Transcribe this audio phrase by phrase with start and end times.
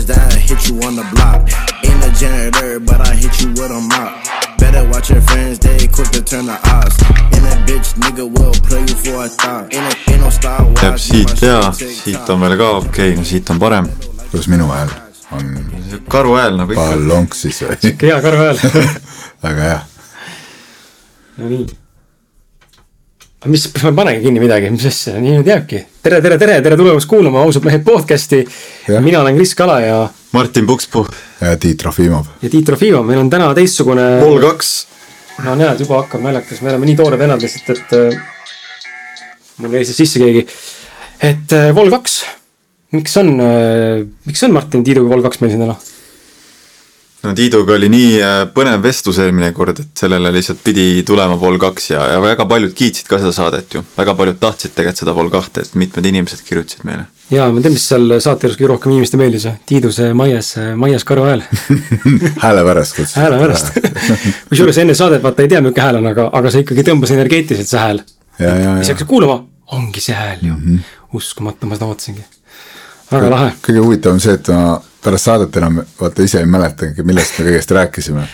[0.00, 1.48] niggas that hit you on the block.
[1.84, 4.58] Ain't a janitor, but I hit you with a mop.
[4.58, 6.96] Better watch your friends, they quick to turn the odds.
[7.34, 9.72] And a bitch nigga will play you for a thought.
[9.74, 10.80] Ain't, a, ain't no Star Wars.
[10.80, 13.88] jääb siit ja siit on veel ka okei okay,, no siit on parem.
[14.30, 14.90] kuidas minu hääl
[15.32, 15.50] on
[16.08, 16.86] karu hääl nagu ikka.
[16.90, 17.94] ballonks siis või?
[18.02, 18.64] hea karv hääl.
[19.44, 19.80] väga hea.
[21.36, 21.79] no nii.
[23.48, 25.80] mis, ma panengi kinni midagi, mis asja, nii nüüd jääbki.
[26.04, 28.42] tere, tere, tere, tere tulemast kuulama ausad mehed podcast'i.
[29.00, 30.00] Mina olen Kris Kala ja,
[30.32, 31.06] Martin Pukspuu.
[31.40, 32.26] ja Tiit Trofimov.
[32.42, 34.18] ja Tiit Trofimov, meil on täna teistsugune.
[34.20, 34.74] pool kaks.
[35.44, 38.20] no näed, juba hakkab naljakas, me oleme nii toored vennad lihtsalt, et äh,
[39.56, 40.44] mul jäi siis sisse keegi.
[41.32, 42.20] et äh, Vol kaks,
[42.92, 45.78] miks on äh,, miks on Martin Tiiduga Vol kaks meil siin täna?
[45.78, 45.99] no
[47.20, 51.90] Tiiduga oli nii äh, põnev vestlus eelmine kord, et sellele lihtsalt pidi tulema Vol kaks
[51.90, 53.82] ja, ja väga paljud kiitsid ka seda saadet ju.
[53.96, 57.04] väga paljud tahtsid tegelikult seda Vol kahte, et mitmed inimesed kirjutasid meile.
[57.30, 61.04] ja ma tean, mis seal saate juures kõige rohkem inimestele meeldis, Tiidu see maias, maias
[61.04, 61.44] karu hääl
[62.44, 63.72] hääle pärast hääle pärast.
[64.48, 67.68] kusjuures enne saadet vaata ei tea, milline hääl on, aga, aga see ikkagi tõmbas energeetiliselt,
[67.68, 68.04] see hääl.
[68.40, 69.42] ja, ja, siis hakkasid kuulama,
[69.76, 70.62] ongi see hääl ju mm.
[70.64, 71.16] -hmm.
[71.20, 72.24] uskumatu, ma seda ootasingi.
[73.12, 73.56] väga lahe.
[73.68, 77.74] kõige huvitavam see, et ma pärast saadet enam vaata ise ei mäletanudki, millest me kõigest
[77.76, 78.26] rääkisime.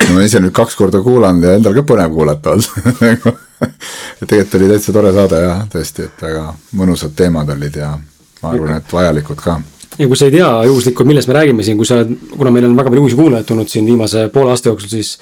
[0.00, 3.34] ma olen ise nüüd kaks korda kuulanud ja endal ka põnev kuulata olnud.
[4.28, 6.46] tegelikult oli täitsa tore saade jah, tõesti, et väga
[6.76, 7.92] mõnusad teemad olid ja
[8.40, 9.58] ma arvan, et vajalikud ka.
[9.98, 12.68] ja kui sa ei tea juhuslikult, millest me räägime siin, kui sa oled, kuna meil
[12.70, 15.12] on väga palju uusi kuulajaid tulnud siin viimase poole aasta jooksul, siis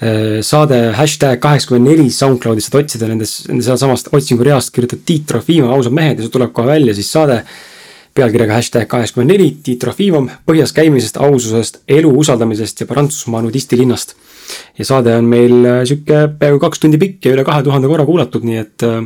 [0.00, 5.76] eh, saade hashtag kaheksakümmend neli SoundCloudis saad otsida nendes, nende sealsamast otsingureast kirjutad Tiit Trofimov,
[5.76, 7.42] ausad mehed ja sul tuleb kohe välja siis saade
[8.14, 14.14] pealkirjaga hashtag kaheksakümmend neli, Tiit Trofimov, põhjas käimisest, aususest, elu usaldamisest ja Prantsusmaa nudistilinnast.
[14.78, 18.04] ja saade on meil äh, sihuke peaaegu kaks tundi pikk ja üle kahe tuhande korra
[18.06, 19.00] kuulatud, nii et äh,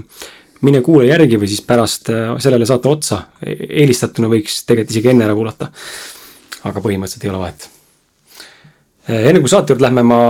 [0.66, 3.22] mine kuula järgi või siis pärast äh, sellele saate otsa.
[3.46, 5.70] eelistatuna võiks tegelikult isegi enne ära kuulata.
[6.64, 7.68] aga põhimõtteliselt ei ole vahet.
[9.08, 10.20] enne kui saate juurde lähme, ma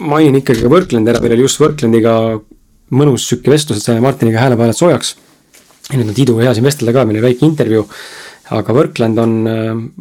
[0.00, 2.14] mainin ikkagi ka Worklandi ära, meil oli just Worklandiga
[2.92, 5.14] mõnus sihuke vestlus, et saime Martiniga hääle peale soojaks.
[5.90, 7.86] Ja nüüd on Tiiduga hea siin vestelda ka, meil oli väike intervjuu.
[8.52, 9.32] aga Workland on,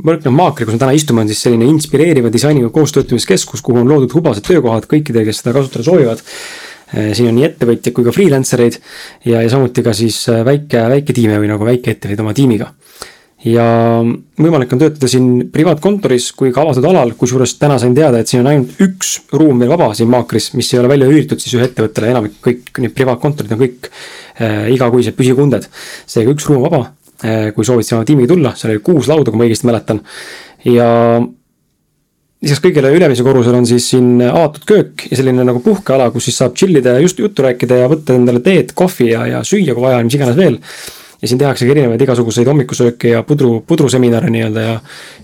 [0.04, 4.12] Workland Maakri, kus me täna istume, on siis selline inspireeriva disainiga koostöötamiskeskus, kuhu on loodud
[4.12, 6.24] hubased töökohad kõikidele, kes seda kasutada soovivad.
[6.92, 8.76] siin on nii ettevõtjaid kui ka freelancer eid
[9.24, 12.74] ja, ja samuti ka siis väike, väike tiime või nagu väikeettevõtteid oma tiimiga
[13.48, 13.66] ja
[14.42, 18.44] võimalik on töötada siin privaatkontoris kui ka avatud alal, kusjuures täna sain teada, et siin
[18.44, 21.66] on ainult üks ruum veel vaba siin Maakris, mis ei ole välja üüritud siis ühe
[21.70, 25.68] ettevõttele, enamik kõik need privaatkontorid on kõik äh, igakuised püsikunded.
[26.06, 26.84] seega üks ruum vaba
[27.26, 30.06] äh,, kui soovid sinna tiimiga tulla, seal oli kuus lauda, kui ma õigesti mäletan.
[30.70, 30.88] ja
[32.42, 36.38] lisaks kõigele ülemisel korrusel on siis siin avatud köök ja selline nagu puhkeala, kus siis
[36.42, 39.74] saab chill ida ja just juttu rääkida ja võtta endale teed, kohvi ja, ja süüa,
[39.74, 40.62] kui vaja on, mis iganes veel
[41.22, 44.76] ja siin tehaksegi erinevaid igasuguseid hommikusööke ja pudru, pudruseminare nii-öelda ja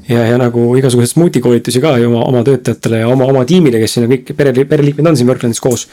[0.10, 3.82] ja, ja nagu igasuguseid smuuti koolitusi ka ju oma, oma töötajatele ja oma, oma tiimile,
[3.82, 5.88] kes siin on kõik pere, pereliikmed on siin Worklandis koos.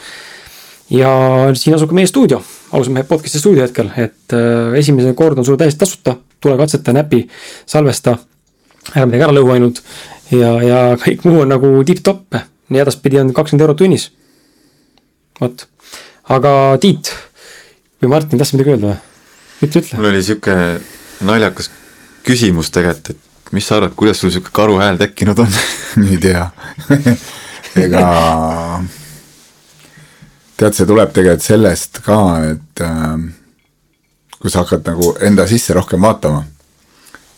[0.90, 1.10] ja
[1.56, 5.46] siin asub ka meie stuudio, ausalt mehe podcast'i stuudio hetkel, et äh, esimene kord on
[5.48, 7.22] sul täiesti tasuta, tule katseta, näpi,
[7.66, 8.18] salvesta,
[8.92, 9.80] ära midagi ära lõhu ainult
[10.30, 12.36] ja, ja kõik muu on nagu tipp-topp,
[12.68, 14.10] nii edaspidi on kakskümmend eurot tunnis.
[15.40, 15.66] vot,
[16.36, 16.54] aga
[16.84, 17.14] Tiit
[18.02, 19.13] või Martin, tahtsid midagi öelda või?
[19.68, 20.00] ütle, ütle.
[20.00, 20.56] mul oli sihuke
[21.24, 21.70] naljakas
[22.26, 25.56] küsimus tegelikult, et mis sa arvad, kuidas sul sihuke karu hääl tekkinud on?
[26.10, 26.48] ei tea
[27.84, 28.04] ega
[30.56, 32.18] tead, see tuleb tegelikult sellest ka,
[32.54, 33.14] et äh,
[34.38, 36.44] kui sa hakkad nagu enda sisse rohkem vaatama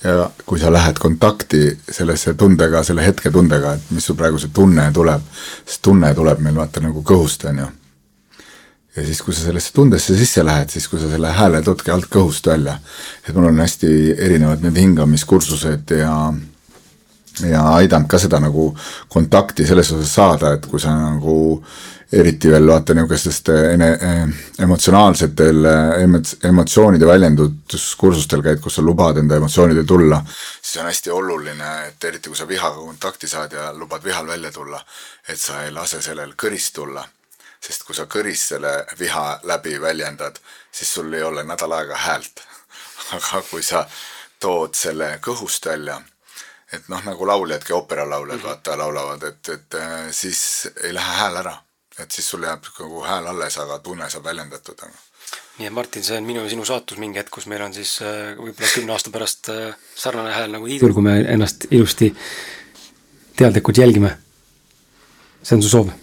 [0.04, 4.90] ja kui sa lähed kontakti sellesse tundega, selle hetketundega, et mis sul praegu see tunne
[4.94, 5.24] tuleb,
[5.64, 7.68] sest tunne tuleb meil vaata nagu kõhust, on ju.
[8.96, 12.08] Ja siis, kui sa sellesse tundesse sisse lähed, siis kui sa selle hääle toodki alt
[12.12, 12.78] kõhust välja,
[13.28, 16.12] et mul on hästi erinevad need hingamiskursused ja
[17.44, 18.70] ja aidanud ka seda nagu
[19.12, 21.36] kontakti selles osas saada, et kui sa nagu
[22.16, 23.50] eriti veel vaata niisugustest
[24.62, 25.68] emotsionaalsetel
[26.04, 30.22] emots- emotsioonide väljenduskursustel käid, kus sa lubad enda emotsioonidel tulla,
[30.62, 34.52] siis on hästi oluline, et eriti kui sa vihaga kontakti saad ja lubad vihal välja
[34.52, 34.80] tulla,
[35.28, 37.04] et sa ei lase sellel kõrist tulla.
[37.66, 40.38] Sest kui sa kõrist selle viha läbi väljendad,
[40.70, 42.44] siis sul ei ole nädal aega häält.
[43.16, 43.86] aga kui sa
[44.40, 46.00] tood selle kõhust välja
[46.72, 50.40] et noh, nagu lauljadki, ooperalauljad vaata laulavad, et, et äh, siis
[50.84, 51.56] ei lähe hääl ära.
[51.98, 54.82] et siis sul jääb nagu hääl alles, aga tunne saab väljendatud.
[55.58, 57.98] nii et Martin, see on minu ja sinu saatus mingi hetk, kus meil on siis
[58.02, 62.12] äh, võib-olla kümne aasta pärast äh, sarnane hääl nagu Tiidul, kui me ennast ilusti
[63.36, 64.16] teadlikult jälgime.
[65.42, 65.94] see on su soov?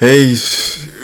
[0.00, 0.34] ei,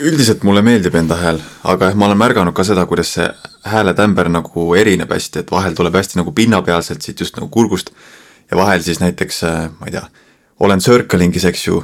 [0.03, 3.29] üldiselt mulle meeldib enda hääl, aga jah, ma olen märganud ka seda, kuidas see
[3.69, 7.93] hääletämber nagu erineb hästi, et vahel tuleb hästi nagu pinnapealselt siit just nagu kurgust
[8.51, 10.05] ja vahel siis näiteks, äh, ma ei tea,
[10.59, 11.81] olen circling'is, eks ju,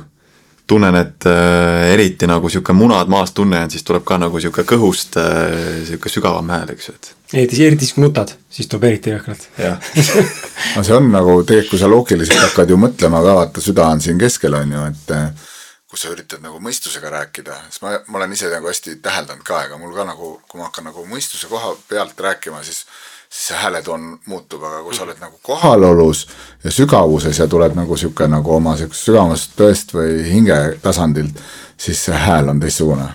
[0.70, 4.68] tunnen, et äh, eriti nagu sihuke munad maas tunne on, siis tuleb ka nagu sihuke
[4.70, 7.14] kõhust äh, sihuke sügavam hääl, eks ju, et.
[7.34, 9.50] eriti, eriti siis kui nutad, siis tuleb eriti jõhkralt.
[9.58, 9.80] jah
[10.76, 14.04] no see on nagu tegelikult, kui sa loogiliselt hakkad ju mõtlema ka, vaata süda on
[14.04, 15.48] siin keskel, on ju, et
[15.90, 19.64] kui sa üritad nagu mõistusega rääkida, siis ma, ma olen ise nagu hästi täheldanud ka,
[19.66, 22.84] ega mul ka nagu, kui ma hakkan nagu mõistuse koha pealt rääkima, siis
[23.30, 26.24] siis see hääletoon muutub, aga kui sa oled nagu kohalolus
[26.64, 31.38] ja sügavuses ja tuled nagu sihuke nagu oma sihukesest sügavamast tõest või hinge tasandilt,
[31.78, 33.06] siis see hääl on teistsugune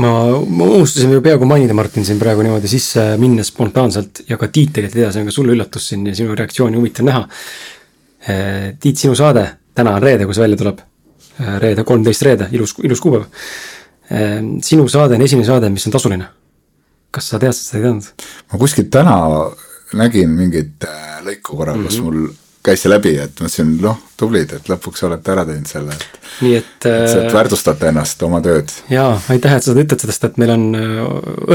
[0.00, 0.12] ma,
[0.46, 4.72] ma unustasin ju peaaegu mainida, Martin, siin praegu niimoodi sisse minnes spontaanselt ja ka Tiit
[4.72, 7.24] tegelikult ei tea, see on ka sulle üllatus siin ja sinu reaktsiooni huvitav näha.
[8.28, 9.44] Eh, Tiit, sinu saade,
[9.78, 10.82] täna on reede, kui see välja tuleb.
[11.38, 13.28] Eh, reede, kolmteist reede, ilus, ilus kuupäev.
[14.10, 14.36] Eh,
[14.66, 16.34] sinu saade on esimene saade, mis on tasuline.
[17.10, 18.26] kas sa tead, sa ei teadnud?
[18.52, 19.14] ma kuskilt täna
[19.96, 20.84] nägin mingit
[21.24, 21.86] lõiku korra mm, -hmm.
[21.88, 22.26] kus mul
[22.68, 26.30] käis see läbi, et mõtlesin, noh, tublid, et lõpuks olete ära teinud selle, et.
[26.42, 26.86] nii et.
[26.88, 28.72] et sealt väärtustate ennast, oma tööd.
[28.92, 30.64] jaa, aitäh, et sa seda ütled, sellest, et meil on,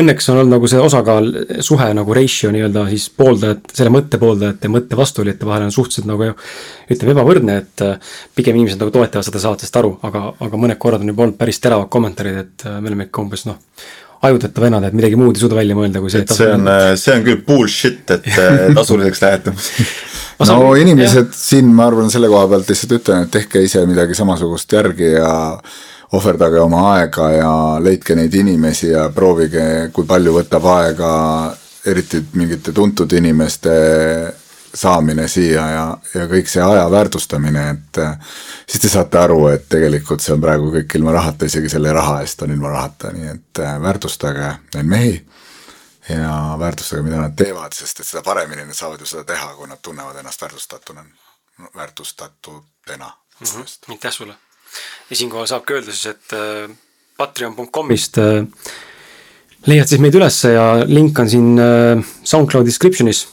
[0.01, 1.31] õnneks on olnud nagu see osakaal,
[1.65, 6.09] suhe nagu ratio nii-öelda siis pooldajad, selle mõtte pooldajate ja mõtte vastuolijate vahel on suhteliselt
[6.09, 7.85] nagu ütleme, ebavõrdne, et
[8.37, 11.61] pigem inimesed nagu toetavad seda saatest aru, aga, aga mõned korrad on juba olnud päris
[11.63, 13.59] teravad kommentaarid, et me oleme ikka umbes noh
[14.23, 16.23] ajuteta venad, et midagi muud ei suuda välja mõelda, kui see.
[16.23, 16.67] et see on,
[16.99, 18.29] see on küll bullshit, et
[18.77, 19.53] tasuliseks lähete
[20.49, 21.37] no inimesed ja.
[21.37, 25.33] siin, ma arvan, selle koha pealt lihtsalt ütlen, et tehke ise midagi samasugust järgi ja
[26.13, 31.11] ohverdage oma aega ja leidke neid inimesi ja proovige, kui palju võtab aega
[31.89, 33.73] eriti mingite tuntud inimeste
[34.73, 35.83] saamine siia ja,
[36.15, 37.99] ja kõik see aja väärtustamine, et
[38.65, 42.21] siis te saate aru, et tegelikult see on praegu kõik ilma rahata, isegi selle raha
[42.23, 45.13] eest on ilma rahata, nii et väärtustage neid mehi
[46.09, 49.67] ja väärtustage, mida nad teevad, sest et seda paremini nad saavad ju seda teha, kui
[49.69, 51.05] nad tunnevad ennast väärtustatuna,
[51.75, 53.47] väärtustatutena mm.
[53.47, 53.91] -hmm.
[53.91, 54.33] aitäh sulle.
[55.09, 56.75] ja siinkohal saab ka öelda siis, et äh,
[57.17, 58.47] patreon.com'ist äh,
[59.65, 63.27] leiad siis meid ülesse ja link on siin äh, SoundCloud description'is.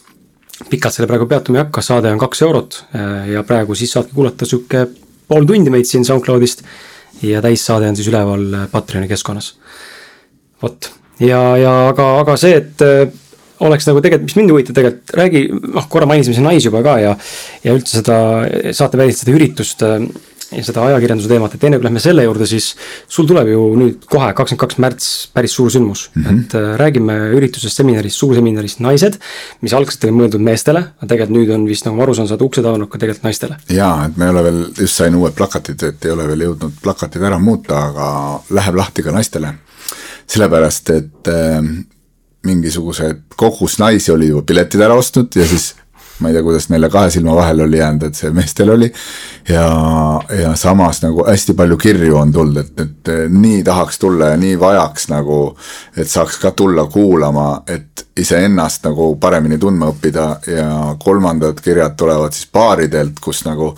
[0.68, 4.16] Pikalt selle praegu peatuma ei hakka, saade on kaks eurot äh, ja praegu siis saadki
[4.16, 4.86] kuulata sihuke
[5.30, 6.64] pool tundi meid siin SoundCloudist.
[7.22, 9.54] ja täissaade on siis üleval äh, Patreoni keskkonnas.
[10.62, 13.04] vot ja, ja aga, aga see, et äh,
[13.60, 15.44] oleks nagu tegelikult, mis mind huvitab tegelikult, räägi,
[15.76, 17.14] noh, korra mainisime siin Nais juba ka ja,
[17.64, 18.18] ja üldse seda
[18.76, 19.84] saatevälist seda üritust
[20.50, 22.72] ja seda ajakirjanduse teemat, et enne kui lähme selle juurde, siis
[23.10, 26.24] sul tuleb ju nüüd kohe, kakskümmend kaks märts, päris suur sündmus mm.
[26.24, 26.40] -hmm.
[26.40, 29.20] et äh, räägime üritusest, seminarist, suurseminarist Naised,
[29.60, 32.34] mis algselt oli mõeldud meestele, aga tegelikult nüüd on vist, nagu ma aru saan, sa
[32.34, 33.56] oled uksed avanud ka tegelikult naistele.
[33.68, 36.82] jaa, et me ei ole veel, just sain uued plakatid, et ei ole veel jõudnud
[36.82, 38.06] plakatid ära muuta, aga
[38.50, 39.54] läheb lahti ka naistele
[40.30, 41.62] sellepärast, et äh,
[42.46, 45.74] mingisugused kogus naisi oli juba piletid ära ostnud ja siis
[46.20, 48.92] ma ei tea, kuidas neile kahe silma vahele oli jäänud, et see meestel oli.
[49.48, 49.66] ja,
[50.42, 54.58] ja samas nagu hästi palju kirju on tulnud, et, et nii tahaks tulla ja nii
[54.60, 55.40] vajaks nagu,
[55.96, 60.70] et saaks ka tulla kuulama, et iseennast nagu paremini tundma õppida ja
[61.02, 63.74] kolmandad kirjad tulevad siis baaridelt, kus nagu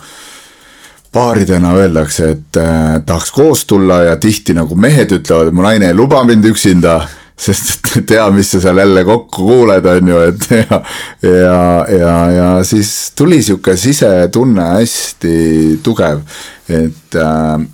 [1.13, 5.91] paaridena öeldakse, et äh, tahaks koos tulla ja tihti nagu mehed ütlevad, et mu naine
[5.91, 7.01] ei luba mind üksinda,
[7.37, 10.81] sest tea, mis sa seal jälle kokku kuuled, on ju, et ja,
[11.21, 11.61] ja,
[11.99, 16.21] ja, ja siis tuli sihuke sisetunne hästi tugev,
[16.69, 17.65] et äh,,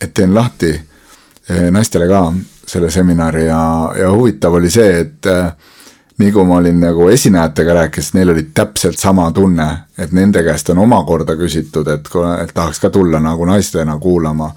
[0.00, 2.26] et teen lahti äh, naistele ka
[2.66, 5.48] selle seminari ja, ja huvitav oli see, et äh,
[6.18, 9.68] nii kui ma olin nagu esinejatega rääkides, neil oli täpselt sama tunne,
[9.98, 12.08] et nende käest on omakorda küsitud, et,
[12.42, 14.50] et tahaks ka tulla nagu naistena kuulama.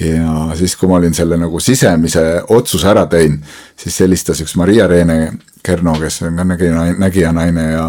[0.00, 2.24] Ja siis, kui ma olin selle nagu sisemise
[2.54, 3.44] otsuse ära teinud,
[3.78, 5.18] siis helistas üks Maria-Reene
[5.64, 7.86] Kerno, kes on ka nägija, nägija naine ja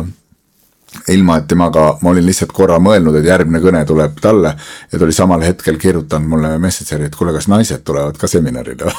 [1.12, 5.04] ilma, et temaga, ma olin lihtsalt korra mõelnud, et järgmine kõne tuleb talle ja ta
[5.04, 8.94] oli samal hetkel kirjutanud mulle Messengeri, et kuule, kas naised tulevad ka seminarile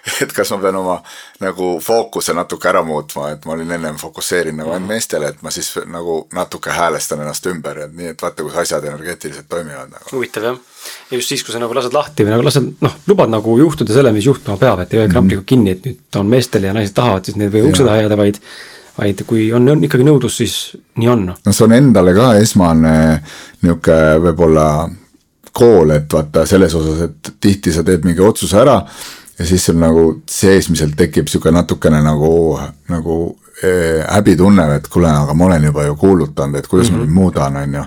[0.24, 0.96] et kas ma pean oma
[1.42, 5.52] nagu fookuse natuke ära muutma, et ma olin ennem fokusseerinud nagu ainult meestele, et ma
[5.54, 10.10] siis nagu natuke häälestan ennast ümber, et nii, et vaata, kus asjad energeetiliselt toimivad nagu.
[10.12, 10.58] huvitav jah,
[11.10, 13.96] ja just siis, kui sa nagu lased lahti või nagu lased, noh, lubad nagu juhtuda
[13.96, 15.50] selle, mis juhtuma peab, et ei kramplikult mhm.
[15.54, 18.20] kinni, et nüüd on meestel ja naised tahavad, siis need ei või ukse taha jääda,
[18.20, 18.42] vaid
[19.00, 20.54] vaid kui on, on ikkagi nõudlus, siis
[21.00, 21.28] nii on.
[21.32, 22.94] no see on endale ka esmane
[23.62, 24.66] niisugune võib-olla
[25.56, 28.76] kool, et vaata selles osas, et tihti sa teed mingi otsuse ära
[29.40, 32.32] ja siis sul nagu seesmiselt tekib sihuke natukene nagu,
[32.92, 33.20] nagu
[33.64, 36.98] äh, häbitunne, et kuule, aga ma olen juba ju kuulutanud, et kuidas mm -hmm.
[36.98, 37.20] ma nüüd mhm.
[37.20, 37.84] muudan, on ju.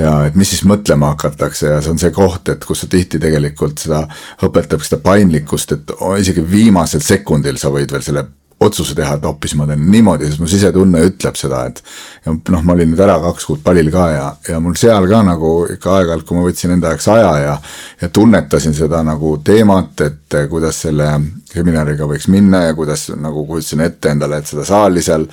[0.00, 3.18] ja et mis siis mõtlema hakatakse ja see on see koht, et kus sa tihti
[3.18, 4.06] tegelikult seda
[4.42, 8.24] õpetab seda paindlikkust, et isegi viimasel sekundil sa võid veel selle
[8.62, 11.82] otsuse teha, et hoopis ma teen niimoodi, sest mu sisetunne ütleb seda, et
[12.26, 15.22] ja noh, ma olin nüüd ära kaks kuud palil ka ja, ja mul seal ka
[15.26, 17.56] nagu ikka aeg-ajalt, kui ma võtsin enda jaoks aja ja
[18.02, 21.08] ja tunnetasin seda nagu teemat, et kuidas selle
[21.52, 25.28] seminariga võiks minna ja kuidas nagu kujutasin ette endale, et seda saali seal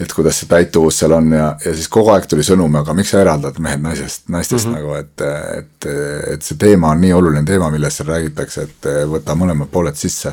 [0.00, 3.12] et kuidas see täituvus seal on ja, ja siis kogu aeg tuli sõnum, aga miks
[3.12, 4.78] sa eraldad mehed naisest, naistest mm -hmm.
[4.78, 5.24] nagu, et,
[5.58, 5.88] et,
[6.34, 10.32] et see teema on nii oluline teema, millest seal räägitakse, et võta mõlemad pooled sisse.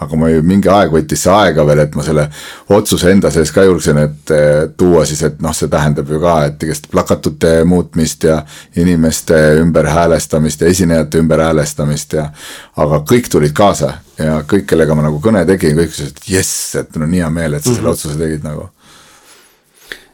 [0.00, 2.28] aga ma ju mingi aeg võttis see aega veel, et ma selle
[2.68, 4.32] otsuse enda sees ka julgsin, et
[4.76, 8.42] tuua siis, et noh, see tähendab ju ka, et igast plakatute muutmist ja
[8.76, 12.30] inimeste ümberhäälestamist ja esinejate ümberhäälestamist ja
[12.76, 16.74] aga kõik tulid kaasa ja kõik, kellega ma nagu kõne tegin, kõik ütlesid, et jess,
[16.80, 17.98] et no nii hea meel, et sa selle mm -hmm.
[17.98, 18.68] otsuse tegid nagu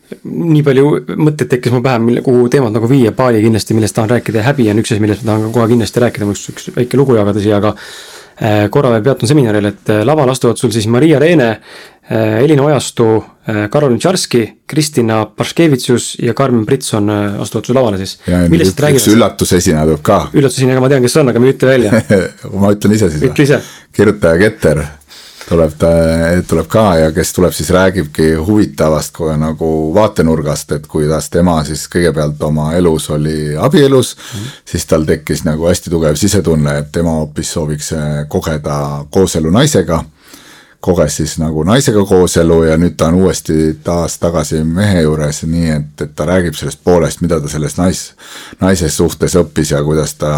[0.07, 4.11] nii palju mõtteid tekkis mul pähe, mille, kuhu teemat nagu viia, paari kindlasti, millest tahan
[4.11, 6.45] rääkida ja häbi on üks asi, millest ma tahan ka kohe kindlasti rääkida, mul üks,
[6.53, 7.75] üks väike lugu jagada siia, aga
[8.71, 11.49] korra veel peatun seminaril, et äh, lavale astuvad sul siis Maria Reene,
[12.11, 13.09] äh, Elina Ojastu,
[13.71, 17.07] Karolin Tšarski, Kristina Paškevitsus ja Karmen Britson
[17.45, 18.17] astuvad sul lavale siis.
[18.27, 20.17] ja nüüd üks, üllatusesineja tuleb ka.
[20.35, 22.01] üllatusesineja, ma tean, kes see on, aga ütle välja
[22.61, 23.61] ma ütlen ise siis või?
[23.95, 24.83] kirjutaja Keter
[25.49, 25.91] tuleb ta,
[26.49, 32.43] tuleb ka ja kes tuleb siis räägibki huvitavast nagu vaatenurgast, et kuidas tema siis kõigepealt
[32.43, 37.53] oma elus oli abielus mm, siis tal tekkis nagu hästi tugev sisetunne, et tema hoopis
[37.53, 40.03] sooviks eh, kogeda kooselu naisega
[40.87, 45.71] koges siis nagu naisega kooselu ja nüüd ta on uuesti taas tagasi mehe juures, nii
[45.75, 48.03] et, et ta räägib sellest poolest, mida ta selles nais,
[48.61, 50.35] naise suhtes õppis ja kuidas ta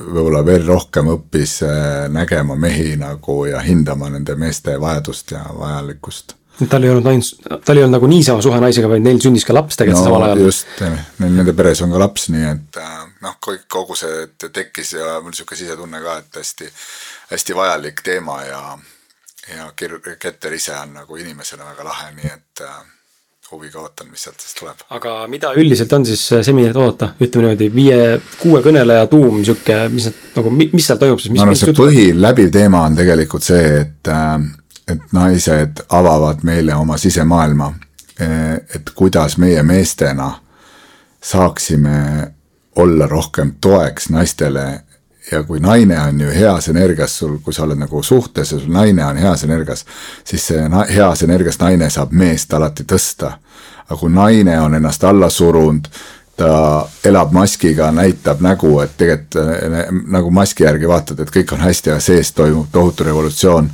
[0.00, 6.34] võib-olla veel rohkem õppis äh, nägema mehi nagu ja hindama nende meeste vajadust ja vajalikkust.
[6.68, 9.54] tal ei olnud ainult, tal ei olnud nagu niisama suhe naisega, vaid neil sündis ka
[9.54, 10.44] laps tegelikult no, samal ajal.
[10.48, 13.38] just, neil, nende peres on ka laps, nii et äh, noh,
[13.68, 16.70] kogu see tekkis ja mul niisugune sisetunne ka, et hästi,
[17.32, 18.62] hästi vajalik teema ja,
[19.54, 22.78] ja Keter ise on nagu inimesena väga lahe, nii et äh,
[23.52, 24.82] huviga ootan, mis sealt siis tuleb.
[24.90, 30.08] aga mida üldiselt on siis äh, seminarilt oodata, ütleme niimoodi viie-kuue kõneleja tuum, sihuke, mis
[30.08, 31.32] need nagu, mis seal toimub siis?
[31.34, 34.34] ma arvan, see põhiläbiv teema on tegelikult see, et, äh,
[34.94, 37.72] et naised avavad meile oma sisemaailma.
[38.20, 40.32] Äh, et kuidas meie meestena
[41.24, 41.98] saaksime
[42.78, 44.66] olla rohkem toeks naistele
[45.32, 48.72] ja kui naine on ju heas energias sul, kui sa oled nagu suhtes ja sul
[48.72, 49.84] naine on heas energias,
[50.24, 53.32] siis see heas energias naine saab meest alati tõsta.
[53.88, 55.86] aga kui naine on ennast alla surunud,
[56.36, 61.90] ta elab maskiga, näitab nägu, et tegelikult nagu maski järgi vaatad, et kõik on hästi,
[61.90, 63.70] aga sees toimub tohutu revolutsioon,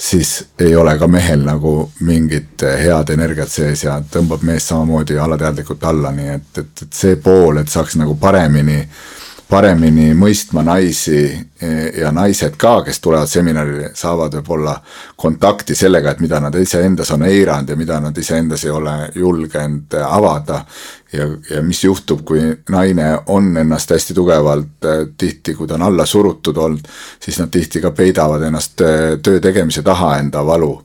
[0.00, 5.84] siis ei ole ka mehel nagu mingit head energiat sees ja tõmbab meest samamoodi alateadlikult
[5.84, 9.15] alla, nii et, et, et see pool, et saaks nagu paremini äh,
[9.48, 11.68] paremini mõistma naisi e,
[12.00, 14.74] ja naised ka, kes tulevad seminarile, saavad võib-olla
[15.16, 19.98] kontakti sellega, et mida nad iseendas on eiranud ja mida nad iseendas ei ole julgenud
[20.02, 20.64] avada.
[21.12, 25.82] ja, ja mis juhtub, kui naine on ennast hästi tugevalt, e, tihti kui ta on
[25.82, 26.88] alla surutud olnud,
[27.20, 30.80] siis nad tihti ka peidavad ennast e, töö tegemise taha enda valu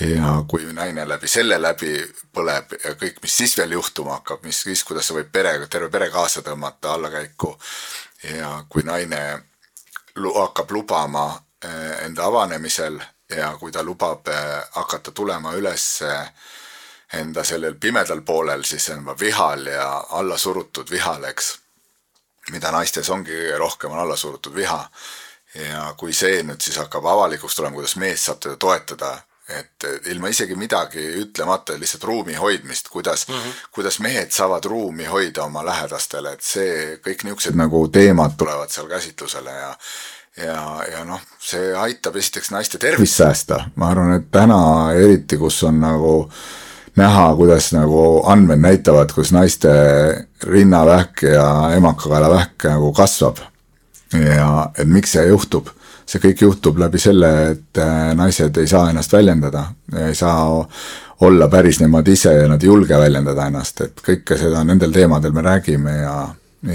[0.00, 1.94] ja kui naine läbi selle läbi
[2.34, 5.90] põleb ja kõik, mis siis veel juhtuma hakkab, mis siis, kuidas see võib pere, terve
[5.90, 7.54] pere kaasa tõmmata allakäiku
[8.34, 9.20] ja kui naine
[10.34, 11.28] hakkab lubama
[11.64, 12.98] eh, enda avanemisel
[13.36, 16.32] ja kui ta lubab eh, hakata tulema üles eh,
[17.20, 21.58] enda sellel pimedal poolel, siis see on vihal ja allasurutud vihal, eks.
[22.50, 24.88] mida naistes ongi kõige rohkem, on allasurutud viha.
[25.54, 29.12] ja kui see nüüd siis hakkab avalikuks tulema, kuidas mees saab teda toetada
[29.48, 33.68] et ilma isegi midagi ütlemata, lihtsalt ruumi hoidmist, kuidas mm, -hmm.
[33.76, 38.88] kuidas mehed saavad ruumi hoida oma lähedastele, et see, kõik niisugused nagu teemad tulevad seal
[38.88, 39.76] käsitlusele ja
[40.36, 45.62] ja, ja noh, see aitab esiteks naiste tervist säästa, ma arvan, et täna eriti, kus
[45.62, 46.14] on nagu
[46.96, 49.70] näha, kuidas nagu andmed näitavad, kus naiste
[50.42, 51.46] rinnavähk ja
[51.76, 53.38] emakakaelavähk nagu kasvab.
[54.14, 55.68] ja et miks see juhtub
[56.06, 59.64] see kõik juhtub läbi selle, et äh, naised ei saa ennast väljendada,
[60.06, 60.44] ei saa
[61.24, 65.32] olla päris nemad ise ja nad ei julge väljendada ennast, et kõike seda nendel teemadel
[65.32, 66.16] me räägime ja,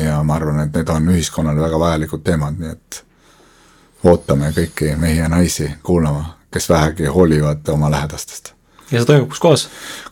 [0.06, 3.02] ja ma arvan, et need on ühiskonnale väga vajalikud teemad, nii et
[4.10, 8.54] ootame kõiki mehi ja naisi kuulama, kes vähegi hoolivad oma lähedastest
[8.90, 9.66] ja see toimub kus kohas?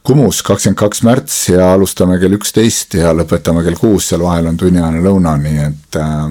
[0.05, 4.59] Kumus, kakskümmend kaks märts ja alustame kell üksteist ja lõpetame kell kuus, seal vahel on
[4.59, 6.27] tunniajane lõuna, nii et äh,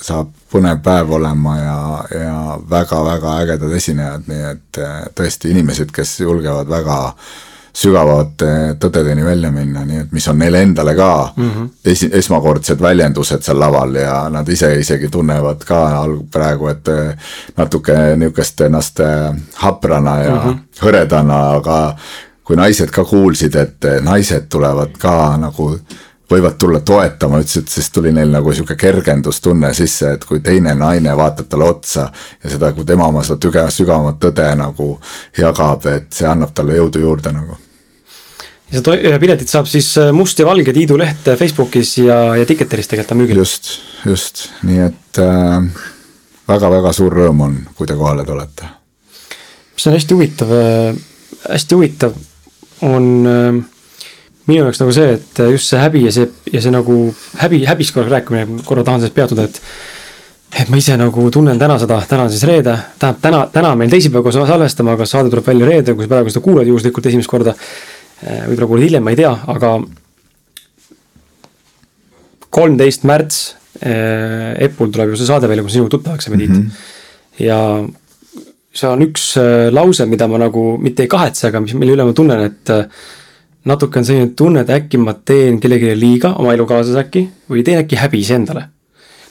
[0.00, 1.76] saab põnev päev olema ja,
[2.14, 2.40] ja
[2.70, 6.98] väga-väga ägedad esinejad, nii et eh, tõesti inimesed, kes julgevad väga
[7.80, 11.68] sügavate tõdedeni välja minna, nii et mis on neile endale ka mm -hmm.
[11.92, 17.14] esi-, esmakordsed väljendused seal laval ja nad ise isegi tunnevad ka alg-, praegu, et eh,
[17.56, 20.58] natuke niisugust ennast eh, haprana ja mm -hmm.
[20.82, 21.96] hõredana, aga
[22.44, 25.78] kui naised ka kuulsid, et naised tulevad ka nagu
[26.30, 30.74] võivad tulla toetama, ütles, et siis tuli neil nagu sihuke kergendustunne sisse, et kui teine
[30.78, 34.92] naine vaatab talle otsa ja seda, kui tema oma seda tüge-, sügavamat tõde nagu
[35.38, 37.58] jagab, et see annab talle jõudu juurde nagu.
[38.70, 42.46] ja seda piletit saab siis äh, Must ja Valge Tiidu leht äh, Facebookis ja, ja
[42.46, 43.42] Ticketeris tegelikult on müügil.
[43.42, 43.72] just,
[44.06, 45.58] just, nii et äh,
[46.50, 48.70] väga-väga suur rõõm on, kui te kohale tulete.
[49.74, 51.04] mis on hästi huvitav äh,,
[51.50, 52.14] hästi huvitav
[52.86, 53.62] on äh,
[54.50, 56.98] minu jaoks nagu see, et just see häbi ja see, ja see nagu
[57.40, 59.62] häbi, häbist korra rääkimine, korra tahan sellest peatuda, et.
[60.60, 63.92] et ma ise nagu tunnen täna seda, täna on siis reede, tähendab täna, täna meil
[63.92, 67.30] teisipäev koos salvestama, aga saade tuleb välja reedel, kui sa praegu seda kuulad juhuslikult esimest
[67.30, 67.54] korda.
[68.20, 69.78] Eh, võib-olla kuulad hiljem, ma ei tea, aga.
[72.50, 73.36] kolmteist märts
[73.86, 76.64] äh, Epul tuleb ju see saade välja, kus sinuga tuttavaks saime Tiit mm.
[76.64, 77.44] -hmm.
[77.46, 77.58] ja
[78.74, 82.06] see on üks äh, lause, mida ma nagu mitte ei kahetse, aga mis, mille üle
[82.06, 82.84] ma tunnen, et äh,
[83.68, 87.80] natuke on selline tunne, et äkki ma teen kellelegi liiga, oma elukaaslase äkki, või teen
[87.82, 88.68] äkki häbi iseendale.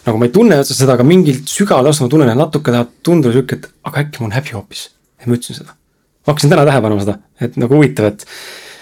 [0.06, 2.94] nagu ma ei tunne otseselt seda, aga mingil sügaval taustal ma tunnen, et natuke tahab
[3.06, 4.90] tunduda sihuke, et aga äkki mul on häbi hoopis.
[5.20, 5.74] et ma ütlesin seda.
[5.74, 8.26] ma hakkasin täna tähele panema seda, et nagu huvitav, et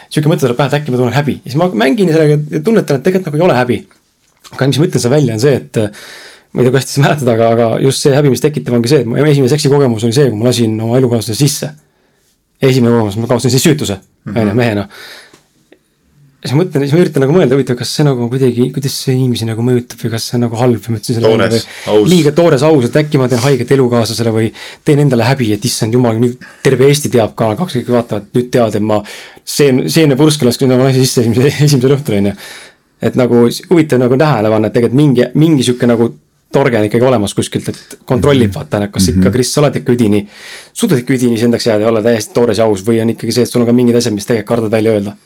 [0.10, 2.64] sihuke mõte tuleb pähe, et äkki ma tunnen häbi ja siis ma mängin sellega ja
[2.64, 3.82] tunnetan, et tegelikult nagu ei ole häbi.
[4.52, 5.82] aga mis ma ütlen seal välja, on see, et
[6.54, 8.92] ma ei tea, kui hästi sa mäletad, aga, aga just see häbi, mis tekitab, ongi
[8.92, 11.72] see, et mu esimene seksikogemus oli see, kui ma lasin oma elukaaslase sisse.
[12.62, 14.00] esimene kogemus, ma kaotasin siis süütuse,
[14.34, 14.88] on ju, mehena
[16.44, 19.16] siis ma mõtlen, siis ma üritan nagu mõelda, huvitav, kas see nagu kuidagi, kuidas see
[19.16, 22.66] inimesi nagu mõjutab või kas see on nagu halb või ma ütlesin selle liiga toores
[22.68, 24.52] aus, et äkki ma teen haiget elukaaslasele või
[24.86, 28.52] teen endale häbi, et issand jumal, nüüd terve Eesti teab ka, kaks kõik vaatavad, nüüd
[28.54, 29.00] teavad, et ma
[29.42, 32.36] seen-, seenepurske lasksin oma naise sisse esimese, esimesel õhtul, on ju.
[33.10, 36.12] et nagu huvitav nagu tähele panna, et tegelikult mingi, mingi sihuke nagu
[36.54, 38.60] torge on ikkagi olemas kuskilt, et kontrollib mhm.
[38.62, 39.34] vaata, kas ikka, mhm.
[39.34, 40.22] Kris, sa oled ikka üdini,
[40.70, 43.48] suudad ikka üdini iseendaks jääda ja olla täiesti toores ja aus või on ikkagi see,
[43.48, 45.18] et sul on ka mingid asjad, mis tegelikult kardad välja öelda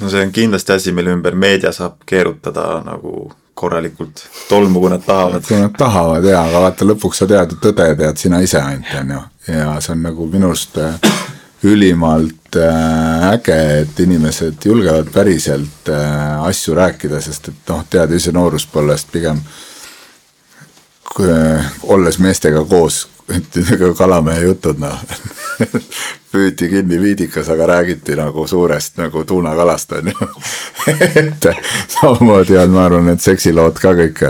[0.00, 5.02] no see on kindlasti asi, mille ümber meedia saab keerutada nagu korralikult tolmu, kui nad
[5.06, 5.44] tahavad.
[5.48, 8.94] kui nad tahavad jaa, aga vaata lõpuks sa tead ju tõde, tead sina ise ainult,
[9.00, 9.20] on ju.
[9.54, 11.12] ja see on nagu minu arust äh,
[11.68, 18.34] ülimalt äh, äge, et inimesed julgevad päriselt äh, asju rääkida, sest et noh, tead ise
[18.34, 19.44] nooruspõlvest pigem
[21.92, 24.96] olles meestega koos nagu kalamehe jutud noh
[26.32, 30.28] püüti kinni viidikas, aga räägiti nagu suurest nagu tuunakalast on ju
[30.86, 31.48] et
[31.88, 34.22] samamoodi on, ma arvan, need seksilood ka kõik,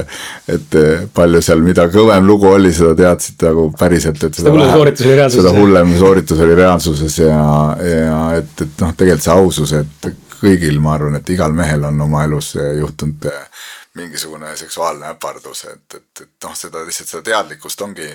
[0.52, 0.76] et
[1.14, 5.06] palju seal, mida kõvem lugu oli, seda teadsid nagu päriselt, et seda, seda hullem sooritus
[5.06, 5.44] oli reaalsuses.
[5.44, 7.44] seda hullem sooritus oli reaalsuses ja,
[7.92, 10.10] ja et, et noh, tegelikult see ausus, et
[10.42, 13.30] kõigil, ma arvan, et igal mehel on oma elus juhtunud
[13.94, 18.08] mingisugune seksuaalne äpardus, et, et, et noh, seda lihtsalt seda teadlikkust ongi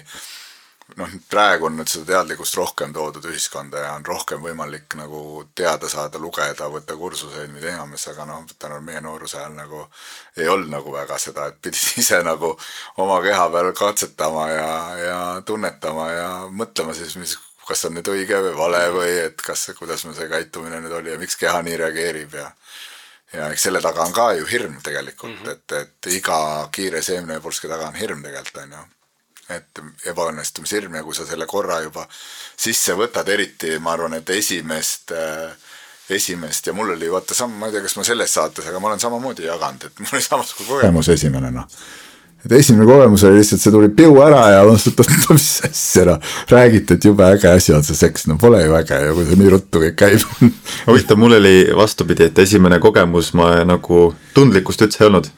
[0.95, 5.89] noh, praegu on nüüd seda teadlikkust rohkem toodud ühiskonda ja on rohkem võimalik nagu teada
[5.91, 9.83] saada, lugeda, võtta kursuseid, mida iganes, aga noh, tänu meie nooruse ajal nagu
[10.37, 12.53] ei olnud nagu väga seda, et pidid ise nagu
[13.03, 14.71] oma keha peal katsetama ja,
[15.01, 19.67] ja tunnetama ja mõtlema siis, mis, kas on nüüd õige või vale või et kas,
[19.79, 22.51] kuidas meil see käitumine nüüd oli ja miks keha nii reageerib ja
[23.35, 25.51] ja eks selle taga on ka ju hirm tegelikult mm, -hmm.
[25.51, 28.83] et, et iga kiire seemnepurske taga on hirm tegelikult on ju
[29.49, 29.81] et
[30.11, 35.53] ebaõnnestumishirm ja kui sa selle korra juba sisse võtad, eriti ma arvan, et esimest äh,
[36.09, 38.91] esimest ja mul oli vaata sam-, ma ei tea, kas ma selles saates, aga ma
[38.91, 41.09] olen samamoodi jaganud, et mul oli samasugune kogemus.
[41.11, 41.65] Esimene noh.
[42.45, 46.29] et esimene kogemus oli lihtsalt, see tuli piu ära ja unustad, et mis asja noh,
[46.51, 49.41] räägiti, et jube äge asi on see seks, no pole ju äge ja kui see
[49.41, 50.23] nii ruttu kõik käib.
[50.87, 54.07] Huvitav, mul oli vastupidi, et esimene kogemus ma nagu
[54.37, 55.31] tundlikkust üldse ei olnud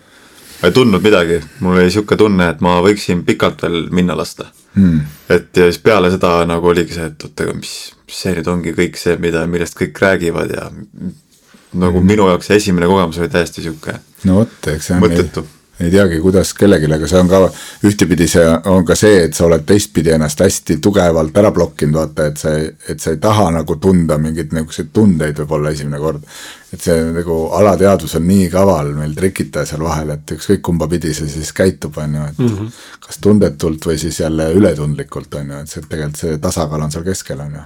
[0.61, 4.49] ma ei tundnud midagi, mul oli sihuke tunne, et ma võiksin pikalt veel minna lasta
[4.75, 4.99] hmm..
[5.35, 7.75] et ja siis peale seda nagu oligi see, et oot, aga mis,
[8.07, 12.09] mis see nüüd ongi kõik see, mida, millest kõik räägivad ja nagu hmm.
[12.11, 13.99] minu jaoks esimene kogemus oli täiesti sihuke.
[14.27, 15.45] no vot, eks see on mõttetu
[15.79, 17.39] ei teagi, kuidas kellelegi, aga see on ka
[17.87, 22.25] ühtepidi see on ka see, et sa oled teistpidi ennast hästi tugevalt ära blokkinud, vaata,
[22.31, 26.25] et sa ei, et sa ei taha nagu tunda mingeid niisuguseid tundeid võib-olla esimene kord.
[26.73, 31.13] et see nagu alateadvus on nii kaval meil trikitaja seal vahel, et ükskõik kumba pidi
[31.17, 32.75] see siis käitub, on ju, et mm -hmm.
[33.07, 37.03] kas tundetult või siis jälle ületundlikult, on ju, et see tegelikult see tasakaal on seal
[37.07, 37.65] keskel, on ju.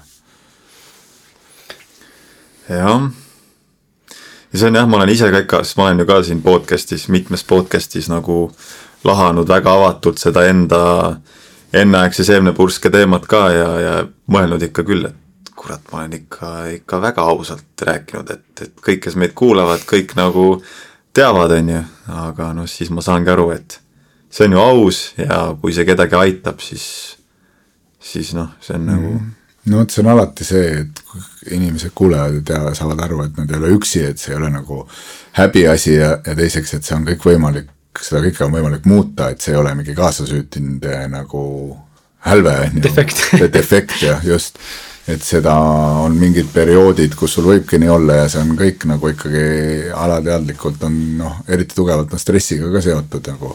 [2.69, 3.11] jah
[4.53, 6.41] ja see on jah, ma olen ise ka ikka, sest ma olen ju ka siin
[6.45, 8.51] podcast'is, mitmes podcast'is nagu
[9.03, 10.83] lahanud väga avatult seda enda
[11.73, 13.93] enneaegse seemnepurske teemat ka ja, ja
[14.31, 19.03] mõelnud ikka küll, et kurat, ma olen ikka, ikka väga ausalt rääkinud, et, et kõik,
[19.07, 20.47] kes meid kuulavad, kõik nagu
[21.15, 21.83] teavad, on ju,
[22.23, 23.79] aga noh, siis ma saangi aru, et
[24.33, 26.85] see on ju aus ja kui see kedagi aitab, siis,
[28.01, 28.91] siis noh, see on mm.
[28.93, 33.37] nagu no vot, see on alati see, et inimesed kuulevad ja teavad, saavad aru, et
[33.39, 34.83] nad ei ole üksi, et see ei ole nagu
[35.37, 37.69] häbiasi ja, ja teiseks, et see on kõik võimalik,
[38.01, 41.43] seda kõike on võimalik muuta, et see ei ole mingi kaasasüütinud nagu
[42.27, 42.83] hälve on ju.
[43.59, 44.01] defekt.
[44.01, 44.59] jah, just.
[45.07, 45.53] et seda
[46.03, 50.83] on mingid perioodid, kus sul võibki nii olla ja see on kõik nagu ikkagi alateadlikult
[50.87, 53.51] on noh, eriti tugevalt on stressiga ka seotud nagu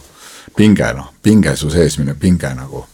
[0.56, 2.84] pinge noh, pinge su sees minev pinge nagu.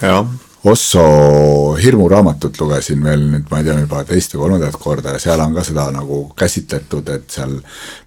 [0.00, 0.22] jah
[0.64, 5.42] Osso hirmuraamatut lugesin veel nüüd, ma ei tea, juba teist või kolmandat korda ja seal
[5.44, 7.58] on ka seda nagu käsitletud, et seal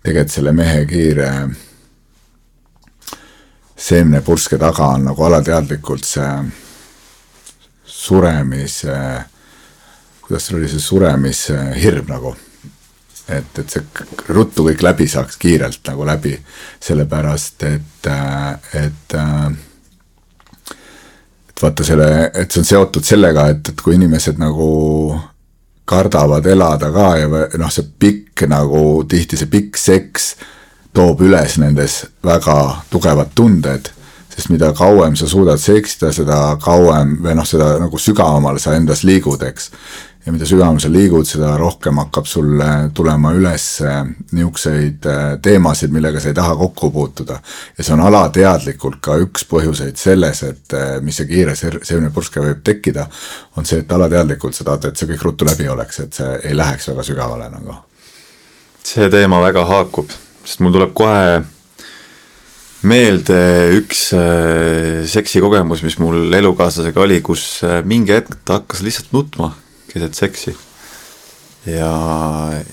[0.02, 1.28] tegelikult selle mehe kiire
[3.78, 6.32] seemnepurske taga on nagu alateadlikult see
[7.86, 8.98] suremise,
[10.26, 12.36] kuidas see oli, see suremishirm nagu.
[13.28, 13.84] et, et see
[14.32, 16.34] ruttu kõik läbi saaks kiirelt nagu läbi,
[16.80, 18.08] sellepärast et,
[18.82, 19.18] et
[21.58, 24.70] et vaata selle, et see on seotud sellega, et, et kui inimesed nagu
[25.88, 30.36] kardavad elada ka ja noh, see pikk nagu tihti see pikk seks
[30.94, 32.58] toob üles nendes väga
[32.92, 33.90] tugevad tunded,
[34.34, 39.02] sest mida kauem sa suudad seksida, seda kauem või noh, seda nagu sügavamale sa endas
[39.08, 39.72] liigud, eks
[40.28, 44.02] ja mida sügavam sa liigud, seda rohkem hakkab sulle tulema üles äh,
[44.36, 47.38] niisuguseid äh, teemasid, millega sa ei taha kokku puutuda.
[47.78, 52.60] ja see on alateadlikult ka üks põhjuseid selles, et äh, mis see kiire seemnepurske võib
[52.68, 53.06] tekkida,
[53.56, 56.58] on see, et alateadlikult sa tahad, et see kõik ruttu läbi oleks, et see ei
[56.58, 57.78] läheks väga sügavale nagu.
[58.84, 60.12] see teema väga haakub,
[60.44, 61.38] sest mul tuleb kohe
[62.88, 63.40] meelde
[63.78, 64.04] üks
[65.14, 69.54] seksikogemus, mis mul elukaaslasega oli, kus mingi hetk ta hakkas lihtsalt nutma
[69.92, 70.56] keset seksi.
[71.66, 71.94] ja,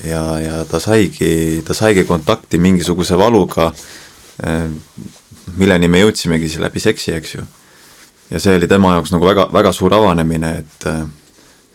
[0.04, 3.72] ja, ja ta saigi, ta saigi kontakti mingisuguse valuga,
[4.42, 4.70] eh,
[5.56, 7.42] milleni me jõudsimegi siis läbi seksi, eks ju.
[8.30, 10.88] ja see oli tema jaoks nagu väga, väga suur avanemine, et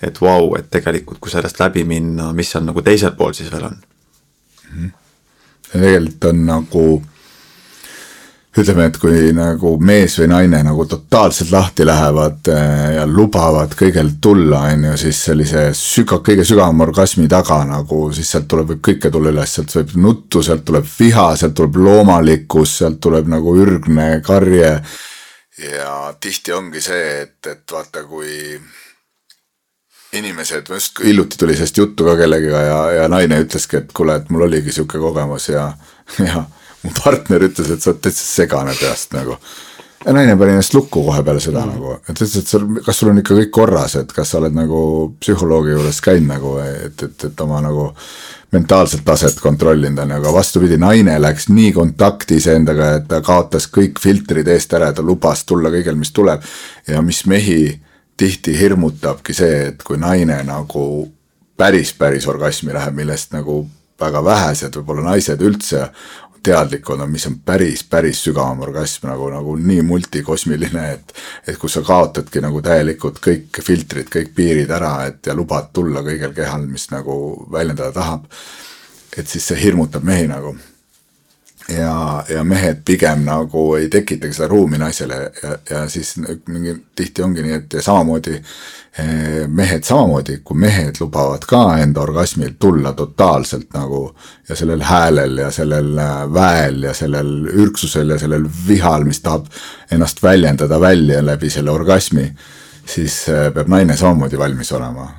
[0.01, 3.51] et vau wow,, et tegelikult, kui sellest läbi minna, mis seal nagu teisel pool siis
[3.51, 4.85] veel on mm.
[4.85, 4.91] -hmm.
[5.71, 7.03] tegelikult on nagu
[8.57, 14.15] ütleme, et kui nagu mees või naine nagu totaalselt lahti lähevad eh, ja lubavad kõigel
[14.21, 18.81] tulla, on ju, siis sellise süga-, kõige sügavama orgasmi taga nagu, siis sealt tuleb, võib
[18.89, 23.55] kõike tulla üles, sealt võib nuttu, sealt tuleb viha, sealt tuleb loomalikkus, sealt tuleb nagu
[23.61, 24.75] ürgne karje.
[25.69, 28.57] ja tihti ongi see, et, et vaata, kui
[30.17, 34.31] inimesed, just hiljuti tuli sellest juttu ka kellegiga ja, ja naine ütleski, et kuule, et
[34.33, 35.67] mul oligi sihuke kogemus ja,
[36.17, 36.47] ja
[36.83, 39.37] mu partner ütles, et sa oled täitsa segane peast nagu.
[40.05, 41.75] ja naine pani ennast lukku kohe peale seda mm.
[41.75, 44.55] nagu, et ütles, et sul, kas sul on ikka kõik korras, et kas sa oled
[44.55, 44.81] nagu
[45.19, 47.89] psühholoogi juures käinud nagu, et, et, et oma nagu
[48.55, 53.67] mentaalset taset kontrollinud on ju, aga vastupidi, naine läks nii kontakti iseendaga, et ta kaotas
[53.69, 56.47] kõik filtrid eest ära ja ta lubas tulla kõigel, mis tuleb.
[56.87, 57.59] ja mis mehi
[58.19, 60.85] tihti hirmutabki see, et kui naine nagu
[61.59, 63.61] päris, päris orgasmi läheb, millest nagu
[63.99, 65.89] väga vähesed, võib-olla naised üldse
[66.43, 71.13] teadlikud on, mis on päris, päris sügavam orgasm nagu, nagu nii multikosmiline, et
[71.47, 76.03] et kus sa kaotadki nagu täielikult kõik filtrid, kõik piirid ära, et ja lubad tulla
[76.05, 77.19] kõigel kehal, mis nagu
[77.51, 78.25] väljendada tahab.
[79.17, 80.55] et siis see hirmutab mehi nagu
[81.77, 86.15] ja, ja mehed pigem nagu ei tekitagi seda ruumi naisele ja, ja siis
[86.47, 92.55] mingi tihti ongi nii, et samamoodi eh, mehed samamoodi, kui mehed lubavad ka enda orgasmil
[92.59, 94.03] tulla totaalselt nagu
[94.49, 99.47] ja sellel häälel ja sellel äh, väel ja sellel ürksusel ja sellel vihal, mis tahab
[99.91, 102.27] ennast väljendada välja läbi selle orgasmi,
[102.85, 105.09] siis äh, peab naine samamoodi valmis olema.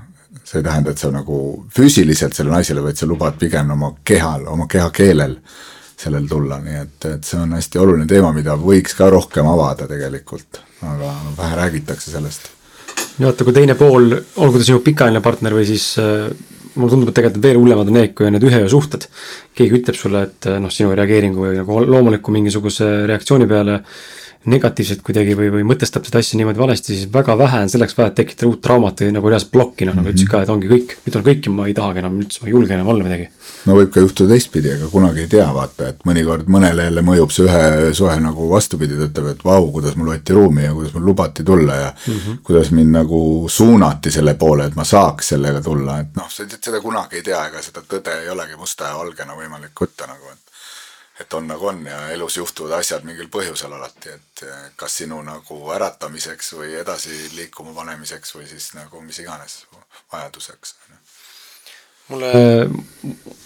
[0.44, 4.48] See ei tähenda, et sa nagu füüsiliselt selle naisele, vaid sa lubad pigem oma kehal,
[4.50, 5.36] oma kehakeelel
[6.00, 9.88] sellel tulla, nii et, et see on hästi oluline teema, mida võiks ka rohkem avada
[9.90, 12.48] tegelikult, aga vähe räägitakse sellest.
[13.18, 16.30] no vaata, kui teine pool, olgu ta sinu pikaajaline partner või siis äh,
[16.74, 19.06] mulle tundub, et tegelikult veel hullemad on need, kui on need ühe öö suhted.
[19.54, 24.00] keegi ütleb sulle, et noh, sinu reageeringu või nagu loomuliku mingisuguse reaktsiooni peale äh,
[24.48, 28.12] negatiivselt kuidagi või, või mõtestab seda asja niimoodi valesti, siis väga vähe on selleks vaja,
[28.16, 30.06] tekitada uut traumat või nagu reaalselt plokki, noh mm -hmm.
[30.06, 32.40] nagu ütlesid ka, et ongi kõik, nüüd on kõik ja ma ei tahagi enam üldse,
[32.40, 33.28] ma ei julge enam olla midagi.
[33.66, 37.34] no võib ka juhtuda teistpidi, aga kunagi ei tea, vaata, et mõnikord mõnele jälle mõjub
[37.36, 40.94] see ühe suhe nagu vastupidi, ta ütleb, et vau, kuidas mul võeti ruumi ja kuidas
[40.94, 42.38] mul lubati tulla ja mm -hmm.
[42.42, 47.16] kuidas mind nagu suunati selle poole, et ma saaks sellega tulla, et noh, seda kunagi
[47.16, 50.49] ei tea, ega seda tõde ei olegi musta ja valgena võimalik võtta nagu, et
[51.20, 54.44] et on nagu on ja elus juhtuvad asjad mingil põhjusel alati, et
[54.80, 59.64] kas sinu nagu äratamiseks või edasi liikuma panemiseks või siis nagu mis iganes
[60.12, 60.74] vajaduseks.
[62.08, 62.30] mulle,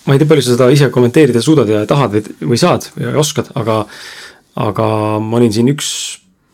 [0.06, 3.18] ma ei tea, palju sa seda ise kommenteerida suudad ja tahad või, või saad või
[3.20, 3.82] oskad, aga,
[4.68, 4.88] aga
[5.20, 5.90] ma olin siin üks,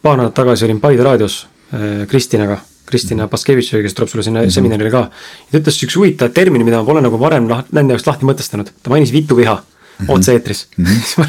[0.02, 4.46] paar nädalat tagasi olin Paide raadios äh, Kristinaga Kristina Baskevitš, kes tuleb sulle sinna mm
[4.46, 4.54] -hmm.
[4.54, 5.10] seminarile ka.
[5.52, 8.90] ta ütles siukse huvitava termini, mida ma pole nagu varem nende jaoks lahti mõtestanud, ta
[8.90, 9.79] mainis vituviha mm.
[10.08, 10.84] Otse-eetris mm.
[10.84, 11.00] -hmm.
[11.04, 11.26] siis ma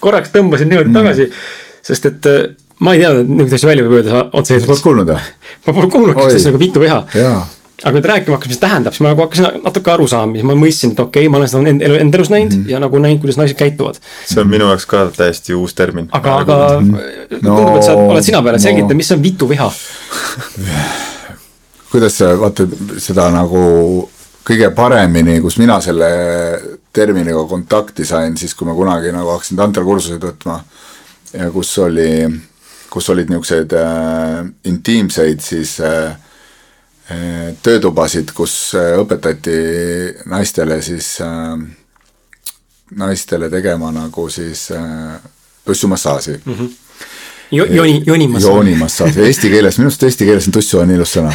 [0.00, 1.02] korraks tõmbasin niimoodi mm -hmm.
[1.02, 1.30] tagasi,
[1.82, 2.40] sest et äh,
[2.78, 4.66] ma ei tea, niisuguseid asju välja võib öelda otse-eetris.
[4.68, 5.20] Poled kuulnud või?
[5.66, 7.04] ma pole kuulnud, kas see on nagu vituviha
[7.82, 10.46] aga kui ta rääkima hakkas, mis tähendab, siis ma nagu hakkasin natuke aru saama, siis
[10.46, 12.70] ma mõistsin, et okei okay,, ma olen seda enda, enda elus näinud mm -hmm.
[12.70, 13.98] ja nagu näinud, kuidas naised käituvad.
[14.26, 16.08] see on minu jaoks ka täiesti uus termin.
[16.12, 19.72] aga, aga no, tundub, et sa oled sina peale, selgita no., mis on vituviha
[21.94, 22.66] kuidas sa vaata
[22.98, 23.60] seda nagu
[24.46, 26.08] kõige paremini, kus mina selle
[26.94, 30.58] terminiga kontakti sain, siis kui ma kunagi nagu hakkasin tantrakursuseid võtma
[31.34, 32.10] ja kus oli,
[32.90, 36.14] kus olid niisuguseid äh, intiimseid siis äh,
[37.10, 39.58] äh töötubasid, kus äh, õpetati
[40.30, 41.58] naistele siis äh,,
[42.94, 45.18] naistele tegema nagu siis äh,
[45.64, 46.54] tussumassaaži mm.
[46.54, 46.83] -hmm
[47.54, 48.54] jo-, jooni, joonimassaaž.
[48.54, 51.32] joonimassaaž, eesti keeles, minu arust eesti keeles on tussu on ilus sõna.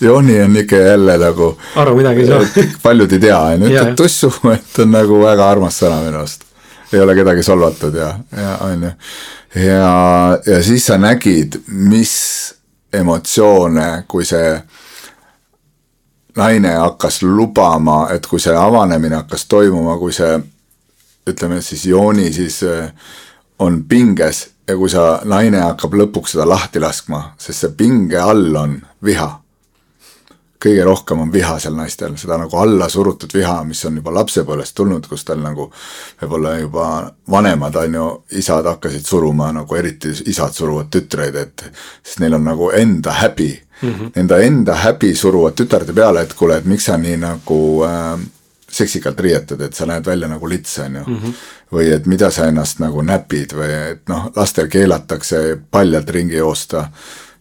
[0.00, 1.50] jooni on ikka jälle nagu.
[1.76, 2.64] aru midagi ei saa.
[2.82, 6.46] paljud ei tea, on ju, ütled tussu, et on nagu väga armas sõna minu arust.
[6.92, 8.92] ei ole kedagi solvatud ja, ja on ju.
[9.66, 9.90] ja,
[10.46, 12.14] ja siis sa nägid, mis
[12.92, 14.54] emotsioone, kui see
[16.36, 20.38] naine hakkas lubama, et kui see avanemine hakkas toimuma, kui see
[21.30, 22.62] ütleme siis jooni siis
[23.58, 28.56] on pinges ja kui sa, naine hakkab lõpuks seda lahti laskma, sest see pinge all
[28.56, 29.30] on viha.
[30.60, 34.74] kõige rohkem on viha seal naistel, seda nagu alla surutud viha, mis on juba lapsepõlvest
[34.76, 35.70] tulnud, kus tal nagu
[36.20, 36.88] võib-olla juba
[37.32, 38.08] vanemad, on ju,
[38.42, 41.64] isad hakkasid suruma nagu eriti isad suruvad tütreid, et
[42.02, 43.94] sest neil on nagu enda häbi mm.
[43.94, 44.10] -hmm.
[44.16, 48.20] Enda, enda häbi suruvad tütarde peale, et kuule, et miks sa nii nagu äh,
[48.70, 51.16] seksikalt riietud, et sa näed välja nagu lits, on ju mm.
[51.16, 51.34] -hmm.
[51.72, 56.86] Või et mida sa ennast nagu näpid või et noh, lastel keelatakse paljalt ringi joosta,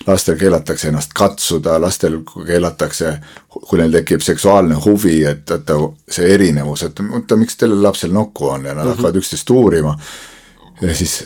[0.07, 3.13] lastel keelatakse ennast katsuda, lastel keelatakse,
[3.49, 5.79] kui neil tekib seksuaalne huvi, et vaata
[6.11, 8.95] see erinevus, et oota, miks sellel lapsel nokku on ja nad mm -hmm.
[8.95, 9.99] hakkavad üksteist uurima.
[10.81, 11.23] ja siis,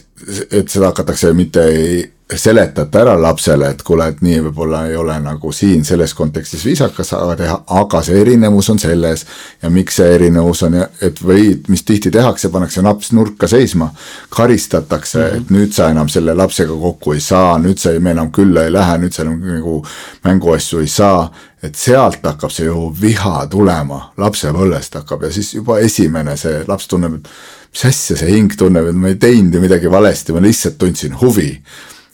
[0.51, 5.15] et seda hakatakse mitte ei seletata ära lapsele, et kuule, et nii võib-olla ei ole
[5.23, 9.25] nagu siin selles kontekstis viisakas aga teha, aga see erinevus on selles.
[9.61, 13.89] Ja miks see erinevus on ja et või mis tihti tehakse, pannakse laps nurka seisma,
[14.29, 15.41] karistatakse mm, -hmm.
[15.41, 18.97] et nüüd sa enam selle lapsega kokku ei saa, nüüd sa enam külla ei lähe,
[18.97, 19.79] nüüd sa enam nagu
[20.23, 21.31] mänguasju ei saa,
[21.63, 25.23] et sealt hakkab see ju viha tulema, lapsepõlvest hakkab.
[25.23, 27.29] Ja siis juba esimene see laps tunneb, et
[27.73, 31.15] mis asja see hing tunneb, et ma ei teinud ju midagi valesti, ma lihtsalt tundsin
[31.21, 31.59] huvi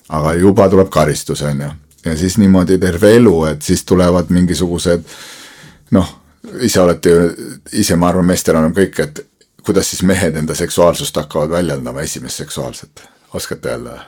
[0.10, 1.70] aga juba tuleb karistus, on ju.
[2.06, 5.04] ja siis niimoodi terve elu, et siis tulevad mingisugused
[5.92, 6.14] noh,
[6.62, 7.30] ise olete ju,
[7.82, 9.26] ise ma arvan, meestel on kõik, et
[9.66, 14.00] kuidas siis mehed enda seksuaalsust hakkavad väljendama, esimest seksuaalset, oskate öelda?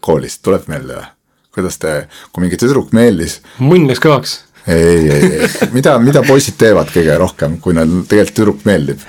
[0.00, 1.08] koolist tuleb meelde või?
[1.54, 1.90] kuidas te,
[2.32, 3.40] kui mingi tüdruk meeldis.
[3.58, 4.36] munn läks kõvaks
[4.70, 9.02] ei, ei, ei, mida, mida poisid teevad kõige rohkem, kui neil tegelikult tüdruk meeldib?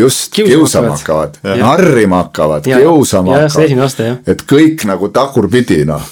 [0.00, 6.08] just, kiusama hakkavad, narrima hakkavad, kiusama hakkavad, et kõik nagu tagurpidi noh.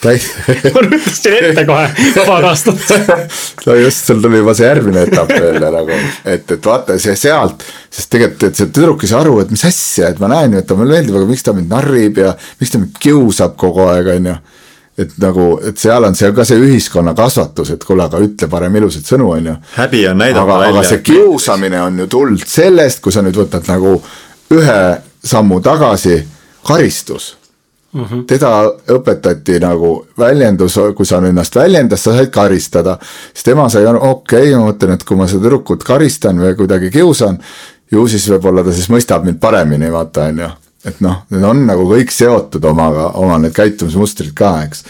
[0.74, 2.92] Ma rutasin ette kohe paar aastat
[3.66, 7.66] no just, sul tuli juba see järgmine etapp veel nagu, et, et vaata see sealt,
[7.92, 10.62] sest tegelikult, et see tüdruk ei saa aru, et mis asja, et ma näen ju,
[10.62, 13.84] et ta mulle meeldib, aga miks ta mind narrib ja miks ta mind kiusab kogu
[13.90, 14.38] aeg, on ju
[15.00, 18.76] et nagu, et seal on see ka see ühiskonna kasvatus, et kuule, aga ütle parem
[18.80, 19.56] ilusaid sõnu, on ju.
[19.76, 20.76] häbi on näidata aga, välja.
[20.76, 23.96] aga see kiusamine on ju tulnud sellest, kui sa nüüd võtad nagu
[24.56, 24.80] ühe
[25.24, 26.16] sammu tagasi,
[26.66, 27.36] karistus
[27.92, 28.04] mm.
[28.04, 28.24] -hmm.
[28.26, 28.52] teda
[28.96, 32.98] õpetati nagu väljendus, kui sa ennast väljendad, sa said karistada.
[33.32, 36.90] siis tema sai, okei okay,, ma mõtlen, et kui ma seda tüdrukut karistan või kuidagi
[36.90, 37.38] kiusan,
[37.90, 40.48] ju siis võib-olla ta siis mõistab mind paremini, vaata, on ju
[40.86, 44.84] et noh, need on nagu kõik seotud omaga, oma need käitumismustrid ka, eks.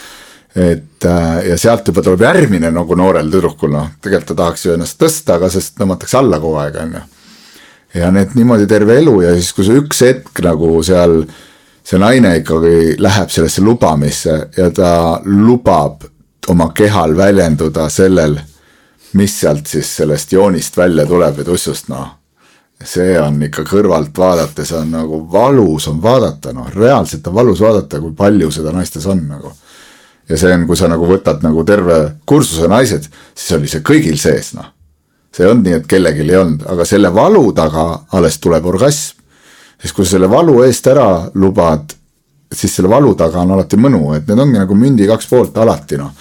[0.55, 4.75] et äh, ja sealt juba tuleb järgmine nagu noorel tüdrukul, noh, tegelikult ta tahaks ju
[4.75, 7.03] ennast tõsta, aga sest tõmmatakse alla kogu aeg, on ju.
[8.01, 11.25] ja need niimoodi terve elu ja siis, kui see üks hetk nagu seal,
[11.83, 14.93] see naine ikkagi läheb sellesse lubamisse ja ta
[15.25, 16.07] lubab
[16.51, 18.39] oma kehal väljenduda sellel,
[19.19, 22.20] mis sealt siis sellest joonist välja tuleb ja tussust, noh
[22.87, 27.99] see on ikka kõrvalt vaadates on nagu valus on vaadata, noh, reaalselt on valus vaadata,
[28.01, 29.53] kui palju seda naistes on nagu.
[30.29, 34.17] ja see on, kui sa nagu võtad nagu terve kursuse naised, siis oli see kõigil
[34.17, 34.69] sees, noh.
[35.35, 39.17] see olnud nii, et kellelgi ei olnud, aga selle valu taga alles tuleb orgasm.
[39.81, 41.93] siis kui sa selle valu eest ära lubad,
[42.53, 45.97] siis selle valu taga on alati mõnu, et need ongi nagu mündi kaks poolt alati,
[45.97, 46.15] noh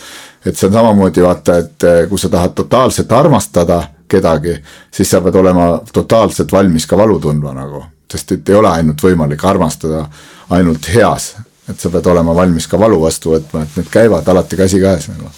[0.47, 4.57] et see on samamoodi vaata, et eh, kui sa tahad totaalselt armastada kedagi,
[4.95, 9.03] siis sa pead olema totaalselt valmis ka valu tundma nagu, sest et ei ole ainult
[9.03, 10.05] võimalik armastada
[10.51, 11.35] ainult heas,
[11.71, 15.31] et sa pead olema valmis ka valu vastu võtma, et need käivad alati käsikäes nagu.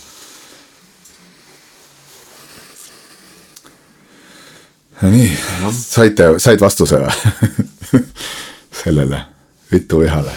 [5.03, 5.31] no nii,
[5.75, 8.03] saite, said vastuse või?
[8.83, 9.25] Sellele
[9.73, 10.33] vituvihale?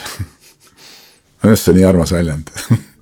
[1.43, 2.50] minu arust see nii armas väljend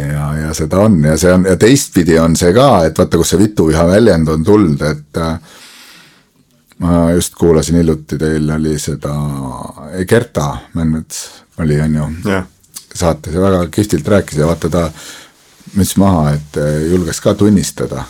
[0.00, 0.98] ja, ja seda on.
[1.04, 4.44] Ja see on ja teistpidi on see ka, et vaata, kus see vituviha väljend on
[4.44, 5.60] tulnud, et äh,
[6.84, 9.14] ma just kuulasin hiljuti, teil oli seda
[10.08, 11.24] Gerta Mänmets
[11.62, 12.46] oli, on ju jah,
[12.94, 14.88] saates ja väga kihvtilt rääkis ja vaata ta
[15.74, 18.04] müts maha, et äh, julges ka tunnistada,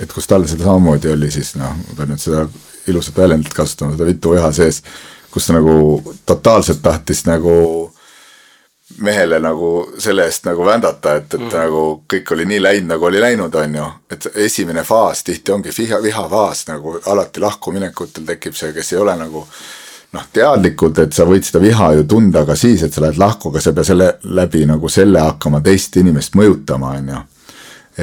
[0.00, 2.46] et kus tal seda samamoodi oli siis noh, ma pean nüüd seda
[2.86, 4.82] ilusat väljendit kasutama, seda vituviha sees,
[5.30, 7.56] kus ta nagu totaalselt tahtis nagu
[8.98, 11.52] mehele nagu selle eest nagu vändata, et, et mm.
[11.52, 11.82] nagu
[12.12, 13.88] kõik oli nii läinud, nagu oli läinud, on ju.
[14.10, 19.16] et esimene faas tihti ongi viha, vihafaas nagu alati lahkuminekutel tekib see, kes ei ole
[19.20, 19.44] nagu
[20.16, 23.50] noh, teadlikult, et sa võid seda viha ju tunda ka siis, et sa lähed lahku,
[23.50, 27.22] aga sa ei pea selle läbi nagu selle hakkama teist inimest mõjutama, on ju.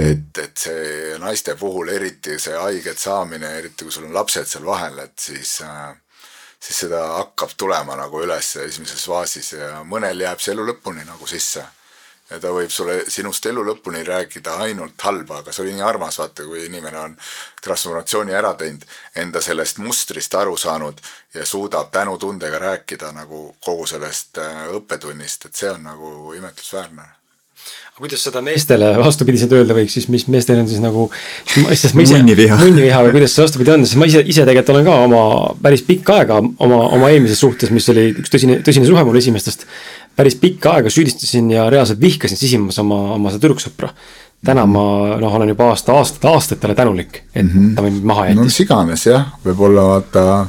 [0.04, 4.66] et, et see naiste puhul eriti see haiget saamine, eriti kui sul on lapsed seal
[4.66, 5.94] vahel, et siis äh,
[6.64, 11.28] siis seda hakkab tulema nagu üles esimeses faasis ja mõnel jääb see elu lõpuni nagu
[11.28, 11.66] sisse.
[12.30, 16.18] ja ta võib sulle sinust elu lõpuni rääkida ainult halba, aga see oli nii armas,
[16.22, 17.18] vaata, kui inimene on
[17.62, 21.02] transformatsiooni ära teinud, enda sellest mustrist aru saanud
[21.34, 27.10] ja suudab tänutundega rääkida nagu kogu sellest äh, õppetunnist, et see on nagu imetlusväärne
[27.94, 31.06] kuidas seda meestele vastupidiselt öelda võiks siis, mis meestel on siis nagu.
[31.46, 32.58] sest ma ise, Munniviha.
[32.58, 35.20] munniviha või kuidas see vastupidi on, sest ma ise, ise tegelikult olen ka oma
[35.62, 39.68] päris pikka aega oma, oma eelmises suhtes, mis oli üks tõsine, tõsine suhe mul esimestest.
[40.18, 43.92] päris pikka aega süüdistasin ja reaalselt vihkasin sisimas oma, oma seda tüdruksõpra.
[44.44, 44.86] täna ma
[45.22, 47.76] noh, olen juba aasta, aastaid talle tänulik, et mm -hmm.
[47.76, 50.48] ta mind maha no jättis mis iganes jah, võib-olla vaata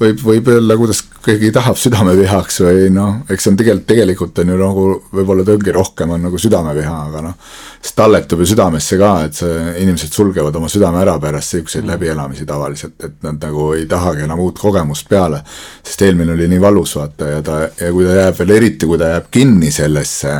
[0.00, 4.52] võib, võib öelda, kuidas keegi tahab südamevihaks või noh, eks see on tegelikult, tegelikult on
[4.52, 7.36] ju nagu võib-olla tõlgi rohkem on nagu südameviha, aga noh.
[7.80, 11.92] see talletub ju südamesse ka, et see, inimesed sulgevad oma südame ära pärast siukseid mm.
[11.92, 15.42] läbielamisi tavaliselt, et nad nagu ei tahagi enam uut kogemust peale.
[15.84, 18.98] sest eelmine oli nii valus, vaata, ja ta, ja kui ta jääb veel, eriti kui
[19.00, 20.36] ta jääb kinni sellesse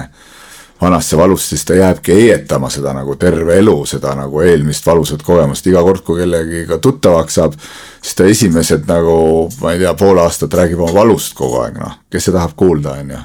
[0.80, 5.66] vanasse valust, siis ta jääbki heietama seda nagu terve elu, seda nagu eelmist valusat kogemust,
[5.68, 7.56] iga kord, kui kellegiga tuttavaks saab,
[8.00, 9.16] siis ta esimesed nagu,
[9.60, 12.96] ma ei tea, pool aastat räägib oma valust kogu aeg, noh, kes see tahab kuulda,
[13.02, 13.20] on ju.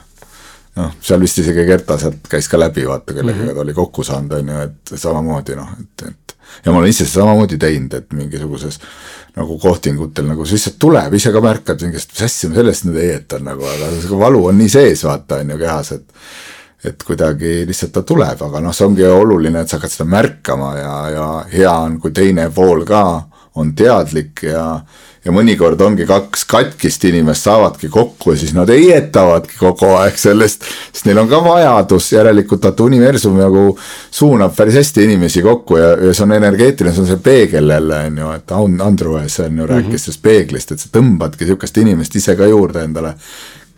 [0.81, 3.55] noh, seal vist isegi Gerta sealt käis ka läbi, vaata, kellega mm -hmm.
[3.55, 7.05] ta oli kokku saanud, on ju, et samamoodi noh, et, et ja ma olen ise
[7.05, 8.79] seda samamoodi teinud, et mingisuguses
[9.35, 12.99] nagu kohtingutel nagu see lihtsalt tuleb, ise ka märkad mingist, mis asja ma sellest nüüd
[12.99, 16.05] heietan nagu, aga see valu on nii sees, vaata, on ju, kehas, et
[16.88, 20.76] et kuidagi lihtsalt ta tuleb, aga noh, see ongi oluline, et sa hakkad seda märkama
[20.78, 23.06] ja, ja hea on, kui teine pool ka
[23.56, 24.67] on teadlik ja
[25.26, 30.67] ja mõnikord ongi kaks katkist inimest saavadki kokku ja siis nad heietavadki kogu aeg sellest,
[30.93, 33.63] sest neil on ka vajadus, järelikult vaata universum nagu
[34.13, 38.04] suunab päris hästi inimesi kokku ja, ja see on energeetiline, see on see peegel jälle
[38.12, 40.06] on ju, et Andrus on ju rääkis mm -hmm.
[40.06, 43.15] sellest peeglist, et sa tõmbadki sihukest inimest ise ka juurde endale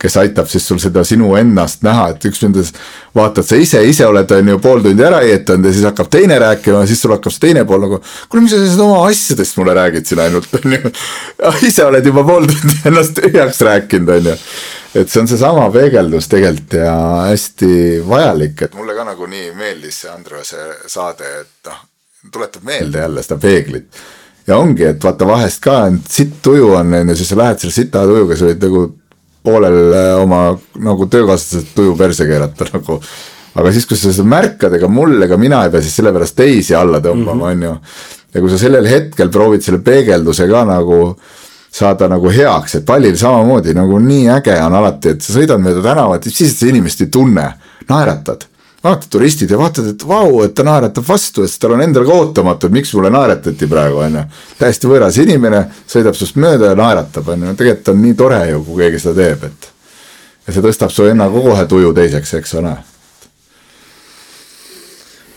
[0.01, 2.77] kes aitab siis sul seda sinu ennast näha, et üks nendest
[3.17, 6.37] vaatad sa ise, ise oled, on ju, pool tundi ära heietanud ja siis hakkab teine
[6.41, 7.99] rääkima siis sul hakkab see teine pool nagu.
[8.29, 10.91] kuule, mis sa sellest oma asjadest mulle räägid siin ainult, on ju.
[11.69, 14.37] ise oled juba pool tundi ennast tühjaks rääkinud, on ju.
[15.01, 16.93] et see on seesama peegeldus tegelikult ja
[17.31, 17.73] hästi
[18.07, 21.81] vajalik, et mulle ka nagu nii meeldis see Andruse saade, et noh,
[22.31, 24.05] tuletab meelde jälle seda peeglit
[24.47, 27.75] ja ongi, et vaata vahest ka sitt tuju on, on ju, siis sa lähed selle
[27.75, 28.85] sita tujuga, sa võid nagu
[29.47, 30.43] poolel äh, oma
[30.83, 32.99] nagu töökaaslased tuju perse keerata nagu.
[33.57, 36.75] aga siis, kui sa seda märkad, ega mul ega mina ei pea siis sellepärast teisi
[36.77, 37.73] alla tõmbama, on ju.
[38.35, 40.99] ja kui sa sellel hetkel proovid selle peegelduse ka nagu
[41.77, 45.83] saada nagu heaks, et pallil samamoodi nagu nii äge on alati, et sa sõidad mööda
[45.85, 47.49] tänavat ja siis inimest ei tunne,
[47.89, 48.47] naeratad
[48.83, 52.17] vaatad turistid ja vaatad, et vau, et ta naeratab vastu, et tal on endal ka
[52.21, 54.25] ootamatu, et miks mulle naeratati praegu, on ju.
[54.59, 58.63] täiesti võõras inimene sõidab sinust mööda ja naeratab, on ju, tegelikult on nii tore ju,
[58.67, 59.69] kui keegi seda teeb, et.
[60.47, 62.75] ja see tõstab su enna kohe tuju teiseks, eks ole.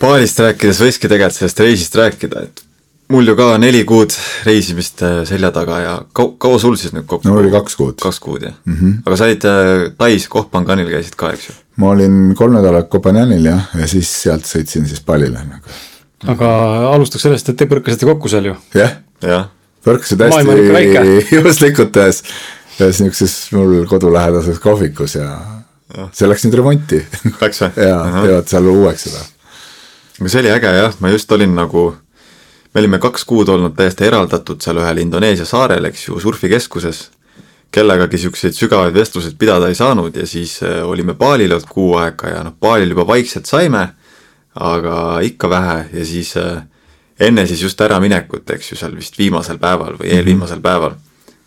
[0.01, 2.66] paalist rääkides võikski tegelikult sellest reisist rääkida, et
[3.11, 4.14] mul ju ka neli kuud
[4.47, 7.28] reisimist äh, selja taga ja kau-, kaua sul siis nüüd kokku?
[7.28, 7.97] no oli kaks kuud.
[8.01, 9.03] kaks kuud jah mm, -hmm.
[9.07, 11.57] aga sa olid äh, Tais Koh-Phanganil käisid ka, eks ju?
[11.81, 15.78] Ma olin kolm nädalat Kopenhaagenil jah, ja siis sealt sõitsin siis Palile nagu.
[16.28, 16.51] aga
[16.95, 18.59] alustaks sellest, et te põrkasite kokku seal ju.
[18.76, 19.49] jah jah.
[19.85, 22.22] põrkasid hästi juhuslikult ühes,
[22.81, 25.31] ühes niisuguses mul kodulähedases kohvikus ja
[26.14, 27.01] see läks nüüd remonti.
[27.41, 27.72] Läks või?
[27.89, 29.24] jaa, teevad seal uueks seda.
[30.20, 31.87] aga see oli äge jah, ma just olin nagu,
[32.74, 37.09] me olime kaks kuud olnud täiesti eraldatud seal ühel Indoneesia saarel, eks ju, surfikeskuses,
[37.71, 42.35] kellegagi niisuguseid sügavaid vestluseid pidada ei saanud ja siis äh, olime Balil olnud kuu aega
[42.35, 43.89] ja noh, Balil juba vaikselt saime,
[44.55, 46.62] aga ikka vähe ja siis äh,
[47.21, 50.97] enne siis just äraminekut, eks ju, seal vist viimasel päeval või eelviimasel päeval.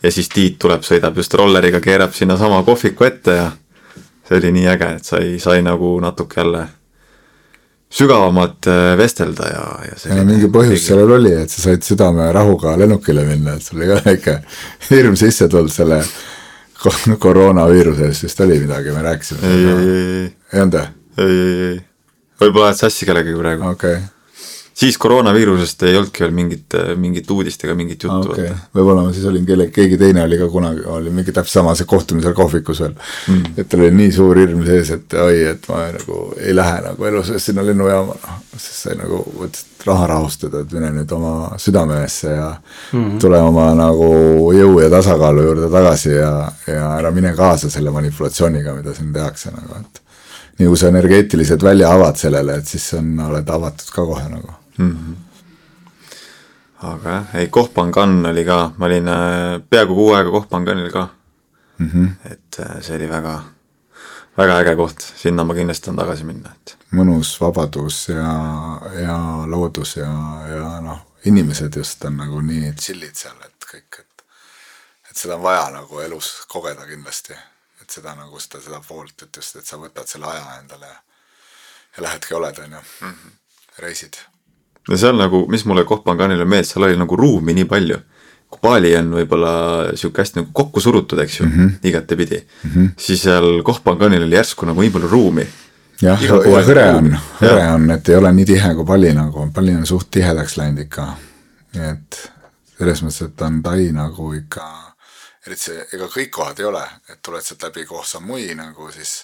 [0.04, 3.52] ja siis Tiit tuleb, sõidab just rolleriga, keerab sinnasama kohviku ette ja
[4.28, 6.68] see oli nii äge, et sai, sai nagu natuke jälle
[7.94, 13.26] sügavamalt äh, vestelda ja, ja ja mingi põhjus sellel oli, et sa said südamerahuga lennukile
[13.28, 14.40] minna, et sul oli ka väike
[14.92, 16.02] hirm sisse tulnud selle
[17.24, 19.48] koroonaviiruse eest vist oli midagi, me rääkisime.
[19.48, 20.26] ei, ei, ei, ei.
[20.54, 20.90] ei olnud või?
[21.24, 21.78] ei, ei, ei.
[22.44, 23.70] võib-olla ajad sassi kellegagi praegu.
[23.76, 24.10] okei okay
[24.74, 28.50] siis koroonaviirusest ei olnudki veel mingit, mingit uudist ega mingit juttu okay..
[28.76, 31.90] võib-olla ma siis olin kelle, keegi teine oli ka kunagi, oli mingi täpselt sama see
[31.90, 32.96] kohtumisel kohvikus veel.
[33.30, 33.54] Mm..
[33.58, 37.10] et tal oli nii suur hirm sees, et oi, et ma nagu ei lähe nagu
[37.10, 41.34] elu sees sinna lennujaama, noh, siis sai nagu mõtlesin raha rahustada, et mine nüüd oma
[41.60, 43.20] südameesse ja mm -hmm.
[43.20, 44.08] tule oma nagu
[44.56, 49.52] jõu ja tasakaalu juurde tagasi ja, ja ära mine kaasa selle manipulatsiooniga, mida siin tehakse
[49.52, 50.02] nagu, et
[50.60, 54.63] nii kui sa energeetiliselt välja avad sellele, et siis on, oled avatud ka kohe nagu
[54.78, 54.92] mm.
[54.92, 55.16] -hmm.
[56.82, 61.08] aga jah, ei Kohpangan oli ka, ma olin äh, peaaegu kuu aega Kohpanganil ka
[61.78, 61.90] mm.
[61.90, 62.32] -hmm.
[62.32, 63.44] et äh, see oli väga,
[64.38, 66.78] väga äge koht, sinna ma kindlasti tahan tagasi minna, et.
[66.92, 68.34] mõnus vabadus ja,
[69.02, 70.12] ja loodus ja,
[70.50, 74.26] ja noh, inimesed just on nagu nii chill'id seal, et kõik, et
[75.12, 77.34] et seda on vaja nagu elus kogeda kindlasti,
[77.82, 81.00] et seda nagu seda, seda poolt, et just, et sa võtad selle aja endale ja,
[81.98, 83.36] ja lähedki oled, on ju, mhm.
[83.78, 84.18] reisid
[84.90, 88.00] no seal nagu, mis mulle Koh-Phanganile meeldis, seal oli nagu ruumi nii palju.
[88.64, 89.54] Bali on võib-olla
[89.98, 91.72] sihuke hästi nagu kokku surutud, eks ju mm, -hmm.
[91.90, 92.90] igatepidi mm, -hmm.
[92.98, 95.48] siis seal Koh-Phanganil oli järsku nagu nii palju ruumi.
[96.02, 99.76] jah, ja hõre on, hõre on, et ei ole nii tihe kui Bali nagu, Bali
[99.76, 101.08] on suht tihedaks läinud ikka.
[101.92, 102.32] et
[102.78, 104.68] selles mõttes, et on Tai nagu ikka,
[105.48, 109.24] eriti see, ega kõik kohad ei ole, et tuled sealt läbi Koh Samui nagu siis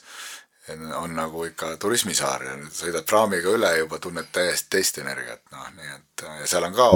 [1.02, 5.68] on nagu ikka turismisaar ja nüüd sõidad praamiga üle, juba tunned täiesti teist energiat, noh,
[5.78, 6.10] nii et
[6.40, 6.88] ja seal on ka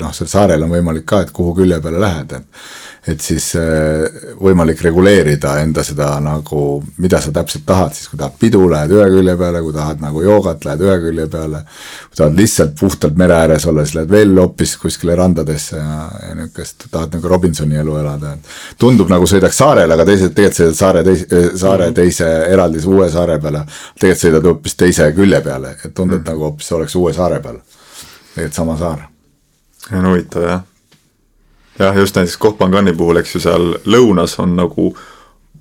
[0.00, 2.64] noh, seal saarel on võimalik ka, et kuhu külje peale lähed, et
[3.02, 4.04] et siis äh,
[4.38, 9.08] võimalik reguleerida enda seda nagu, mida sa täpselt tahad, siis kui tahad pidu, lähed ühe
[9.10, 11.64] külje peale, kui tahad nagu joogat, lähed ühe külje peale.
[12.06, 15.96] kui tahad lihtsalt puhtalt mere ääres olla, siis lähed veel hoopis kuskile randadesse ja,
[16.28, 20.60] ja niisugust, tahad nagu Robinsoni elu elada, et tundub nagu sõidaks saarele, aga teised tegelikult
[20.60, 21.98] sõidad saare teise, saare mhm.
[21.98, 23.64] teise eraldi uue saare peale.
[24.00, 26.28] tegelikult sõidad hoopis teise külje peale, et tundub mm.
[26.30, 27.62] nagu hoopis oleks uue saare peal.
[28.34, 29.08] tegelikult sama saar.
[29.88, 30.68] see on huvitav jah
[31.78, 34.92] jah, just näiteks Koh-Pangani puhul, eks ju, seal lõunas on nagu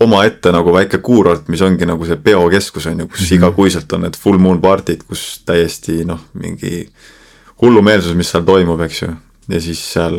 [0.01, 3.35] omaette nagu väike kuurort, mis ongi nagu see peokeskus on ju, kus mm -hmm.
[3.35, 6.89] igakuiselt on need full moon party'd, kus täiesti noh, mingi
[7.61, 9.13] hullumeelsus, mis seal toimub, eks ju.
[9.49, 10.17] ja siis seal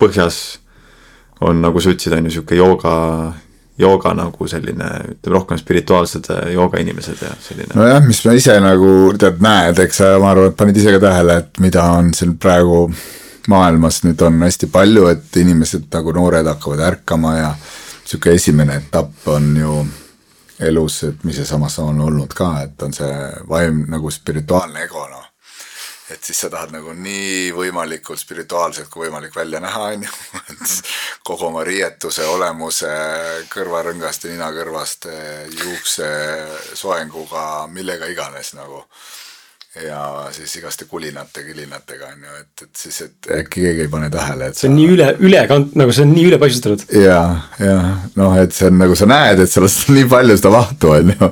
[0.00, 0.58] põhjas
[1.40, 3.32] on nagu sa ütlesid, on ju sihuke jooga,
[3.80, 7.72] jooga nagu selline, ütleme rohkem spirituaalsed jooga inimesed ja selline.
[7.74, 11.40] nojah, mis ma ise nagu tead, näed, eks ma arvan, et panid ise ka tähele,
[11.44, 12.86] et mida on siin praegu
[13.48, 19.28] maailmas nüüd on hästi palju, et inimesed nagu noored hakkavad ärkama ja niisugune esimene etapp
[19.30, 19.74] on ju
[20.60, 23.16] elus, et mis seesamas on olnud ka, et on see
[23.48, 25.29] vaim nagu spirituaalne ego noh.
[26.10, 30.12] Et siis sa tahad nagu nii võimalikult spirituaalselt kui võimalik välja näha, on ju,
[30.54, 30.74] et
[31.26, 32.90] kogu oma riietuse, olemuse,
[33.52, 35.16] kõrvarõngaste, ninakõrvaste,
[35.62, 36.10] juukse
[36.74, 38.84] soenguga, millega iganes nagu
[39.78, 44.10] ja siis igaste kulinate, kilinatega on ju, et, et siis, et äkki keegi ei pane
[44.10, 44.80] tähele, et see on sa...
[44.80, 46.86] nii üle, ülekant-, nagu see on nii ülepaisutatud.
[46.98, 47.22] ja,
[47.62, 47.76] ja
[48.18, 51.12] noh, et see on nagu sa näed, et sellest on nii palju seda mahtu, on
[51.14, 51.30] ju.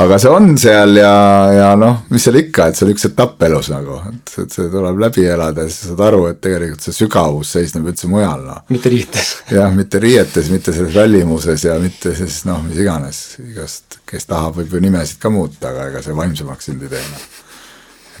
[0.00, 1.12] aga see on seal ja,
[1.52, 4.72] ja noh, mis seal ikka, et see on üks etapp elus nagu, et, et see
[4.72, 8.64] tuleb läbi elada ja siis saad aru, et tegelikult see sügavus seisneb üldse mujal, noh.
[8.72, 9.36] mitte riietes.
[9.58, 14.56] jah, mitte riietes, mitte selles välimuses ja mitte siis noh, mis iganes, igast, kes tahab,
[14.62, 17.32] võib ju nimesid ka muuta, aga ega see vaimsemaks sind ei tee, noh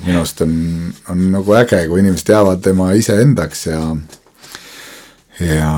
[0.00, 0.54] minu arust on,
[1.08, 3.80] on nagu äge, kui inimesed jäävad tema iseendaks ja
[5.40, 5.70] ja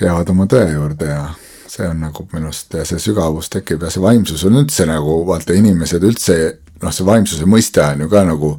[0.00, 1.24] jäävad oma tõe juurde ja
[1.70, 5.20] see on nagu minu arust ja see sügavus tekib ja see vaimsus on üldse nagu
[5.26, 6.38] vaata, inimesed üldse
[6.82, 8.54] noh, see vaimsuse mõiste on ju ka nagu,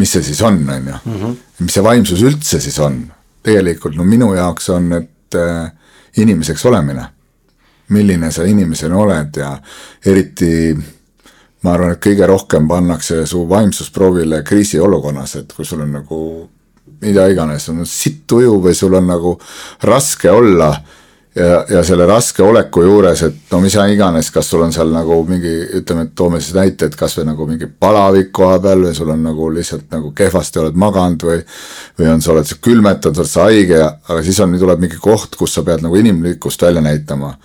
[0.00, 1.00] mis see siis on, on ju.
[1.04, 1.40] Mhm.
[1.60, 3.02] mis see vaimsus üldse siis on?
[3.42, 5.70] tegelikult no minu jaoks on, et äh,
[6.20, 7.06] inimeseks olemine.
[7.90, 9.48] milline sa inimesena oled ja
[10.06, 10.76] eriti
[11.64, 16.22] ma arvan, et kõige rohkem pannakse su vaimsusproovile kriisiolukorras, et kui sul on nagu
[17.00, 19.34] mida iganes, on sitt tuju või sul on nagu
[19.88, 20.70] raske olla
[21.36, 25.20] ja, ja selle raske oleku juures, et no mis iganes, kas sul on seal nagu
[25.28, 29.12] mingi, ütleme, et toome siis näite, et kasvõi nagu mingi palavik koha peal või sul
[29.14, 31.38] on nagu lihtsalt nagu kehvasti oled maganud või
[32.00, 35.56] või on, sa oled külmetatud, oled sa haige, aga siis on, tuleb mingi koht, kus
[35.56, 37.36] sa pead nagu inimlikkust välja näitama.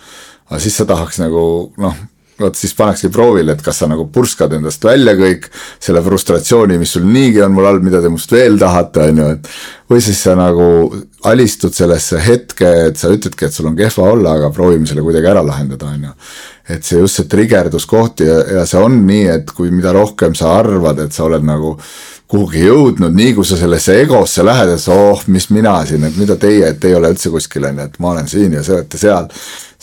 [0.49, 1.95] aga siis sa tahaks nagu noh
[2.39, 5.47] vot siis pannakse proovile, et kas sa nagu purskad endast välja kõik
[5.79, 9.27] selle frustratsiooni, mis sul niigi on mul all, mida te must veel tahate, on ju,
[9.38, 9.49] et
[9.91, 10.67] või siis sa nagu
[11.29, 15.31] alistud sellesse hetke, et sa ütledki, et sul on kehva olla, aga proovime selle kuidagi
[15.31, 16.13] ära lahendada, on ju.
[16.75, 20.57] et see just see trigerduskoht ja, ja see on nii, et kui mida rohkem sa
[20.59, 21.75] arvad, et sa oled nagu
[22.32, 26.38] kuhugi jõudnud, nii kui sa sellesse egosse lähed, et oh, mis mina siin, et mida
[26.41, 29.01] teie, et ei ole üldse kuskil, on ju, et ma olen siin ja te olete
[29.01, 29.30] seal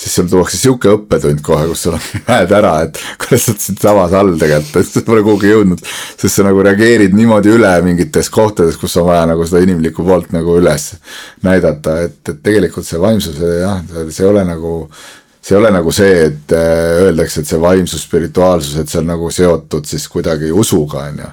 [0.02, 1.98] siis sul tuuakse sihuke õppetund kohe, kus on,
[2.30, 5.86] näed ära, et kuidas sa oled siinsamas all tegelikult, et sa pole kuhugi jõudnud.
[6.16, 10.34] sest sa nagu reageerid niimoodi üle mingites kohtades, kus on vaja nagu seda inimlikku poolt
[10.34, 10.92] nagu üles
[11.46, 14.76] näidata, et, et tegelikult see vaimsuse jah, see ei ole nagu
[15.42, 19.10] see ei ole nagu see, et äh, öeldakse, et see vaimsus, spirituaalsus, et see on
[19.10, 21.30] nagu seotud siis kuidagi usuga, on ju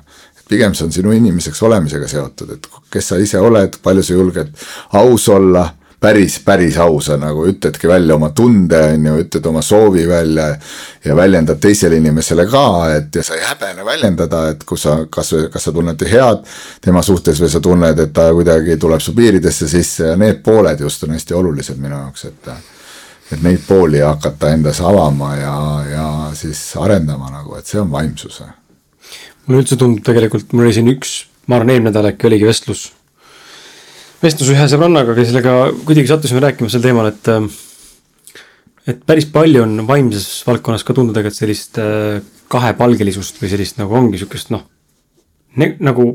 [0.50, 4.66] pigem see on sinu inimeseks olemisega seotud, et kes sa ise oled, palju sa julged
[5.00, 5.68] aus olla
[6.00, 10.47] päris, päris ausa nagu ütledki välja oma tunde, on ju, ütled oma soovi välja
[11.06, 15.34] ja väljendad teisele inimesele ka, et ja sa ei häbene väljendada, et kus sa, kas,
[15.52, 16.45] kas sa tunned head
[16.82, 20.80] tema suhtes või sa tunned, et ta kuidagi tuleb su piiridesse sisse ja need pooled
[20.80, 22.54] just on hästi olulised minu jaoks, et
[23.30, 25.58] et neid pooli hakata endas avama ja,
[25.91, 28.41] ja siis arendama nagu, et see on vaimsus.
[29.50, 32.86] Mulle üldse tundub tegelikult, mul oli siin üks, ma arvan, eelmine nädal äkki oligi vestlus.
[34.22, 35.56] Vestlus ühe sõbrannaga, kellega
[35.88, 37.50] kuidagi sattusime rääkima sel teemal, et äh,
[38.89, 43.97] et päris palju on vaimses valdkonnas ka tunda tegelikult sellist äh, kahepalgelisust või sellist nagu
[43.97, 44.64] ongi sihukest noh,
[45.58, 46.08] nagu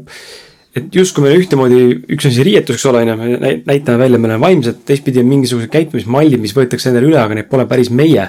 [0.74, 1.80] et justkui meil ühtemoodi,
[2.16, 5.30] üks asi riietus, eks ole, on ju, me näitame välja, me oleme vaimsed, teistpidi on
[5.30, 8.26] mingisugused käitumismallid, mis võetakse endale üle, aga need pole päris meie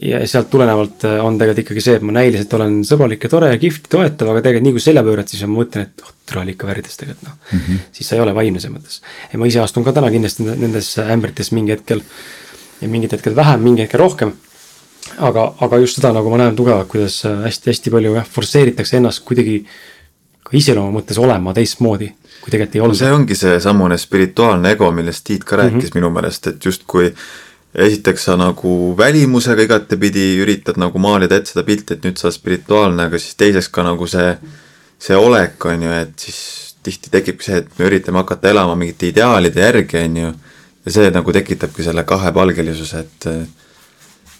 [0.00, 3.50] ja sealt tulenevalt äh, on tegelikult ikkagi see, et ma näiliselt olen sõbralik ja tore
[3.52, 6.44] ja kihvt, toetav, aga tegelikult nii kui selja pöörad, siis ma mõtlen, et oh, türa
[6.44, 7.82] oli ikka värdjas tegelikult noh mm -hmm..
[7.98, 9.02] siis sa ei ole vaimne selles mõttes.
[9.32, 12.00] ja ma ise astun ka täna kindlasti nendes ämbrites mingi hetkel.
[12.80, 14.32] ja mingid hetked vähem, mingi hetkel rohkem.
[15.18, 19.24] aga, aga just seda nagu ma näen tugevalt, kuidas hästi-hästi äh, palju jah, forsseeritakse ennast
[19.24, 19.66] kuidagi
[20.42, 22.96] ka iseloomu mõttes olema teistmoodi kui tegelikult ei olnud.
[22.98, 25.94] see ongi seesamune spirituaalne ego, millest Tiit ka rääkis mm -hmm.
[25.94, 27.14] minu meelest, et justkui
[27.74, 32.36] esiteks sa nagu välimusega igatepidi üritad nagu maalida ette seda pilti, et nüüd sa oled
[32.36, 34.34] spirituaalne, aga siis teiseks ka nagu see,
[35.00, 36.42] see olek, on ju, et siis
[36.84, 40.34] tihti tekibki see, et me üritame hakata elama mingite ideaalide järgi, on ju,
[40.84, 43.28] ja see nagu tekitabki selle kahepalgelisuse, et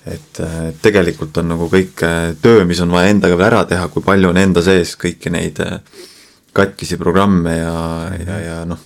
[0.02, 0.38] et
[0.82, 2.00] tegelikult on nagu kõik
[2.42, 5.60] töö, mis on vaja endaga veel ära teha, kui palju on enda sees kõiki neid
[6.52, 7.76] katkisi programme ja,
[8.18, 8.82] ja, ja noh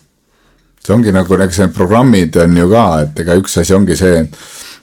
[0.87, 4.23] see ongi nagu, eks need programmid on ju ka, et ega üks asi ongi see,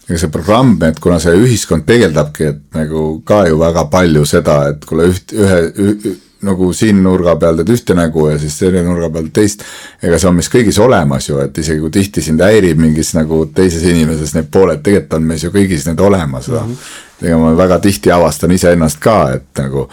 [0.09, 4.59] ega see programm, et kuna see ühiskond peegeldabki, et nagu ka ju väga palju seda,
[4.73, 8.81] et kuule üht, ühe üh, nagu siin nurga peal teed ühte nägu ja siis teine
[8.83, 9.63] nurga peal teist.
[10.03, 13.45] ega see on meis kõigis olemas ju, et isegi kui tihti sind häirib mingis nagu
[13.55, 16.59] teises inimeses need pooled, tegelikult on meis ju kõigis need olemas mm.
[16.59, 16.91] -hmm.
[17.29, 19.87] ega ma väga tihti avastan iseennast ka, et nagu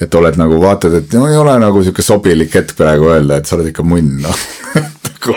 [0.00, 3.46] et oled nagu vaatad, et no ei ole nagu sihuke sobilik hetk praegu öelda, et
[3.46, 4.44] sa oled ikka munn, noh
[5.16, 5.36] nagu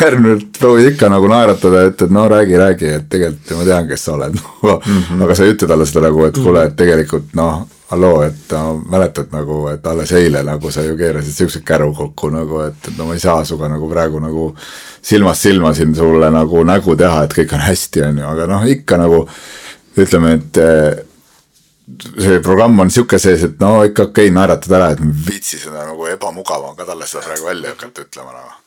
[0.00, 4.04] järgmine proovid ikka nagu naeratada ja ütled, no räägi, räägi, et tegelikult ma tean, kes
[4.04, 5.02] sa oled no, mm.
[5.08, 5.24] -hmm.
[5.24, 8.82] aga sa ei ütle talle seda nagu, et kuule, et tegelikult noh, halloo, et no,
[8.90, 12.98] mäletad nagu, et alles eile nagu sa ju keerasid siukse käru kokku nagu, et, et
[12.98, 14.46] no ma ei saa sinuga nagu praegu nagu
[15.02, 18.66] silmast silma siin sulle nagu nägu teha, et kõik on hästi, on ju, aga noh,
[18.66, 19.26] ikka nagu
[19.96, 21.04] ütleme, et eh,
[22.18, 25.86] see programm on sihuke sees, et no ikka okei okay,, naeratad ära, et viitsi seda
[25.86, 28.65] nagu ebamugav on ka talle seda praegu välja hakata ütlema nagu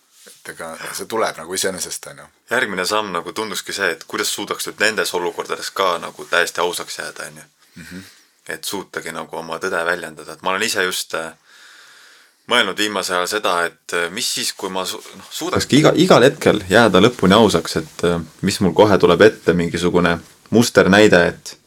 [0.49, 2.29] et ega see tuleb nagu iseenesest, on ju.
[2.51, 6.99] järgmine samm nagu tunduski see, et kuidas suudaks nüüd nendes olukordades ka nagu täiesti ausaks
[6.99, 7.43] jääda, on ju.
[7.75, 8.07] Mhm.
[8.49, 11.33] et suutagi nagu oma tõde väljendada, et ma olen ise just äh,
[12.49, 16.25] mõelnud viimasel ajal seda, et äh, mis siis, kui ma su noh, suudakski iga, igal
[16.25, 20.17] hetkel jääda lõpuni ausaks, et äh, mis mul kohe tuleb ette, mingisugune
[20.49, 21.57] musternäide, et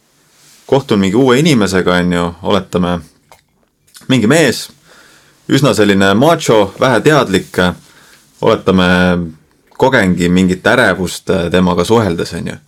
[0.67, 2.99] kohtun mingi uue inimesega, on ju, oletame,
[4.09, 4.67] mingi mees,
[5.49, 7.63] üsna selline macho, väheteadlik
[8.43, 8.87] oletame,
[9.79, 12.59] kogengi mingit ärevust äh, temaga suheldes, on ju.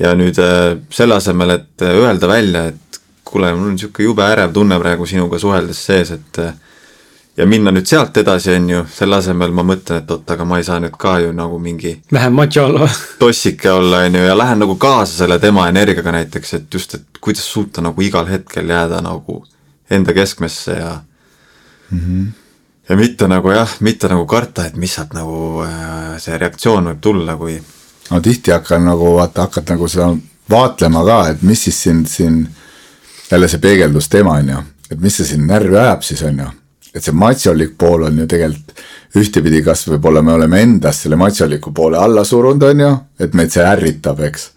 [0.00, 4.24] ja nüüd äh, selle asemel, et äh, öelda välja, et kuule, mul on niisugune jube
[4.24, 6.40] ärev tunne praegu sinuga suheldes sees, et
[7.36, 10.58] ja minna nüüd sealt edasi, on ju, selle asemel ma mõtlen, et oot, aga ma
[10.60, 12.88] ei saa nüüd ka ju nagu mingi vähem macho olla
[13.20, 17.20] tossike olla, on ju, ja lähen nagu kaasa selle tema energiaga näiteks, et just, et
[17.20, 19.42] kuidas suuta nagu igal hetkel jääda nagu
[19.90, 21.00] enda keskmesse ja
[21.90, 22.49] mm -hmm
[22.90, 27.02] ja mitte nagu jah, mitte nagu karta, et mis sealt nagu äh, see reaktsioon võib
[27.04, 27.54] tulla, kui
[28.10, 30.10] no tihti hakkan nagu vaata, hakkad nagu seda
[30.50, 32.40] vaatlema ka, et mis siis sind siin,
[33.30, 36.48] jälle see peegeldusteema on ju, et mis see sind närvi ajab siis on ju.
[36.90, 38.80] et see matšolik pool on ju tegelikult
[39.20, 42.90] ühtepidi, kas võib-olla me oleme endas selle matšoliku poole alla surunud, on ju,
[43.22, 44.50] et meid see ärritab, eks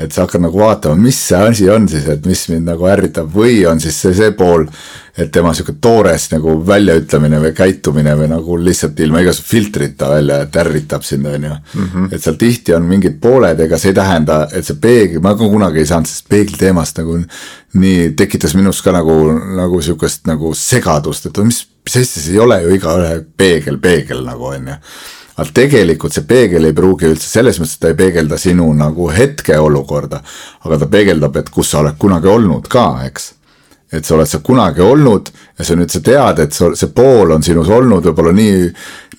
[0.00, 3.28] et sa hakkad nagu vaatama, mis see asi on siis, et mis mind nagu ärritab
[3.34, 4.64] või on siis see, see pool,
[5.12, 10.40] et tema sihuke toores nagu väljaütlemine või käitumine või nagu lihtsalt ilma igasuguse filtrita välja,
[10.46, 11.58] et ärritab sind, on ju.
[11.74, 12.08] Mhm.
[12.12, 15.48] et seal tihti on mingid pooled, ega see ei tähenda, et see peegel, ma ka
[15.52, 17.20] kunagi ei saanud sellest peegli teemast nagu
[17.74, 19.18] nii, tekitas minus ka nagu,
[19.60, 24.24] nagu sihukest nagu segadust, et mis, mis asja, see ei ole ju igaühe peegel, peegel
[24.24, 24.84] nagu on ju
[25.36, 30.22] aga tegelikult see peegel ei pruugi üldse selles mõttes, ta ei peegelda sinu nagu hetkeolukorda,
[30.66, 33.32] aga ta peegeldab, et kus sa oled kunagi olnud ka, eks
[33.92, 35.28] et sa oled seal kunagi olnud
[35.58, 38.62] ja sa nüüd sa tead, et sa, see pool on sinus olnud võib-olla nii,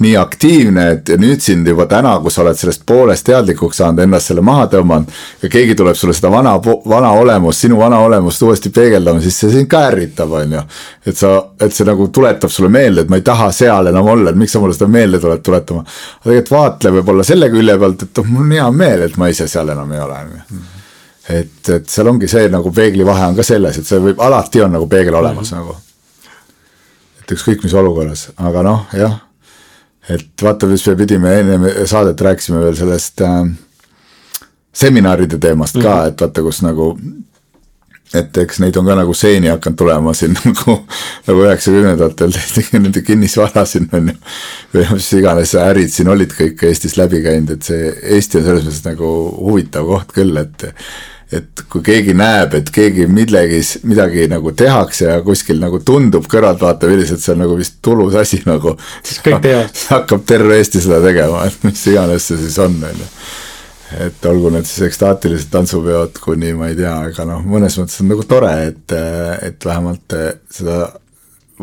[0.02, 4.32] nii aktiivne, et nüüd sind juba täna, kui sa oled sellest poolest teadlikuks saanud, ennast
[4.32, 5.14] selle maha tõmmanud.
[5.44, 6.56] ja keegi tuleb sulle seda vana,
[6.90, 10.66] vana olemust, sinu vana olemust uuesti peegeldama, siis see sind ka ärritab, on ju.
[11.06, 14.34] et sa, et see nagu tuletab sulle meelde, et ma ei taha seal enam olla,
[14.34, 15.86] et miks sa mulle seda meelde tuled tuletama.
[15.86, 19.30] aga tegelikult vaatle võib-olla selle külje pealt, et oh, mul on hea meel, et ma
[19.30, 20.64] ise seal enam ei ole, on ju
[21.30, 24.64] et, et seal ongi see nagu peegli vahe on ka selles, et see võib, alati
[24.64, 25.62] on nagu peegel olemas mm -hmm.
[25.62, 25.76] nagu.
[27.22, 29.20] et ükskõik mis olukorras, aga noh, jah.
[30.10, 33.46] et vaata, mis me pidime enne saadet rääkisime veel sellest äh,
[34.74, 36.08] seminaride teemast ka mm, -hmm.
[36.08, 36.98] et vaata, kus nagu
[38.14, 40.76] et eks neid on ka nagu seeni hakanud tulema siin nagu,
[41.28, 44.18] nagu üheksakümnendatel tehti nende kinnisvara siin on ju.
[44.74, 48.68] või mis iganes ärid siin olid kõik Eestis läbi käinud, et see Eesti on selles
[48.68, 49.10] mõttes nagu
[49.40, 50.68] huvitav koht küll, et
[51.38, 57.24] et kui keegi näeb, et keegi millegis, midagi nagu tehakse ja kuskil nagu tundub kõrvaltvaateväliselt,
[57.24, 58.76] see on nagu vist tulus asi nagu.
[59.04, 59.84] siis kõik teevad.
[59.96, 63.10] hakkab terve Eesti seda tegema, et mis iganes see siis on, on ju.
[64.08, 68.12] et olgu need siis ekstaatilised tantsupeod kuni ma ei tea, aga noh, mõnes mõttes on
[68.14, 68.98] nagu tore, et,
[69.50, 70.18] et vähemalt
[70.54, 70.86] seda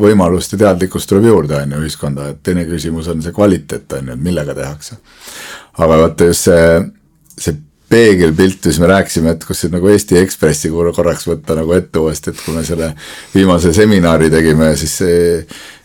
[0.01, 4.13] võimalust ja teadlikkust tuleb juurde, on ju, ühiskonda, et teine küsimus on see kvaliteet, on
[4.13, 5.01] ju, et millega tehakse.
[5.79, 6.79] aga vaata just see,
[7.39, 7.59] see
[7.91, 12.43] peegelpilt, mis me rääkisime, et kus nagu Eesti Ekspressi korraks võtta nagu ette uuesti, et
[12.45, 12.93] kui me selle
[13.35, 15.01] viimase seminari tegime, siis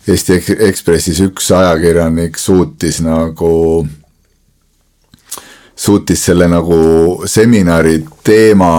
[0.08, 0.38] Eesti
[0.68, 3.54] Ekspressis üks ajakirjanik suutis nagu,
[5.76, 6.78] suutis selle nagu
[7.26, 8.72] seminari teema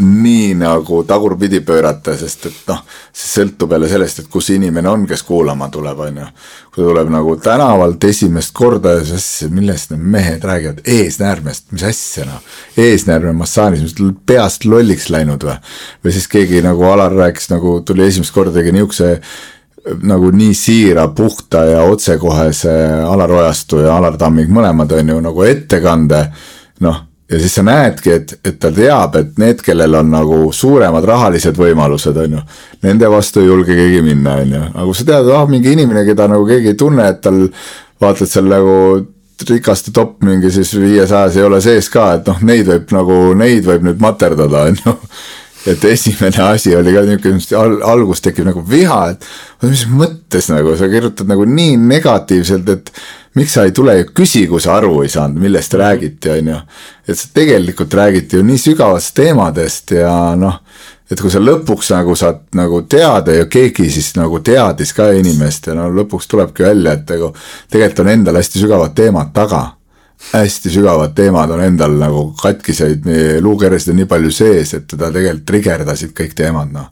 [0.00, 2.80] nii nagu tagurpidi pöörata, sest et noh,
[3.12, 6.28] see sõltub jälle sellest, et kus inimene on, kes kuulama tuleb, on ju.
[6.74, 12.26] kui tuleb nagu tänavalt esimest korda ja siis millest need mehed räägivad, eesnäärmest, mis asja
[12.28, 12.40] noh.
[12.76, 15.58] eesnäärme massaažis, mis peast lolliks läinud või.
[16.04, 19.16] või siis keegi nagu Alar rääkis nagu tuli esimest korda tegi niisuguse
[20.02, 22.72] nagu nii siira, puhta ja otsekohese
[23.08, 26.26] Alar Ojastu ja Alar Tamming mõlemad on ju nagu ettekande
[26.84, 31.06] noh ja siis sa näedki, et, et ta teab, et need, kellel on nagu suuremad
[31.06, 32.42] rahalised võimalused, on ju,
[32.86, 36.04] nende vastu ei julge keegi minna, on ju, aga kui sa tead, ah mingi inimene,
[36.08, 37.44] keda nagu keegi ei tunne, et tal
[38.00, 38.76] vaatad seal nagu
[39.48, 43.64] rikaste top mingi siis viiesajas ei ole sees ka, et noh, neid võib nagu, neid
[43.68, 44.96] võib nüüd materdada, on ju
[45.66, 49.26] et esimene asi oli ka niisugune al, algus tekib nagu viha, et
[49.68, 52.92] mis mõttes nagu sa kirjutad nagu nii negatiivselt, et
[53.36, 56.62] miks sa ei tule ja küsi, kui sa aru ei saanud, millest räägiti, on ju.
[57.08, 60.60] et tegelikult räägiti ju nii sügavatest teemadest ja noh,
[61.10, 65.66] et kui sa lõpuks nagu saad nagu teada ja keegi siis nagu teadis ka inimest
[65.66, 67.34] ja no lõpuks tulebki välja, et nagu
[67.70, 69.66] tegelikult on endal hästi sügavad teemad taga
[70.32, 73.06] hästi sügavad teemad on endal nagu katkiseid,
[73.40, 76.90] luukeresid on nii palju sees, et teda tegelikult trigerdasid kõik teemad, noh.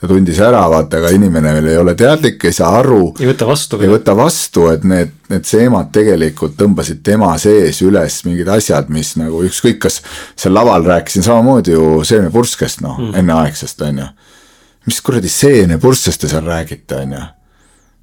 [0.00, 3.00] ta tundis ära, vaata, aga inimene veel ei ole teadlik, ei saa aru.
[3.20, 3.80] ei võta vastu.
[3.82, 9.16] ei võta vastu, et need, need teemad tegelikult tõmbasid tema sees üles mingid asjad, mis
[9.20, 10.00] nagu ükskõik, kas
[10.36, 14.12] seal laval rääkisin samamoodi ju seenepurskest, noh mm., enneaegsest, on ju.
[14.88, 17.26] mis kuradi seenepurssest te seal räägite, on ju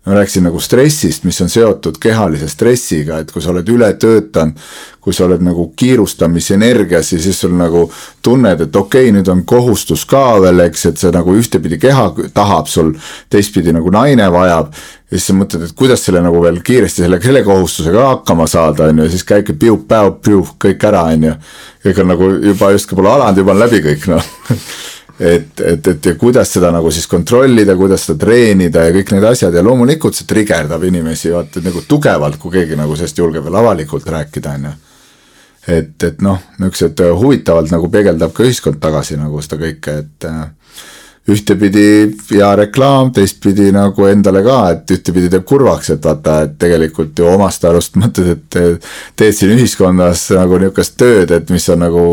[0.06, 4.60] ma rääkisin nagu stressist, mis on seotud kehalise stressiga, et kui sa oled üle töötanud,
[5.02, 7.88] kui sa oled nagu kiirustamisenergias ja siis sul nagu
[8.26, 12.08] tunned, et okei okay,, nüüd on kohustus ka veel, eks, et see nagu ühtepidi keha
[12.34, 12.94] tahab sul,
[13.34, 14.74] teistpidi nagu naine vajab.
[15.10, 18.90] ja siis sa mõtled, et kuidas selle nagu veel kiiresti selle, selle kohustusega hakkama saada,
[18.90, 21.38] on ju, ja siis käibki piu-päu-piu kõik ära, on ju.
[21.86, 24.34] kõik on nagu juba justkui pole alanud, juba on läbi kõik noh
[25.20, 29.28] et, et, et ja kuidas seda nagu siis kontrollida, kuidas seda treenida ja kõik need
[29.30, 33.62] asjad ja loomulikult see trigerdab inimesi vaata nagu tugevalt, kui keegi nagu sellest julgeb veel
[33.62, 34.74] avalikult rääkida, on ju.
[35.78, 40.30] et, et noh, niisugused huvitavalt nagu peegeldab ka ühiskond tagasi nagu seda kõike, et
[41.32, 41.86] ühtepidi
[42.30, 47.32] hea reklaam, teistpidi nagu endale ka, et ühtepidi teeb kurvaks, et vaata, et tegelikult ju
[47.32, 48.86] omast arust mõtled, et
[49.18, 52.06] teed siin ühiskonnas nagu niisugust tööd, et mis on nagu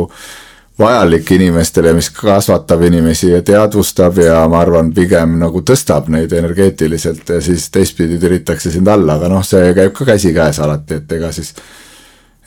[0.82, 7.28] vajalik inimestele, mis kasvatab inimesi ja teadvustab ja ma arvan, pigem nagu tõstab neid energeetiliselt
[7.34, 11.32] ja siis teistpidi türitakse sind alla, aga noh, see käib ka käsikäes alati, et ega
[11.32, 11.54] siis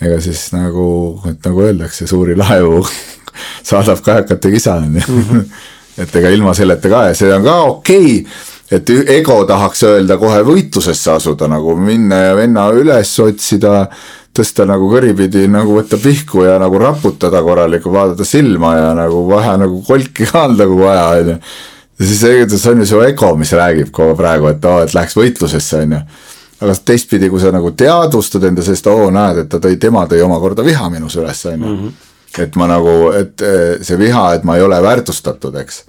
[0.02, 0.88] ega siis nagu,
[1.30, 2.82] et nagu öeldakse, suuri laevu
[3.70, 5.08] saadab kajakate kisa, on ju.
[5.08, 5.48] Mhm.
[5.96, 8.40] Et ega ilma selleta ka ja see on ka okei okay,
[8.76, 13.86] et ego tahaks öelda kohe võitlusesse asuda nagu minna ja venna üles otsida,
[14.36, 19.58] tõsta nagu kõripidi nagu võtta pihku ja nagu raputada korralikku, vaadata silma ja nagu vahe
[19.64, 21.38] nagu kolki ka anda, kui vaja on ju.
[22.00, 22.24] ja siis
[22.62, 26.00] see on ju su ego, mis räägib kogu praegu, et oo et läheks võitlusesse on
[26.00, 26.02] ju.
[26.66, 30.24] aga teistpidi, kui sa nagu teadvustad enda seest, oo näed, et ta tõi, tema tõi
[30.26, 31.96] omakorda viha minus üles on ju mhm
[32.44, 35.84] et ma nagu, et eh, see viha, et ma ei ole väärtustatud, eks.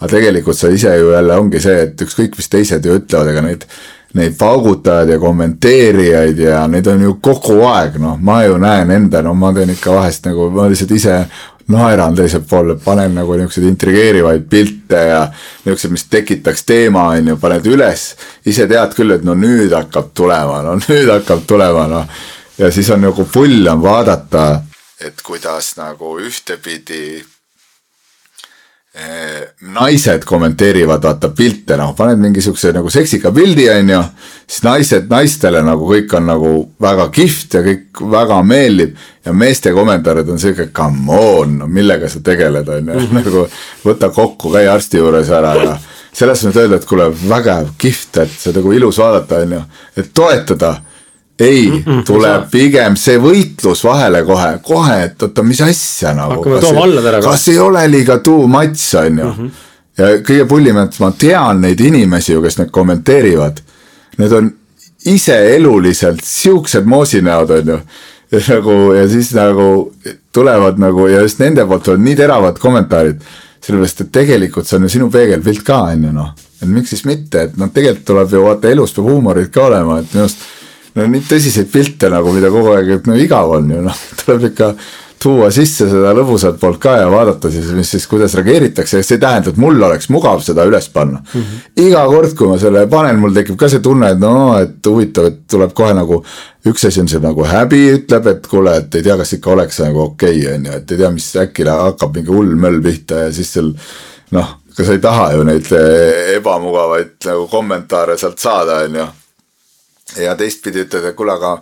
[0.00, 3.44] aga tegelikult sa ise ju jälle ongi see, et ükskõik, mis teised ju ütlevad, ega
[3.44, 3.66] neid,
[4.14, 9.22] neid paugutajaid ja kommenteerijaid ja neid on ju kogu aeg, noh, ma ju näen enda,
[9.22, 11.16] no ma teen ikka vahest nagu, ma lihtsalt ise
[11.74, 15.22] naeran teiselt pool, panen nagu niisuguseid intrigeerivaid pilte ja
[15.64, 18.12] niisuguseid, mis tekitaks teema, on ju, paned üles.
[18.46, 22.22] ise tead küll, et no nüüd hakkab tulema, no nüüd hakkab tulema, noh.
[22.58, 24.46] ja siis on nagu pull on vaadata
[25.04, 27.24] et kuidas nagu ühtepidi
[29.74, 34.02] naised kommenteerivad, vaata pilte, noh, paned mingi siukse nagu seksika pildi, on ju.
[34.46, 38.94] siis naised, naistele nagu kõik on nagu väga kihvt ja kõik väga meeldib.
[39.24, 43.46] ja meeste kommentaarid on sihuke, come on, no millega sa tegeled, on ju, nagu
[43.84, 45.76] võta kokku, käi arsti juures ära ja.
[46.12, 49.62] selles mõttes öelda, et kuule, vägev, kihvt, et see nagu ilus vaadata, on ju,
[49.96, 50.76] et toetada
[51.38, 56.42] ei mm, -mm, tuleb pigem see võitlus vahele kohe, kohe, et oota, mis asja nagu.
[56.44, 56.70] kas,
[57.24, 59.32] kas ei ole liiga too much, on ju mm.
[59.38, 59.50] -hmm.
[59.98, 63.60] ja kõige pullim, et ma tean neid inimesi ju, kes need kommenteerivad.
[64.18, 64.52] Need on
[65.04, 67.80] ise eluliselt siuksed moosinäod, on ju.
[68.30, 69.92] ja nagu ja siis nagu
[70.32, 73.20] tulevad nagu ja just nende poolt on nii teravad kommentaarid.
[73.64, 76.34] sellepärast, et tegelikult see on ju sinu peegelpilt ka, on ju noh.
[76.62, 79.98] et miks siis mitte, et noh, tegelikult tuleb ju vaata elus peab huumorit ka olema,
[79.98, 80.38] et minu arust
[80.94, 84.50] no nii tõsiseid pilte nagu, mida kogu aeg, et no igav on ju noh, tuleb
[84.52, 84.74] ikka
[85.24, 89.22] tuua sisse seda lõbusat poolt ka ja vaadata siis, mis siis, kuidas reageeritakse, see ei
[89.22, 91.40] tähenda, et mul oleks mugav seda üles panna mm.
[91.40, 91.62] -hmm.
[91.86, 95.30] iga kord, kui ma selle panen, mul tekib ka see tunne, et no, et huvitav,
[95.30, 96.24] et tuleb kohe nagu.
[96.64, 99.80] üks asi on see nagu häbi ütleb, et kuule, et ei tea, kas ikka oleks
[99.84, 103.26] nagu okei okay,, on ju, et ei tea, mis äkki hakkab mingi hull möll pihta
[103.26, 103.74] ja siis seal
[104.32, 109.12] noh, ega sa ei taha ju neid eh, ebamugavaid nagu kommentaare sealt saada, on ju
[110.22, 111.56] ja teistpidi ütled, et kuule, aga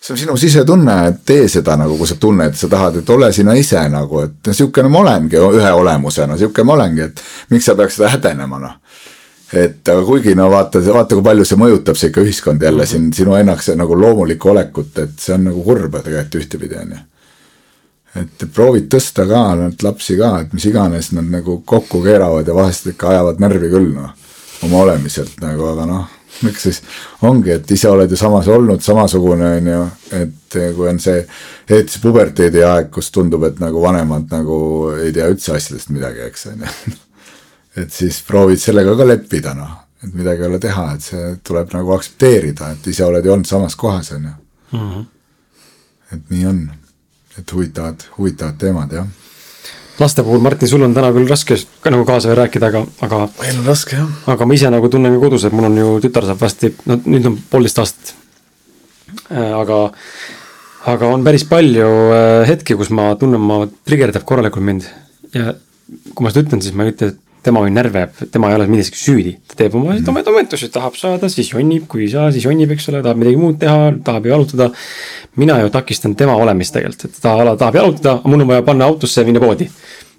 [0.00, 3.30] see on sinu sisetunne, et tee seda nagu, kui sa tunned, sa tahad, et ole
[3.34, 7.74] sina ise nagu, et sihukene ma olengi ühe olemusena, sihuke ma olengi, et miks sa
[7.78, 8.76] peaks seda häbenema, noh.
[9.52, 13.08] et aga kuigi no vaata, vaata, kui palju see mõjutab see ikka ühiskond jälle siin
[13.16, 17.00] sinu ennast nagu loomulikku olekut, et see on nagu kurb tegelikult ühtepidi on ju.
[18.22, 22.54] et proovid tõsta ka neid lapsi ka, et mis iganes nad nagu kokku keeravad ja
[22.54, 24.14] vahest ikka ajavad närvi küll noh,
[24.68, 26.80] oma olemiselt nagu, aga noh miks siis
[27.26, 29.82] ongi, et ise oled ju samas olnud samasugune, on ju,
[30.18, 31.20] et kui on see,
[31.68, 34.58] eriti puberteedi aeg, kus tundub, et nagu vanemad nagu
[34.96, 36.96] ei tea üldse asjadest midagi, eks on ju.
[37.82, 41.72] et siis proovid sellega ka leppida, noh, et midagi ei ole teha, et see tuleb
[41.76, 44.36] nagu aktsepteerida, et ise oled ju olnud samas kohas, on ju.
[44.78, 45.06] Mhm.
[46.12, 46.60] et nii on,
[47.38, 49.08] et huvitavad, huvitavad teemad, jah
[50.00, 53.20] laste puhul, Martin, sul on täna küll raske ka nagu kaasa rääkida, aga, aga.
[53.40, 54.08] meil on raske jah.
[54.34, 56.98] aga ma ise nagu tunnen ka kodus, et mul on ju tütar saab varsti, no
[57.04, 58.14] nüüd on poolteist aastat.
[59.32, 59.80] Äh, aga,
[60.92, 64.86] aga on päris palju äh, hetki, kus ma tunnen, ma trigerdab korralikult mind
[65.34, 65.54] ja
[66.14, 68.66] kui ma seda ütlen, siis ma ei ütle, et tema on närve, tema ei ole
[68.70, 70.08] milleski süüdi, ta teeb oma mm.
[70.10, 73.38] oma toimetusi, tahab saada, siis jonnib, kui ei saa, siis jonnib, eks ole, tahab midagi
[73.40, 74.70] muud teha, tahab jalutada.
[75.38, 79.22] mina ju takistan tema olemist tegelikult, et ta tahab jalutada, mul on vaja panna autosse
[79.22, 79.70] ja minna poodi.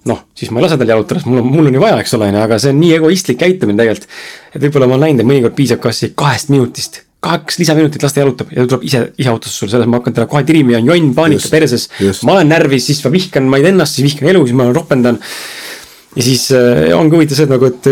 [0.09, 2.15] noh, siis ma ei lase tal jalutada, sest mul on, mul on ju vaja, eks
[2.15, 4.09] ole, on ju, aga see on nii egoistlik käitumine tegelikult.
[4.55, 8.21] et võib-olla ma olen näinud, et mõnikord piisab kasvõi kahest minutist kaks lisaminutit las ta
[8.23, 10.79] jalutab ja ta tuleb ise, ise autosse sulle, selles ma hakkan teda kohe tirima ja
[10.79, 11.89] on jonn, paanika perses.
[12.23, 15.19] ma olen närvis, siis ma vihkan maid ennast, siis vihkan elu, siis ma ropendan
[16.15, 17.89] ja siis äh, ongi huvitav see, et nagu, et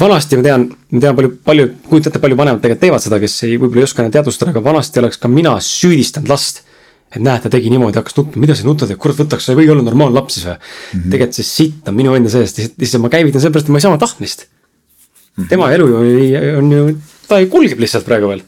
[0.00, 3.36] vanasti ma tean, ma tean palju, palju, kujutan ette, palju vanemad tegelikult teevad seda, kes
[3.46, 6.64] ei, võib-olla ei oska enam teadvustada, aga vanasti oleks ka mina süüdistanud last.
[7.06, 9.60] et näed, ta tegi niimoodi, hakkas nutma, mida sa nutad, et kurat, võtaks, sa ei
[9.60, 10.64] või olla normaalne laps siis või mm
[10.98, 11.12] -hmm..
[11.12, 13.92] tegelikult see sitt on minu enda sees, lihtsalt ma käivitan sellepärast, et ma ei saa
[13.92, 14.48] oma tahtmist mm.
[15.38, 15.48] -hmm.
[15.48, 16.82] tema elu ju on ju,
[17.28, 18.42] ta kulgeb lihtsalt praegu veel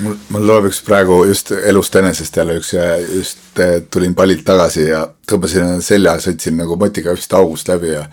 [0.00, 2.74] mul, mul tuleb üks praegu just elust enesest jälle üks,
[3.14, 8.04] just tulin pallilt tagasi ja tõmbasin selja, sõitsin nagu motiga just august läbi ja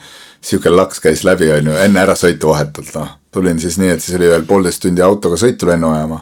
[0.42, 3.18] sihuke laks käis läbi, on ju, enne ärasõitu vahetult, noh.
[3.34, 6.22] tulin siis nii, et siis oli veel poolteist tundi autoga sõitu lennujaama.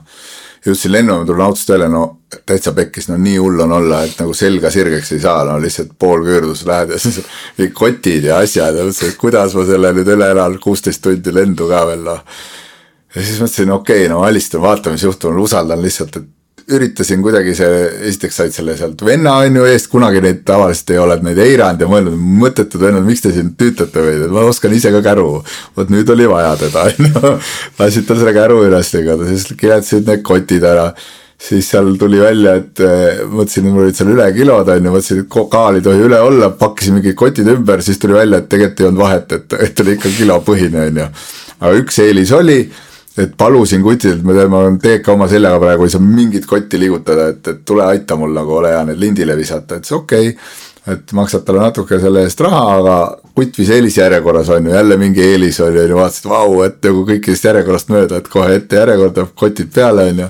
[0.66, 2.04] jõudsin lennujaama, tulen autost välja, no
[2.46, 5.94] täitsa pekkis, no nii hull on olla, et nagu selga sirgeks ei saa, no lihtsalt
[6.00, 7.22] pool küürdus lähed ja siis
[7.82, 11.70] kotid ja asjad ja mõtlesin, et kuidas ma selle nüüd üle elan, kuusteist tundi lendu
[11.70, 12.24] ka veel, noh.
[13.16, 16.32] Ja siis mõtlesin, okei okay,, no alistan, vaatame, mis juhtub, usaldan lihtsalt, et
[16.76, 21.02] üritasin kuidagi see, esiteks said selle sealt venna on ju eest, kunagi neid tavaliselt ei
[21.02, 24.90] ole neid eiranud ja mõelnud, mõttetud vennad, miks te siin tüütate või, ma oskan ise
[24.96, 25.28] ka käru.
[25.78, 27.36] vot nüüd oli vaja teda, on ju.
[27.80, 30.90] lasid tal selle käru üles lükata, siis kiletasid need kotid ära
[31.46, 34.96] siis seal tuli välja, et äh, mõtlesin, et mul olid seal üle kilod on ju,
[34.96, 38.50] mõtlesin, et kaal ei tohi üle olla, pakkisin mingid kotid ümber, siis tuli välja, et
[38.50, 41.08] tegelikult ei olnud vahet, et, et oli ikka kilopõhine on ju.
[41.60, 42.60] aga üks eelis oli
[43.18, 47.48] et palusin tean, ma olen TK oma seljaga praegu, ei saa mingit kotti liigutada, et,
[47.48, 50.30] et tule aita mul nagu, ole hea, need lindile visata, ütles okei.
[50.34, 50.64] Okay..
[50.94, 52.98] et maksad talle natuke selle eest raha, aga
[53.34, 57.02] kutt viis eelisjärjekorras on ju, jälle mingi eelis oli, on ju, vaatasid, vau, et nagu
[57.08, 60.30] kõikidest järjekorrast mööda, et kohe ette järjekorda, kotid peale, on ju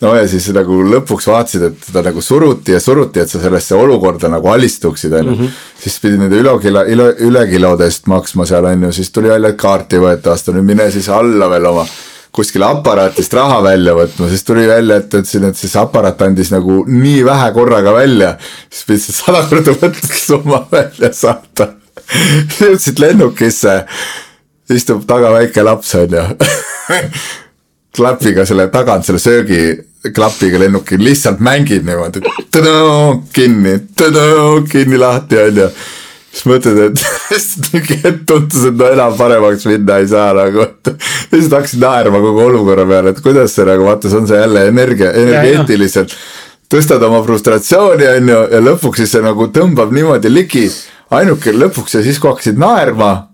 [0.00, 3.76] no ja siis nagu lõpuks vaatasid, et teda nagu suruti ja suruti, et sa sellesse
[3.76, 5.34] olukorda nagu alistuksid, on ju.
[5.34, 5.58] Mhm.
[5.80, 9.98] siis pidid nende ülekilo, üle, ülekilodest maksma seal, on ju, siis tuli välja, et kaarti
[9.98, 11.86] ei võeta vastu, nüüd mine siis alla veel oma
[12.32, 16.84] kuskile aparaatist raha välja võtma, siis tuli välja, et ütlesin, et siis aparaat andis nagu
[16.86, 18.36] nii vähe korraga välja.
[18.70, 21.74] siis pidid sada korda võtta summa välja saata.
[22.60, 23.84] jõudsid lennukisse,
[24.70, 26.24] istub taga väike laps, on ju
[27.96, 32.22] klapiga selle tagant selle söögi klapiga lennukil lihtsalt mängib niimoodi,
[33.36, 33.74] kinni,
[34.70, 35.66] kinni lahti on ju.
[36.30, 37.02] siis mõtled, et
[37.74, 40.92] mingi hetk tundus, et no enam paremaks minna ei saa nagu, et.
[41.32, 44.64] lihtsalt hakkasid naerma kogu olukorra peale, et kuidas see nagu vaata, see on see jälle
[44.70, 46.16] energia, energeetiliselt.
[46.70, 50.68] tõstad oma frustratsiooni, on ju, ja lõpuks siis see nagu tõmbab niimoodi ligi.
[51.10, 53.29] ainuke lõpuks ja siis, kui hakkasid naerma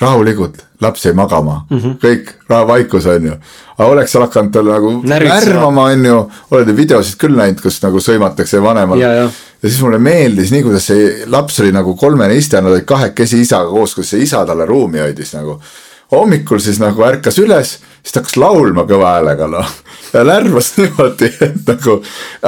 [0.00, 1.96] rahulikult, laps jäi magama mm, -hmm.
[2.04, 2.32] kõik,
[2.66, 3.34] vaikus on ju.
[3.78, 7.82] aga oleks sa hakanud talle nagu närmama, on ju, oled ju videosid küll näinud, kus
[7.82, 9.00] nagu sõimatakse vanemal.
[9.00, 9.28] Ja, ja.
[9.60, 13.70] siis mulle meeldis nii, kuidas see laps oli nagu kolmene iste, nad olid kahekesi isaga
[13.70, 15.60] koos, kuidas see isa talle ruumi hoidis nagu.
[16.10, 19.68] hommikul siis nagu ärkas üles, siis ta hakkas laulma kõva häälega noh
[20.12, 22.00] ja lärmas niimoodi, et nagu,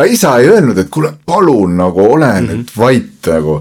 [0.09, 2.79] isa ei öelnud, et kuule, palun nagu ole nüüd mm -hmm.
[2.79, 3.61] vait nagu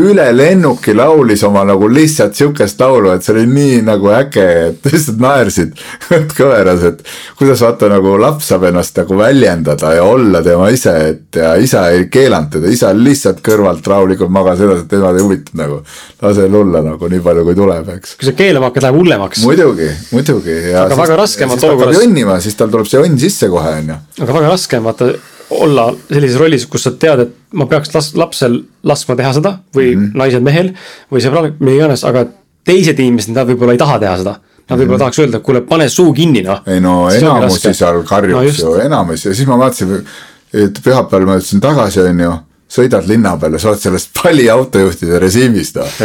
[0.00, 4.86] üle lennuki laulis oma nagu lihtsalt sihukest laulu, et see oli nii nagu äge, et
[4.90, 5.74] lihtsalt naersid
[6.38, 7.04] kõveras, et
[7.38, 11.86] kuidas vaata nagu laps saab ennast nagu väljendada ja olla tema ise, et ja isa
[11.94, 15.78] ei keelanud teda, isa lihtsalt kõrvalt rahulikult magas edasi, et teda ei huvitanud nagu.
[16.24, 18.16] lase lulla nagu nii palju, kui tuleb, eks.
[18.18, 19.44] kui sa keelama hakkad, läheb hullemaks.
[19.46, 20.58] muidugi, muidugi.
[20.74, 22.02] aga väga raske on vaata olukorras.
[22.02, 24.00] jonnima, siis tal tuleb see õnn sisse kohe, on ju.
[24.26, 25.12] aga väga raske on vaata
[25.50, 29.92] olla sellises rollis, kus sa tead, et ma peaks las-, lapsel laskma teha seda või
[29.92, 30.18] mm -hmm.
[30.20, 30.72] naisel mehel
[31.12, 32.26] või sõbral, mida iganes, aga
[32.64, 34.38] teised inimesed, nad võib-olla ei taha teha seda.
[34.64, 34.98] Nad võib-olla mm -hmm.
[34.98, 36.62] tahaks öelda, kuule, pane suu kinni, noh.
[36.66, 40.06] ei no enamusi seal karjuks no, ju, enamus ja siis ma vaatasin,
[40.52, 42.32] et pühapäeval ma jõudsin tagasi, on ju
[42.74, 45.98] sõidad linna peale, sa oled sellest palliautojuhtide režiimist noh.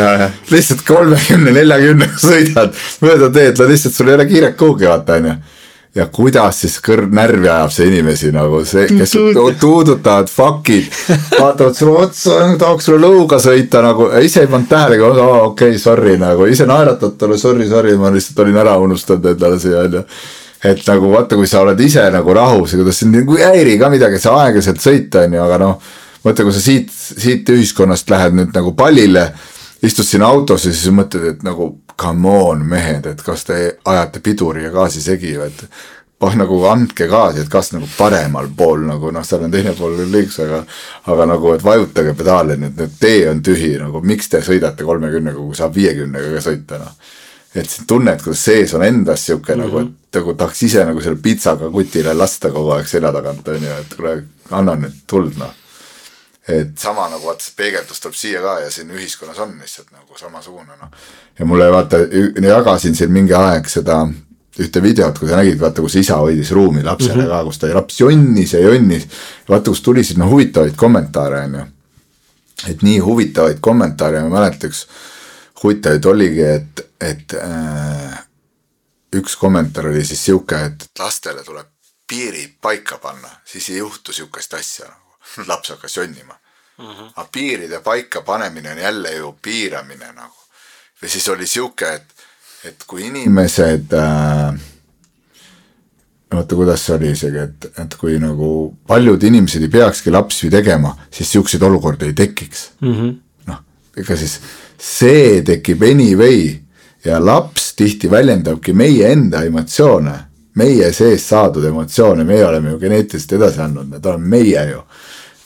[0.52, 5.32] lihtsalt kolmekümne, neljakümnega sõidad mööda teed, no lihtsalt sul ei ole kiiret kuhugi vaata on
[5.32, 5.38] ju
[5.96, 9.16] ja kuidas siis kõrv närvi ajab see inimesi nagu see, kes
[9.62, 10.90] tuudutavad fuck'id,
[11.42, 16.18] vaatavad sulle otsa, tahaks sulle lõuga sõita nagu, ise ei pannud tähelegi, okei okay,, sorry
[16.22, 20.06] nagu, ise naeratad talle sorry, sorry, ma lihtsalt olin ära unustanud endale siia onju.
[20.70, 23.78] et nagu vaata, kui sa oled ise nagu rahus ja kuidas sind nagu ei häiri
[23.82, 25.94] ka midagi, sa aeglaselt sõita onju, aga noh.
[26.22, 29.32] mõtle, kui sa siit, siit ühiskonnast lähed nüüd nagu pallile,
[29.82, 34.22] istud siin autos ja siis mõtled, et nagu come on mehed, et kas te ajate
[34.24, 35.66] piduri ja gaasi segi või et
[36.20, 39.95] oh nagu andke gaasi, et kas nagu paremal pool nagu noh, seal on teine pool
[40.00, 40.64] küll liiks, aga
[41.14, 45.39] aga nagu, et vajutage pedaali nüüd, nüüd tee on tühi nagu, miks te sõidate kolmekümnega,
[45.39, 47.16] kui saab viiekümnega ka sõita noh.
[47.56, 49.66] et sa tunned, kuidas sees on endas sihuke mm -hmm.
[49.66, 53.64] nagu, et nagu tahaks ise nagu selle pitsaga kutile lasta kogu aeg selja tagant on
[53.64, 55.56] ju, et kuule, anna nüüd tuld noh
[56.50, 60.18] et sama nagu vaata see peegeldus tuleb siia ka ja siin ühiskonnas on lihtsalt nagu
[60.18, 60.91] samasugune noh.
[61.39, 62.02] ja mulle vaata,
[62.41, 64.02] jagasin siin mingi aeg seda
[64.60, 67.30] ühte videot, kui sa nägid, vaata, kus isa hoidis ruumi lapsele mm -hmm.
[67.30, 69.08] ka, kus ta laps jonnis ja jonnis.
[69.50, 71.66] vaata, kus tuli siis noh huvitavaid kommentaare on ju.
[72.70, 74.88] et nii huvitavaid kommentaare, ma mäletan, üks
[75.64, 78.20] huvitavaid oligi, et, et äh,
[79.16, 81.68] üks kommentaar oli siis sihuke, et lastele tuleb
[82.08, 86.39] piirid paika panna, siis ei juhtu sihukest asja nagu laps hakkas jonnima
[86.80, 86.86] mm.
[86.86, 87.11] -hmm.
[87.15, 90.36] aga piiride paika panemine on jälle ju piiramine nagu.
[91.03, 92.03] või siis oli sihuke, et,
[92.65, 94.59] et kui inimesed äh,.
[96.34, 100.95] oota, kuidas see oli isegi, et, et kui nagu paljud inimesed ei peakski lapsi tegema,
[101.11, 102.95] siis siukseid olukordi ei tekiks mm.
[102.95, 103.13] -hmm.
[103.45, 103.61] noh,
[103.97, 104.39] ega siis
[104.77, 106.59] see tekib anyway
[107.05, 110.19] ja laps tihti väljendabki meie enda emotsioone,
[110.55, 114.84] meie seest saadud emotsioone, meie oleme ju geneetiliselt edasi andnud, need oleme meie ju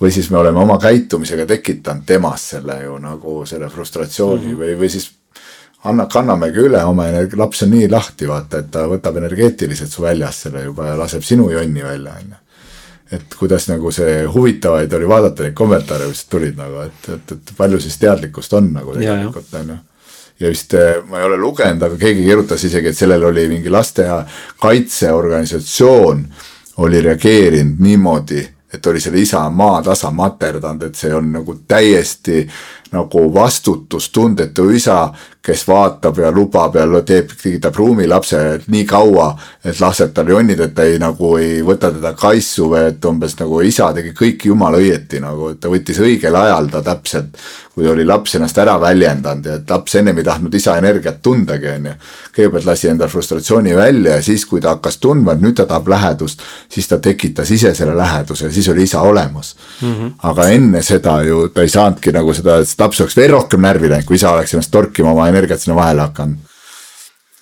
[0.03, 4.59] või siis me oleme oma käitumisega tekitanud temas selle ju nagu selle frustratsiooni mm -hmm.
[4.59, 5.11] või, või siis
[5.83, 10.01] anna, kannamegi üle oma energia, laps on nii lahti, vaata, et ta võtab energeetiliselt su
[10.03, 12.35] väljast selle juba ja laseb sinu jonni välja, on ju.
[13.11, 17.53] et kuidas nagu see huvitavaid oli vaadata neid kommentaare, mis tulid nagu, et, et, et
[17.57, 19.75] palju siis teadlikkust on nagu tegelikult, on ju
[20.39, 23.69] ja vist eh, ma ei ole lugenud, aga keegi kirjutas isegi, et sellel oli mingi
[23.69, 26.27] lastekaitseorganisatsioon
[26.83, 32.47] oli reageerinud niimoodi, et oli selle isa maatasa materdanud, et see on nagu täiesti
[32.93, 35.07] nagu vastutustundetu isa,
[35.43, 39.33] kes vaatab ja lubab ja teeb, tekitab ruumi lapsele nii kaua,
[39.65, 43.35] et laseb tal jonnida, et ta ei nagu ei võta teda kaisu või et umbes
[43.41, 47.35] nagu isa tegi kõik jumala õieti nagu, et ta võttis õigel ajal ta täpselt,
[47.73, 51.67] kui oli laps ennast ära väljendanud ja et laps ennem ei tahtnud isa energiat tundagi,
[51.73, 51.93] on ju.
[52.37, 55.91] kõigepealt lasi endal frustratsiooni välja ja siis, kui ta hakkas tundma, et nüüd ta tahab
[55.91, 56.39] lähedust,
[56.71, 59.93] siis ta tekitas ise selle läheduse ja siis oli isa olemas mm.
[59.93, 60.11] -hmm.
[60.23, 64.07] aga enne seda ju ta ei saanudki nagu seda, laps oleks veel rohkem närvi läinud,
[64.07, 66.51] kui isa oleks ennast torkima oma energiat sinna vahele hakanud.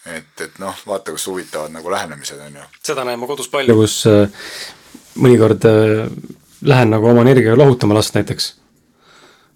[0.05, 2.69] et, et noh, vaata, kus huvitavad nagu lähenemised on ju.
[2.83, 4.47] seda näen ma kodus palju, kus äh,
[5.21, 6.07] mõnikord äh,
[6.61, 8.53] lähen nagu oma energiaga lohutama last näiteks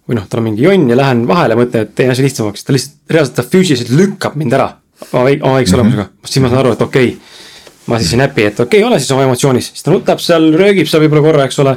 [0.06, 2.74] või noh, tal on mingi jonn ja lähen vahele, mõtlen, et teen asja lihtsamaks, ta
[2.74, 4.68] lihtsalt reaalselt ta füüsiliselt lükkab mind ära
[5.10, 5.80] oma väikse -hmm.
[5.80, 7.20] olemusega, siis ma saan aru, et okei okay.
[7.86, 10.52] ma siis ei näpi, et okei okay,, ole siis oma emotsioonis, siis ta nutab seal,
[10.54, 11.76] röögib seal võib-olla korra, eks ole.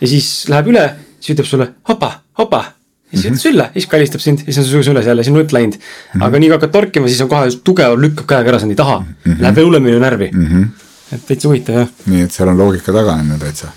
[0.00, 0.84] ja siis läheb üle,
[1.20, 2.64] siis ütleb sulle hopa, hopa.
[3.12, 3.42] Ja siis ütleb mhm.
[3.42, 5.82] sülle, siis kallistab sind ja siis on su süles jälle, siis on nutt läinud mm.
[6.14, 6.24] -hmm.
[6.26, 9.14] aga nii kui hakkad torkima, siis on kohe tugev, lükkab käega ära, ei taha mm.
[9.24, 9.42] -hmm.
[9.42, 10.46] Läheb veel hullemini närvi mm.
[10.46, 10.66] -hmm.
[11.12, 11.88] et täitsa huvitav jah.
[12.06, 13.68] nii et seal on loogika taga on ju täitsa.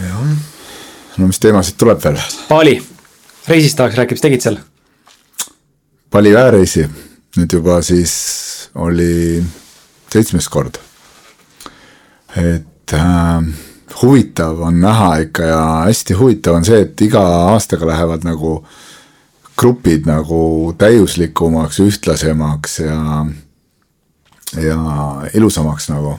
[0.00, 0.24] jah
[1.20, 2.18] no mis teemasid tuleb veel?
[2.48, 2.74] Bali,
[3.48, 4.58] reisist tahaks rääkida, mis tegid seal?
[6.10, 6.86] Bali väereisi,
[7.38, 8.14] nüüd juba siis
[8.74, 9.42] oli
[10.12, 10.78] seitsmes kord.
[12.36, 13.42] et äh,
[14.02, 17.20] huvitav on näha ikka ja hästi huvitav on see, et iga
[17.52, 18.60] aastaga lähevad nagu
[19.60, 23.26] grupid nagu täiuslikumaks, ühtlasemaks ja,
[24.62, 24.80] ja
[25.34, 26.18] ilusamaks nagu.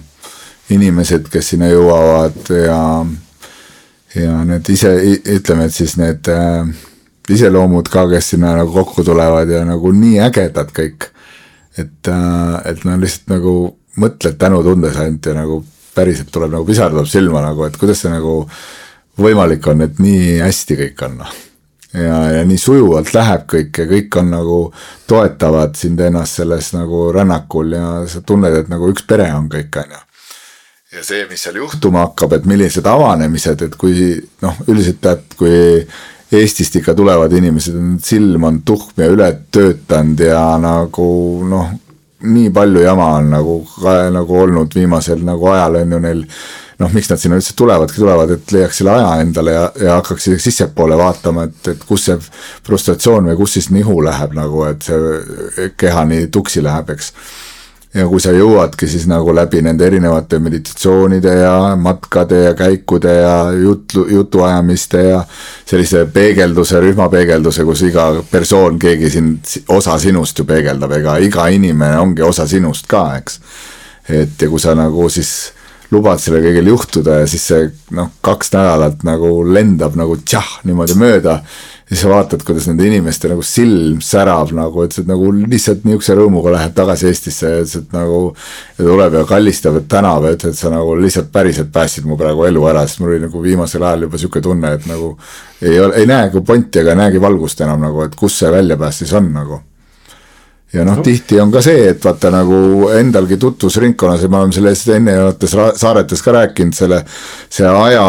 [0.72, 2.78] inimesed, kes sinna jõuavad ja
[4.16, 4.92] ja need ise,
[5.36, 6.70] ütleme, et siis need äh,
[7.30, 11.10] iseloomud ka, kes sinna nagu kokku tulevad ja nagu nii ägedad kõik.
[11.78, 13.54] et äh,, et no lihtsalt nagu
[14.00, 15.62] mõtled tänutundes ainult ja nagu
[15.96, 18.36] päriselt tuleb nagu pisar tuleb silma nagu, et kuidas see nagu
[19.22, 21.34] võimalik on, et nii hästi kõik on noh.
[21.94, 24.62] ja, ja nii sujuvalt läheb kõik ja kõik on nagu
[25.08, 29.76] toetavad sind ennast selles nagu rännakul ja sa tunned, et nagu üks pere on kõik,
[29.84, 30.08] on ju
[30.92, 35.60] ja see, mis seal juhtuma hakkab, et millised avanemised, et kui noh, üldiselt tead, kui
[36.32, 37.76] Eestist ikka tulevad inimesed,
[38.08, 41.08] silm on tuhm ja ületöötanud ja nagu
[41.44, 41.74] noh,
[42.24, 43.56] nii palju jama on nagu,
[44.14, 46.26] nagu olnud viimasel nagu ajal on ju neil
[46.82, 50.30] noh, miks nad sinna üldse tulevadki, tulevad, et leiaks selle aja endale ja, ja hakkaks
[50.42, 52.18] sissepoole vaatama, et, et kus see
[52.68, 57.14] frustratsioon või kus siis nihu läheb nagu, et see keha nii tuksi läheb, eks
[57.94, 63.36] ja kui sa jõuadki siis nagu läbi nende erinevate meditatsioonide ja matkade ja käikude ja
[63.52, 65.24] jutlu, jutuajamiste ja
[65.66, 72.00] sellise peegelduse, rühmapeegelduse, kus iga persoon, keegi sind, osa sinust ju peegeldab, ega iga inimene
[72.00, 73.42] ongi osa sinust ka, eks.
[74.10, 75.52] et ja kui sa nagu siis
[75.92, 77.68] lubad sellel kõigil juhtuda ja siis see
[77.98, 81.42] noh, kaks nädalat nagu lendab nagu tšah niimoodi mööda
[81.92, 86.16] siis sa vaatad, kuidas nende inimeste nagu silm särav nagu, et see nagu lihtsalt niisuguse
[86.16, 88.22] rõõmuga läheb tagasi Eestisse ja et nagu.
[88.78, 92.16] ja tuleb ja kallistab, et tänab ja ütleb, et sa nagu lihtsalt päriselt päästsid mu
[92.20, 95.18] praegu elu ära, sest mul oli nagu viimasel ajal juba sihuke tunne, et nagu.
[95.62, 99.14] ei ole, ei näegi ponti ega näegi valgust enam nagu, et kus see väljapääs siis
[99.20, 99.60] on nagu
[100.74, 104.56] ja noh no., tihti on ka see, et vaata nagu endalgi tutvusringkonnas ja me oleme
[104.56, 107.02] sellest ennevates saaretes ka rääkinud, selle,
[107.50, 108.06] see aja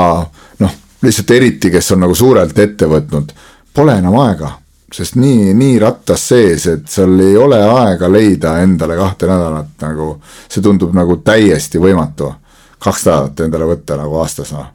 [0.63, 3.33] noh, lihtsalt eriti, kes on nagu suurelt ette võtnud
[3.75, 4.53] pole enam aega,
[4.93, 10.15] sest nii, nii rattas sees, et sul ei ole aega leida endale kahte nädalat nagu,
[10.49, 12.35] see tundub nagu täiesti võimatu.
[12.83, 14.67] kaks nädalat endale võtta nagu aastas noh,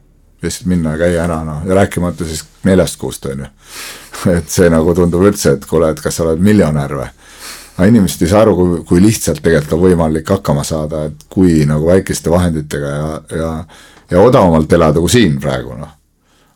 [0.42, 3.46] lihtsalt minna ja käia ära noh, ja rääkimata siis neljast kuust on ju.
[4.36, 7.08] et see nagu tundub üldse, et kuule, et kas sa oled miljonär või
[7.78, 11.62] aga inimesed ei saa aru, kui, kui lihtsalt tegelikult on võimalik hakkama saada, et kui
[11.66, 13.52] nagu väikeste vahenditega ja, ja,
[14.10, 15.94] ja odavamalt elada kui siin praegu noh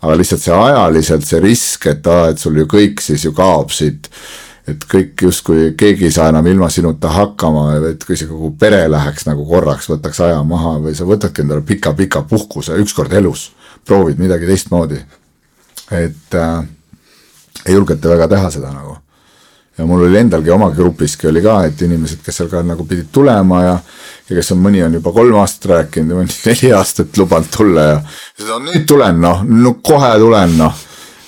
[0.03, 3.71] aga lihtsalt see ajaliselt see risk, et aa, et sul ju kõik siis ju kaob
[3.75, 4.11] siit.
[4.63, 8.85] et kõik justkui keegi ei saa enam ilma sinuta hakkama, et kui see kogu pere
[8.87, 13.51] läheks nagu korraks, võtaks aja maha või sa võtadki endale pika-pika puhkuse ükskord elus.
[13.85, 15.01] proovid midagi teistmoodi.
[15.91, 16.65] et äh,
[17.67, 18.97] ei julgeta väga teha seda nagu.
[19.79, 23.09] Ja mul oli endalgi oma grupiski oli ka, et inimesed, kes seal ka nagu pidid
[23.13, 23.77] tulema ja
[24.29, 27.87] ja kes on, mõni on juba kolm aastat rääkinud ja mõni neli aastat lubanud tulla
[27.89, 27.99] ja
[28.49, 30.85] no nüüd tulen noh, no kohe tulen noh.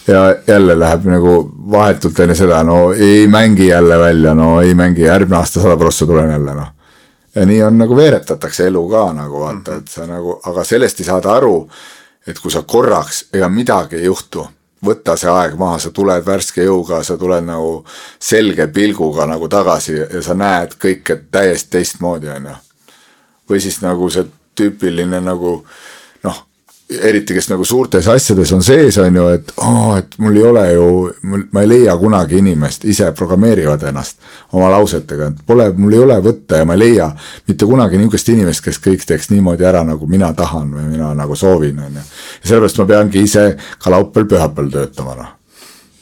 [0.07, 1.37] ja jälle läheb nagu
[1.73, 6.07] vahetult enne seda, no ei mängi jälle välja, no ei mängi, järgmine aasta sada prossa
[6.07, 6.73] tulen jälle noh.
[7.35, 11.09] ja nii on nagu veeretatakse elu ka nagu vaata, et sa nagu, aga sellest ei
[11.09, 11.57] saada aru,
[12.27, 14.47] et kui sa korraks, ega midagi ei juhtu
[14.85, 17.85] võta see aeg maha, sa tuled värske jõuga, sa tuled nagu
[18.21, 22.57] selge pilguga nagu tagasi ja sa näed kõike täiesti teistmoodi, on ju.
[23.51, 25.57] või siis nagu see tüüpiline nagu
[26.25, 26.43] noh,
[26.91, 30.65] eriti kes nagu suurtes asjades on sees, on ju, et aa, et mul ei ole
[30.75, 30.89] ju,
[31.53, 34.19] ma ei leia kunagi inimest, ise programmeerivad ennast
[34.53, 37.09] oma lausetega, et pole, mul ei ole võtta ja ma ei leia
[37.49, 41.39] mitte kunagi niisugust inimest, kes kõik teeks niimoodi ära, nagu mina tahan või mina nagu
[41.39, 42.05] soovin, on ju.
[42.43, 43.47] ja sellepärast ma peangi ise
[43.81, 45.33] ka laupäeval-pühapäeval töötama, noh.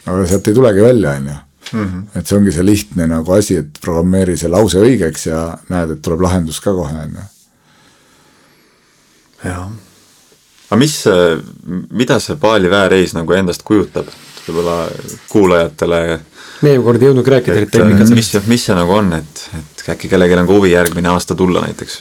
[0.09, 1.39] aga sealt ei tulegi välja, on ju.
[1.73, 2.03] Mhm.
[2.19, 6.03] et see ongi see lihtne nagu asi, et programmeeri see lause õigeks ja näed, et
[6.03, 7.31] tuleb lahendus ka kohe, on ju.
[9.47, 9.65] jah
[10.73, 10.95] aga mis,
[11.93, 14.09] mida see Paali väereis nagu endast kujutab,
[14.47, 14.87] võib-olla
[15.29, 15.99] kuulajatele?
[16.63, 18.15] meie kord ei jõudnudki rääkida neid tehnikat.
[18.17, 21.61] mis, mis see nagu on, et, et äkki kellelgi on ka huvi järgmine aasta tulla
[21.67, 21.99] näiteks?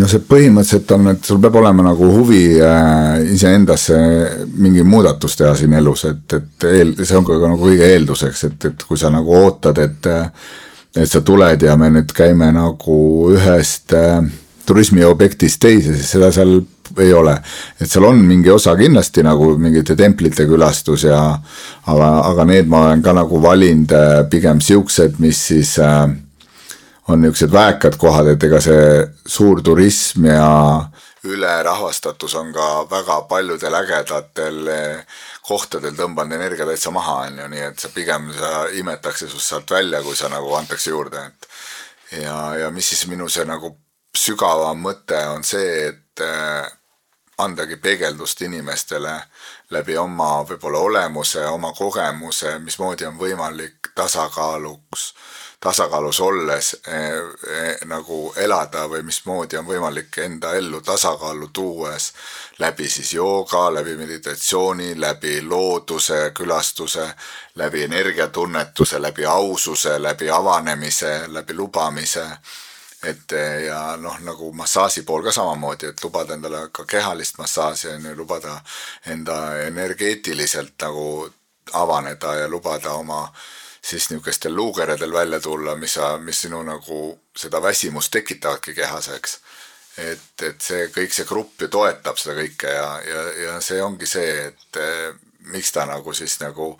[0.00, 3.96] no see põhimõtteliselt on, et sul peab olema nagu huvi äh, iseendasse
[4.52, 8.68] mingi muudatus teha siin elus, et, et eel, see on ka nagu kõige eelduseks, et,
[8.72, 10.12] et kui sa nagu ootad, et
[10.94, 12.98] et sa tuled ja me nüüd käime nagu
[13.32, 14.20] ühest äh,
[14.66, 16.60] turismiobjektist teise, siis seda seal
[16.98, 17.36] ei ole.
[17.80, 21.20] et seal on mingi osa kindlasti nagu mingite templite külastus ja
[21.86, 26.08] aga, aga need ma olen ka nagu valinud äh, pigem siuksed, mis siis äh,
[27.08, 30.50] on niisugused väekad kohad, et ega see suur turism ja
[31.24, 37.64] ülerahvastatus on ka väga paljudel ägedatel äh, kohtadel tõmbanud energia täitsa maha, on ju, nii
[37.68, 42.36] et sa pigem sa imetakse sinust sealt välja, kui sa nagu antakse juurde, et ja,
[42.64, 43.74] ja mis siis minu see nagu
[44.16, 46.70] sügavam mõte on see, et äh,
[47.38, 49.14] andagi peegeldust inimestele
[49.70, 55.14] läbi oma võib-olla olemuse, oma kogemuse, mismoodi on võimalik tasakaaluks,
[55.60, 57.16] tasakaalus olles eh,
[57.50, 62.12] eh, nagu elada või mismoodi on võimalik enda ellu tasakaalu tuues
[62.58, 67.08] läbi siis jooga, läbi meditatsiooni, läbi looduse külastuse,
[67.54, 72.28] läbi energiatunnetuse, läbi aususe, läbi avanemise, läbi lubamise
[73.04, 77.92] et eh, ja noh, nagu massaaži pool ka samamoodi, et lubada endale ka kehalist massaaži
[77.94, 78.58] on ju, lubada
[79.10, 81.28] enda energeetiliselt nagu
[81.72, 83.26] avaneda ja lubada oma
[83.84, 87.00] siis niisugustel luukeredel välja tulla, mis sa, mis sinu nagu
[87.36, 89.38] seda väsimust tekitavadki kehas, eks.
[89.98, 94.08] et, et see kõik see grupp ju toetab seda kõike ja, ja, ja see ongi
[94.08, 95.12] see, et eh,
[95.52, 96.72] miks ta nagu siis nagu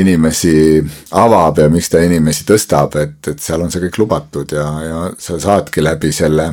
[0.00, 0.82] inimesi
[1.16, 5.02] avab ja miks ta inimesi tõstab, et, et seal on see kõik lubatud ja, ja
[5.18, 6.52] sa saadki läbi selle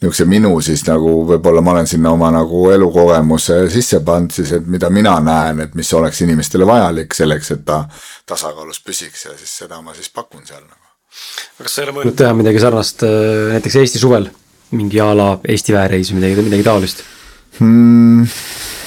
[0.00, 4.66] niisuguse minu siis nagu võib-olla ma olen sinna oma nagu elukogemuse sisse pannud siis, et
[4.66, 7.82] mida mina näen, et mis oleks inimestele vajalik selleks, et ta
[8.26, 10.86] tasakaalus püsiks ja siis seda ma siis pakun seal nagu.
[11.60, 14.30] kas sa ei ole mõelnud teha midagi sarnast äh, näiteks Eesti suvel,
[14.72, 17.04] mingi a la Eesti väereis või midagi, midagi taolist
[17.58, 18.26] hmm.?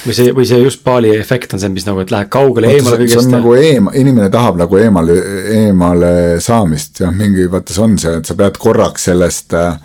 [0.04, 3.00] või see, või see just Bali efekt on see, mis nagu, et läheb kaugele, eemale
[3.02, 3.20] kõigest.
[3.20, 5.18] see on nagu eema-, inimene tahab nagu eemale,
[5.58, 9.76] eemale saamist ja mingi, vaata see on see, et sa pead korraks sellest äh,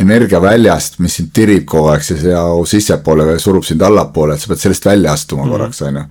[0.00, 4.52] energiaväljast, mis sind tirib kogu aeg, see jau sissepoole või surub sind allapoole, et sa
[4.52, 5.56] pead sellest välja astuma mm -hmm.
[5.56, 6.04] korraks, on ju.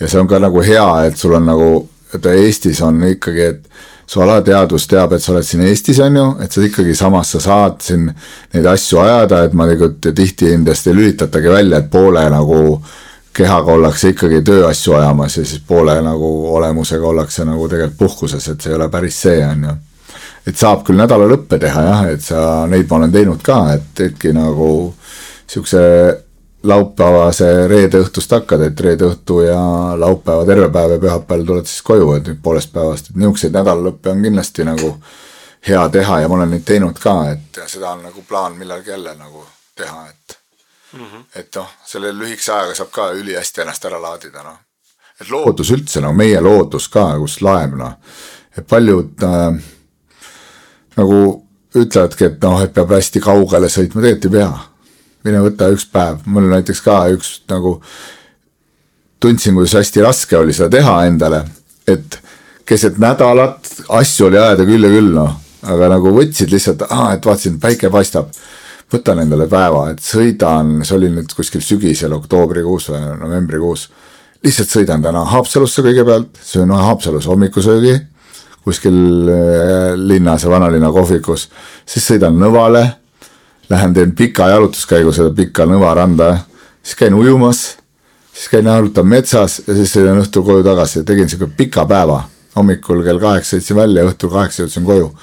[0.00, 3.68] ja see on ka nagu hea, et sul on nagu, et Eestis on ikkagi, et
[4.10, 7.40] su alateadvus teab, et sa oled siin Eestis, on ju, et sa ikkagi samas, sa
[7.44, 8.08] saad siin
[8.54, 12.58] neid asju ajada, et ma tegelikult tihti endast ei lülitatagi välja, et poole nagu
[13.36, 18.58] kehaga ollakse ikkagi tööasju ajamas ja siis poole nagu olemusega ollakse nagu tegelikult puhkuses, et
[18.58, 19.76] see ei ole päris see, on ju.
[20.50, 24.34] et saab küll nädalalõppe teha jah, et sa, neid ma olen teinud ka, et teedki
[24.34, 25.84] nagu niisuguse
[26.62, 29.60] laupäevase reede õhtust hakkad, et reede õhtu ja
[29.96, 34.22] laupäeva terve päev ja pühapäeval tuled siis koju, et poolest päevast, et niisuguseid nädalalõppe on
[34.22, 34.90] kindlasti nagu
[35.68, 39.14] hea teha ja ma olen neid teinud ka, et seda on nagu plaan millalgi jälle
[39.16, 39.44] nagu
[39.76, 40.38] teha, et
[40.92, 41.24] mm -hmm.
[41.34, 44.58] et noh, selle lühikese ajaga saab ka ülihästi ennast ära laadida, noh.
[45.20, 47.92] et loodus üldse nagu meie loodus ka, kus laeb, noh,
[48.58, 49.62] et paljud äh,
[50.96, 54.69] nagu ütlevadki, et noh, et peab hästi kaugele sõitma, tegelikult ei pea
[55.24, 57.78] mine võta üks päev, mul näiteks ka üks nagu
[59.20, 61.44] tundsin, kuidas hästi raske oli seda teha endale,
[61.88, 62.18] et
[62.68, 63.68] keset nädalat
[64.00, 65.34] asju oli ajada küll ja küll noh,
[65.68, 68.32] aga nagu võtsid lihtsalt, et vaatasin, päike paistab.
[68.90, 73.88] võtan endale päeva, et sõidan, see oli nüüd kuskil sügisel, oktoobrikuus või novembrikuus.
[74.42, 78.00] lihtsalt sõidan täna Haapsalusse kõigepealt, söön Haapsalus hommikusöögi
[78.64, 81.48] kuskil äh, linnas ja vanalinna kohvikus,
[81.86, 82.84] siis sõidan Nõvale,
[83.70, 86.30] lähen teen pika jalutuskäigu seda pikka Nõva randa,
[86.82, 87.60] siis käin ujumas,
[88.32, 92.24] siis käin jalutan metsas ja siis sõidan õhtul koju tagasi, tegin sihuke pika päeva.
[92.56, 95.14] hommikul kell kaheksa sõitsin välja, õhtul kaheksa jõudsin koju.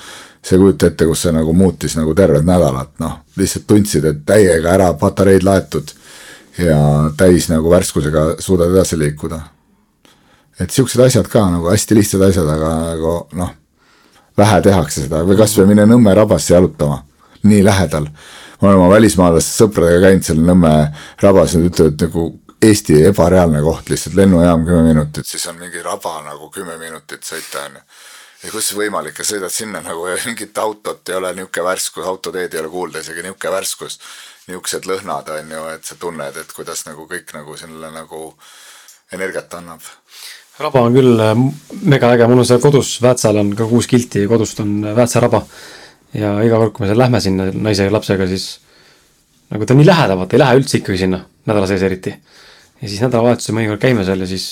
[0.41, 4.21] sa ei kujuta ette, kus see nagu muutis nagu tervet nädalat, noh, lihtsalt tundsid, et
[4.25, 5.91] täiega ära patareid laetud
[6.57, 6.77] ja
[7.17, 9.41] täis nagu värskusega suudad edasi liikuda.
[10.59, 13.51] Et siuksed asjad ka nagu hästi lihtsad asjad, aga nagu noh,
[14.37, 15.21] vähe tehakse seda.
[15.27, 17.01] Või kasvõi mine Nõmme rabasse jalutama,
[17.49, 18.09] nii lähedal.
[18.61, 20.73] ma olen oma välismaalaste sõpradega käinud seal Nõmme
[21.21, 26.15] rabas nad ütlevad nagu Eesti ebareaalne koht, lihtsalt lennujaam kümme minutit, siis on mingi raba
[26.25, 27.83] nagu kümme minutit sõita on ju.
[28.43, 32.53] ja kus võimalik ja sõidad sinna nagu ja mingit autot ei ole, niisugune värskus, autoteed
[32.53, 33.99] ei ole kuulda, isegi niisugune värskus.
[34.47, 38.33] niisugused lõhnad on ju, et sa tunned, et kuidas nagu kõik nagu sellele nagu
[39.13, 39.85] energiat annab
[40.57, 41.33] raba on küll äh,
[41.85, 45.43] mega äge, mul on seal kodus, Väätsal on ka kuus kilti, kodust on Väätsa raba.
[46.13, 48.47] Ja iga kord, kui me seal lähme sinna naise ja lapsega, siis
[49.51, 52.13] nagu ta on nii lähedal, vaata ei lähe üldse ikkagi sinna, nädala sees eriti.
[52.81, 54.47] ja siis nädalavahetusel mõnikord käime seal ja siis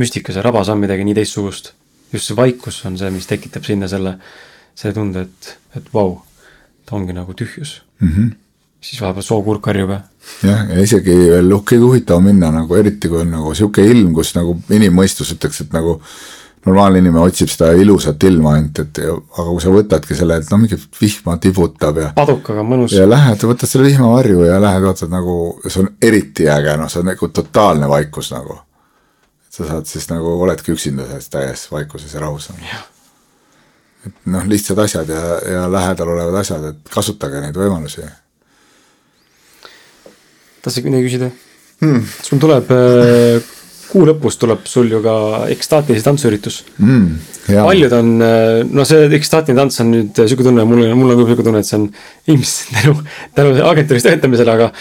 [0.00, 1.72] müstika seal rabas on midagi nii teistsugust.
[2.12, 4.18] just see vaikus on see, mis tekitab sinna selle,
[4.74, 6.20] selle tunde, et, et vau,
[6.86, 8.08] ta ongi nagu tühjus mm.
[8.08, 8.38] -hmm
[8.82, 10.00] siis vahepeal sookurk karjub ja.
[10.42, 14.34] jah, ja isegi veel kõige huvitavam minna nagu eriti kui on nagu sihuke ilm, kus
[14.34, 16.00] nagu inimmõistus ütleks, et nagu
[16.66, 20.60] normaalne inimene otsib seda ilusat ilma ainult, et aga kui sa võtadki selle, et no
[20.62, 22.10] mingi vihma tibutab ja.
[22.16, 22.94] padukaga mõnus.
[22.94, 25.36] ja lähed, võtad selle vihmavarju ja lähed vaatad nagu,
[25.66, 28.60] see on eriti äge, noh, see on nagu totaalne vaikus nagu.
[29.52, 32.50] sa saad siis nagu, oledki üksinda selles täies vaikuses ja rahus.
[34.06, 35.22] et noh, lihtsad asjad ja,
[35.52, 38.06] ja lähedal olevad asjad, et kasutage neid võimalusi
[40.62, 41.30] tahtsid midagi küsida
[41.82, 42.06] hmm.?
[42.22, 43.52] sul tuleb äh,
[43.92, 45.14] kuu lõpus tuleb sul ju ka
[45.52, 47.08] ekstaatilise tantsuüritus mm,.
[47.52, 51.32] paljud on, äh, no see ekstaatiline tants on nüüd sihuke tunne, mul, mul on küll
[51.32, 51.88] sihuke tunne, et see on
[52.32, 52.96] ilmselt tänu,
[53.36, 54.72] tänu agentuuris töötamisele, aga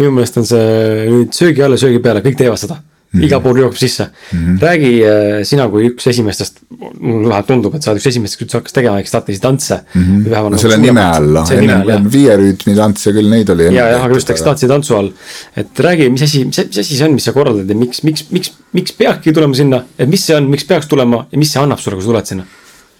[0.00, 2.80] minu meelest on see nüüd söögi alla, söögi peale, kõik teevad seda
[3.10, 3.26] Mm -hmm.
[3.26, 4.38] igal pool jookseb sisse mm.
[4.38, 4.58] -hmm.
[4.62, 6.60] räägi äh, sina kui üks esimestest,
[7.00, 10.02] mulle vähemalt tundub, et sa oled üks esimestest, kes hakkas tegema ekstaatilisi tantse mm.
[10.02, 10.28] -hmm.
[10.28, 13.66] no nagu selle nime all, noh, ennem viie rütmi tantse küll, neid oli.
[13.74, 15.10] ja, jah, aga just ekstaatilise tantsu all.
[15.56, 18.26] et räägi, mis asi, mis, mis asi see on, mis sa korraldad ja miks, miks,
[18.30, 21.62] miks, miks peabki tulema sinna, et mis see on, miks peaks tulema ja mis see
[21.62, 22.44] annab sulle, kui sa tuled sinna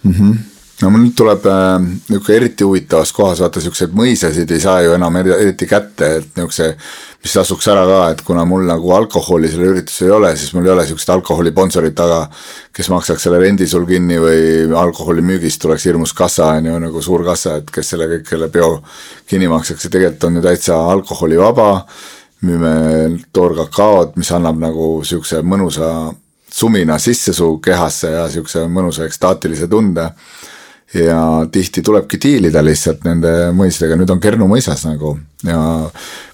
[0.03, 0.11] mm?
[0.11, 0.50] -hmm
[0.81, 4.95] no mul nüüd tuleb äh, niisugune eriti huvitavas kohas, vaata siukseid mõisasid ei saa ju
[4.95, 6.71] enam eriti kätte, et niisuguse
[7.21, 10.65] mis tasuks ära ka, et kuna mul nagu alkoholi sellel üritusel ei ole, siis mul
[10.65, 12.23] ei ole sihukest alkoholisponsorit taga,
[12.73, 17.03] kes maksaks selle rendi sul kinni või alkoholi müügist tuleks hirmus kassa, on ju, nagu
[17.05, 18.71] suur kassa, et kes selle kõik selle peo
[19.29, 21.69] kinni maksaks ja tegelikult on ju täitsa alkoholivaba.
[22.41, 26.09] müüme toorkakaod, mis annab nagu sihukese mõnusa
[26.49, 30.07] sumina sisse su kehasse ja sihukese mõnusa ekstaatilise tunde
[30.93, 35.15] ja tihti tulebki diilida lihtsalt nende mõisadega, nüüd on Kernu mõisas nagu
[35.47, 35.59] ja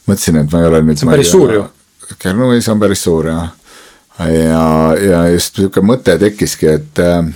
[0.07, 0.99] mõtlesin, et ma ei ole nüüd.
[0.99, 1.65] see on päris suur ju.
[2.17, 3.51] Kernu mõis on päris suur jah.
[4.19, 4.63] ja,
[4.97, 7.27] ja just sihuke mõte tekkiski, et äh,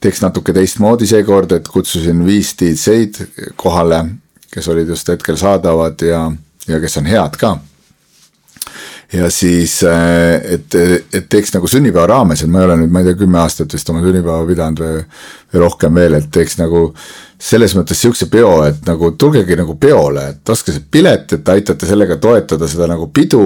[0.00, 4.04] teeks natuke teistmoodi seekord, et kutsusin viis DJ-d kohale,
[4.52, 6.28] kes olid just hetkel saadavad ja,
[6.68, 7.56] ja kes on head ka
[9.12, 10.74] ja siis, äh, et,
[11.14, 13.72] et teeks nagu sünnipäeva raames, et ma ei ole nüüd, ma ei tea, kümme aastat
[13.72, 15.06] vist oma sünnipäeva pidanud või,
[15.52, 16.90] või rohkem veel, et teeks nagu
[17.38, 21.86] selles mõttes sihukese peo, et nagu tulgegi nagu peole, et ostke see pilet, et aitate
[21.86, 23.44] sellega toetada seda nagu pidu.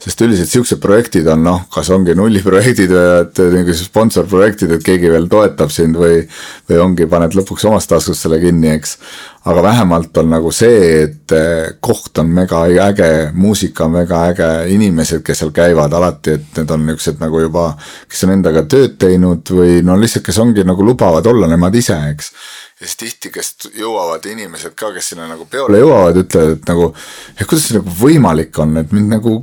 [0.00, 5.10] sest üldiselt sihukesed projektid on noh, kas ongi nulliprojektid või et mingi sponsorprojektid, et keegi
[5.12, 6.22] veel toetab sind või,
[6.68, 8.96] või ongi, paned lõpuks omast taskust selle kinni, eks.
[9.44, 14.48] aga vähemalt on nagu see, et eh, koht on mega äge, muusika on väga äge,
[14.72, 17.70] inimesed, kes seal käivad alati, et need on niuksed nagu juba,
[18.08, 21.96] kes on endaga tööd teinud või no lihtsalt, kes ongi nagu lubavad olla nemad ise,
[22.12, 22.32] eks
[22.80, 26.92] ja siis tihti, kes jõuavad inimesed ka, kes sinna nagu peole jõuavad, ütlevad, et nagu,
[27.36, 29.40] et kuidas see nagu võimalik on, et mind nagu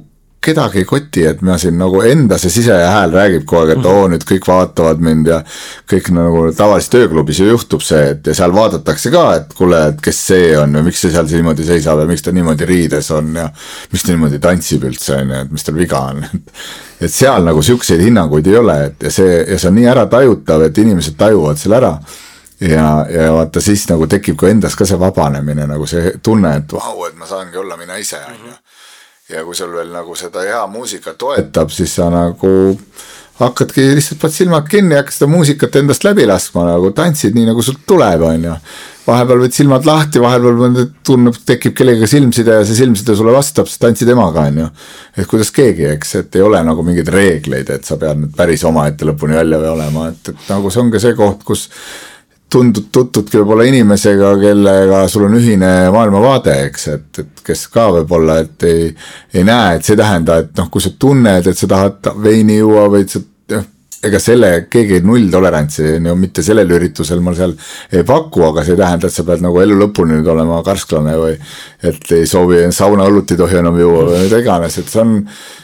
[0.47, 4.05] kedagi ei koti, et ma siin nagu enda see sisehääl räägib kogu aeg, et oo,
[4.11, 5.39] nüüd kõik vaatavad mind ja
[5.91, 9.99] kõik nagu tavalises tööklubis ju juhtub see, et ja seal vaadatakse ka, et kuule, et
[10.03, 13.33] kes see on ja miks see seal niimoodi seisab ja miks ta niimoodi riides on
[13.41, 13.49] ja
[13.91, 16.23] miks ta niimoodi tantsib üldse, on ju, et mis tal viga on.
[16.97, 20.63] Et seal nagu siukseid hinnanguid ei ole, et ja see, ja see on nii äratajutav,
[20.65, 21.91] et inimesed tajuvad selle ära
[22.61, 26.73] ja, ja vaata siis nagu tekib ka endas ka see vabanemine nagu see tunne, et
[26.73, 28.55] vau, et ma saangi olla mina ise, on ju.
[29.35, 32.51] ja kui sul veel nagu seda hea muusika toetab, siis sa nagu
[33.37, 37.51] hakkadki lihtsalt paned silmad kinni ja hakkad seda muusikat endast läbi laskma nagu tantsid nii
[37.51, 38.55] nagu sul tuleb, on ju.
[39.07, 43.79] vahepeal võid silmad lahti, vahepeal tunneb, tekib kellegagi silmside ja see silmside sulle vastab, siis
[43.83, 44.67] tantsi temaga, on ju.
[45.15, 48.65] et kuidas keegi, eks, et ei ole nagu mingeid reegleid, et sa pead nüüd päris
[48.67, 51.69] omaette lõpuni välja olema, et, et nagu see ongi see koht, kus
[52.49, 58.39] tundud, tutvudki võib-olla inimesega, kellega sul on ühine maailmavaade, eks, et, et kes ka võib-olla,
[58.43, 58.91] et ei,
[59.35, 62.59] ei näe, et see ei tähenda, et noh, kui sa tunned, et sa tahad veini
[62.61, 63.23] juua või et sa
[64.05, 67.55] ega selle, keegi nulltolerantsi on ju mitte sellel üritusel ma seal
[67.89, 71.15] ei paku, aga see ei tähenda, et sa pead nagu elu lõpuni nüüd olema karsklane
[71.17, 71.33] või
[71.89, 75.15] et ei soovi, saunaõlut ei tohi enam juua või mida iganes, et see on,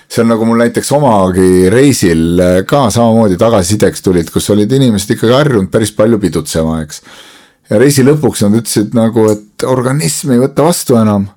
[0.09, 5.37] see on nagu mul näiteks omagi reisil ka samamoodi tagasisideks tulid, kus olid inimesed ikkagi
[5.37, 7.03] harjunud päris palju pidutsema, eks.
[7.69, 11.29] ja reisi lõpuks nad ütlesid nagu, et organism ei võta vastu enam.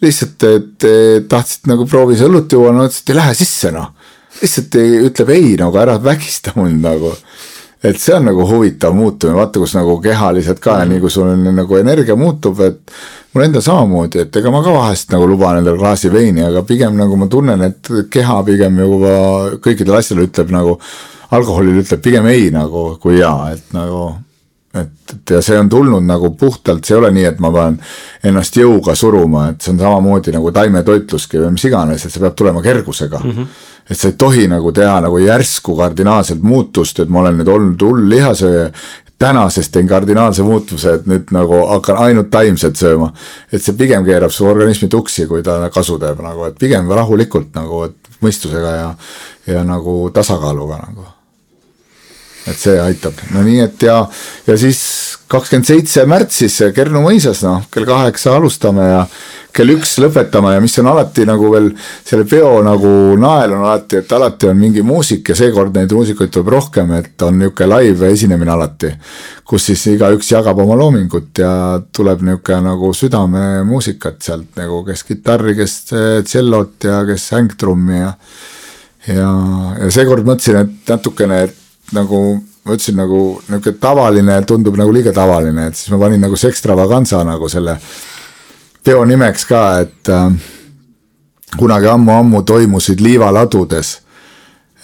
[0.00, 0.84] lihtsalt, et
[1.28, 3.92] tahtsid nagu proovis õlut juua, no ütlesid, ei lähe sisse noh
[4.40, 7.14] lihtsalt ütleb ei nagu ära vägista mind nagu.
[7.82, 10.88] et see on nagu huvitav muutumine, vaata kus nagu kehaliselt ka mm -hmm.
[10.88, 12.92] nii kui sul on nagu energia muutub, et
[13.32, 16.96] mul endal samamoodi, et ega ma ka vahest nagu luban endale klaasi veini, aga pigem
[16.96, 19.12] nagu ma tunnen, et keha pigem juba
[19.64, 20.78] kõikidele asjadele ütleb nagu,
[21.30, 24.14] alkoholile ütleb pigem ei nagu kui jaa, et nagu
[24.74, 27.80] et, et ja see on tulnud nagu puhtalt, see ei ole nii, et ma pean
[28.30, 32.38] ennast jõuga suruma, et see on samamoodi nagu taimetoitluski või mis iganes, et see peab
[32.38, 33.36] tulema kergusega mm.
[33.36, 37.48] -hmm et sa ei tohi nagu teha nagu järsku kardinaalset muutust, et ma olen nüüd
[37.50, 38.68] olnud hull lihasööja,
[39.20, 43.10] tänasest teen kardinaalse muutuse, et nüüd nagu hakkan ainult taimset sööma.
[43.52, 47.50] et see pigem keerab su organismi tuksi, kui ta kasu teeb nagu, et pigem rahulikult
[47.54, 48.94] nagu, et mõistusega ja,
[49.46, 51.08] ja nagu tasakaaluga nagu.
[52.48, 53.98] Et see aitab, no nii et ja,
[54.46, 54.80] ja siis
[55.30, 59.02] kakskümmend seitse märtsis Kernu mõisas, noh, kell kaheksa alustame ja
[59.54, 61.68] kell üks lõpetama ja mis on alati nagu veel
[62.06, 62.90] selle peo nagu
[63.20, 67.26] nael on alati, et alati on mingi muusik ja seekord neid muusikuid tuleb rohkem, et
[67.26, 68.92] on niisugune live esinemine alati.
[69.44, 71.52] kus siis igaüks jagab oma loomingut ja
[71.92, 75.76] tuleb niisugune nagu südamemuusikat sealt nagu, kes kitarri, kes
[76.24, 78.14] tšellot ja kes hängtrummi ja
[79.08, 79.30] ja,
[79.80, 81.56] ja seekord mõtlesin, et natukene, et
[81.96, 82.22] nagu
[82.64, 86.52] ma ütlesin nagu niisugune tavaline tundub nagu liiga tavaline, et siis ma panin nagu see
[86.52, 87.78] extravaganza nagu selle
[88.84, 90.28] peo nimeks ka, et äh,
[91.58, 93.94] kunagi ammu-ammu toimusid liivaladudes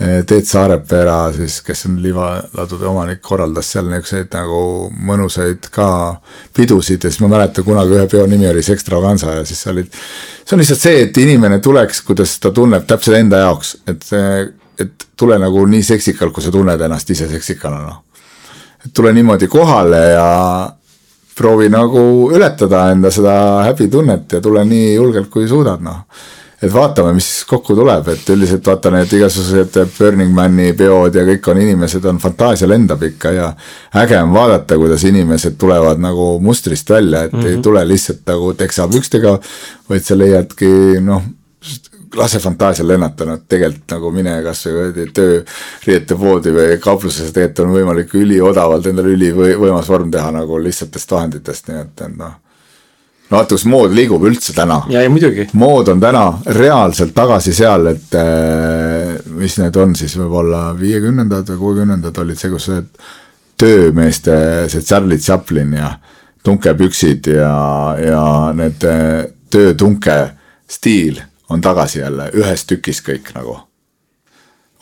[0.01, 4.61] äh, Teet Saarepeera siis, kes on liivaladude omanik, korraldas seal niisuguseid nagu
[5.12, 5.89] mõnusaid ka
[6.57, 9.93] pidusid ja siis ma mäletan kunagi ühe peo nimi oli see Extravaganza ja siis olid.
[10.45, 14.09] see on lihtsalt see, et inimene tuleks, kuidas ta tunneb täpselt enda jaoks, et,
[14.81, 18.03] et tule nagu nii seksikalt, kui sa tunned ennast ise seksikana noh.
[18.85, 20.31] et tule niimoodi kohale ja
[21.36, 23.36] proovi nagu ületada enda seda
[23.66, 26.03] häbitunnet ja tule nii julgelt, kui suudad, noh.
[26.62, 31.51] et vaatame, mis kokku tuleb, et üldiselt vaata need igasugused Burning Mani peod ja kõik
[31.53, 33.51] on inimesed on, fantaasia lendab ikka ja
[34.03, 37.47] äge on vaadata, kuidas inimesed tulevad nagu mustrist välja, et mm -hmm.
[37.47, 37.62] ei mhm.
[37.62, 39.39] tule lihtsalt nagu teksapükstega,
[39.89, 41.23] vaid sa leiadki noh
[42.16, 48.16] lase fantaasial lennata, noh tegelikult nagu mine kasvõi tööriiete poodi või kauplusesse, tegelikult on võimalik
[48.16, 52.34] üliodavalt endale ülivõimas vorm teha nagu lihtsatest vahenditest, nii et, et noh.
[53.30, 54.82] no vaata, kus mood liigub üldse täna.
[54.93, 55.48] ja, ja muidugi.
[55.52, 56.24] mood on täna
[56.59, 62.52] reaalselt tagasi seal, et eh, mis need on siis võib-olla viiekümnendad või kuuekümnendad olid see,
[62.55, 62.90] kus need
[63.56, 64.34] töömeeste,
[64.72, 65.94] see Charlie Chaplin ja
[66.44, 67.55] tunkepüksid ja,
[68.01, 70.20] ja need eh, töötunke
[70.66, 73.59] stiil on tagasi jälle ühes tükis kõik nagu.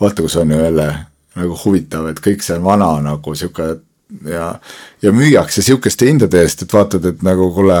[0.01, 0.93] vaata, kus on ju jälle
[1.35, 3.77] nagu huvitav, et kõik see vana nagu sihuke
[4.29, 4.47] ja,
[5.01, 7.77] ja müüakse sihukeste hindade eest, et vaatad, et nagu kuule,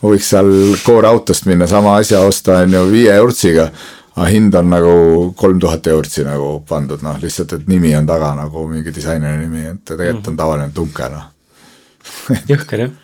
[0.00, 0.50] ma võiks seal
[0.84, 3.70] koorautost minna sama asja osta, on ju, viie eurtsiga.
[4.14, 4.90] aga hind on nagu
[5.36, 9.64] kolm tuhat eurtsi nagu pandud, noh, lihtsalt, et nimi on taga nagu mingi disaineri nimi,
[9.72, 11.24] et tegelikult on tavaline tunke, noh.
[12.52, 13.00] jõhker, jah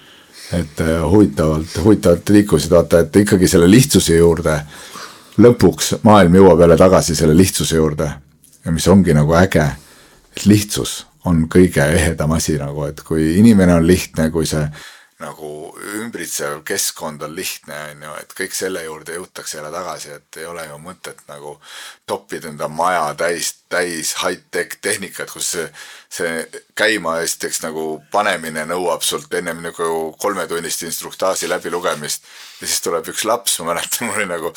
[0.51, 4.57] et äh, huvitavalt, huvitavalt liikusid, vaata, et ikkagi selle lihtsuse juurde
[5.39, 8.11] lõpuks maailm jõuab jälle tagasi selle lihtsuse juurde
[8.65, 9.67] ja mis ongi nagu äge,
[10.37, 14.65] et lihtsus on kõige ehedam asi nagu, et kui inimene on lihtne, kui see
[15.21, 15.49] nagu
[16.01, 20.47] ümbritsev keskkond on lihtne, on ju, et kõik selle juurde jõutakse jälle tagasi, et ei
[20.49, 21.55] ole ju mõtet nagu
[22.09, 25.67] toppida enda maja täis, täis high-tech tehnikat, kus see,
[26.11, 26.33] see
[26.79, 29.89] käima esiteks nagu panemine nõuab sult ennem nagu
[30.21, 32.25] kolmetunnist instruktaaži läbilugemist.
[32.61, 34.53] ja siis tuleb üks laps, ma mäletan, mul oli nagu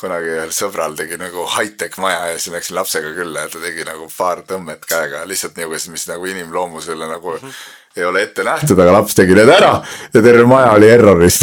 [0.00, 3.84] kunagi ühel sõbral tegi nagu high-tech maja ja siis läksin lapsega külla ja ta tegi
[3.84, 8.44] nagu paar tõmmet käega lihtsalt niisugust, mis nagu inimloomusele nagu mm -hmm ei ole ette
[8.44, 9.72] nähtud, aga laps tegi need ära
[10.12, 11.38] ja terve maja oli error'is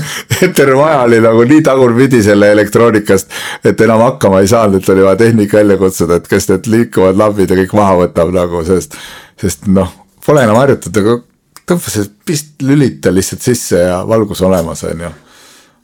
[0.58, 3.32] terve maja oli nagu nii tagurpidi selle elektroonikast,
[3.64, 7.20] et enam hakkama ei saanud, et oli vaja tehnik välja kutsuda, et kes need liikuvad
[7.20, 8.98] lambid ja kõik maha võtab nagu, sest,
[9.40, 9.90] sest noh,
[10.26, 11.18] pole enam harjutatud, aga
[11.64, 15.12] tõmba see, pist-, lülita lihtsalt sisse ja valgus olemas, on ju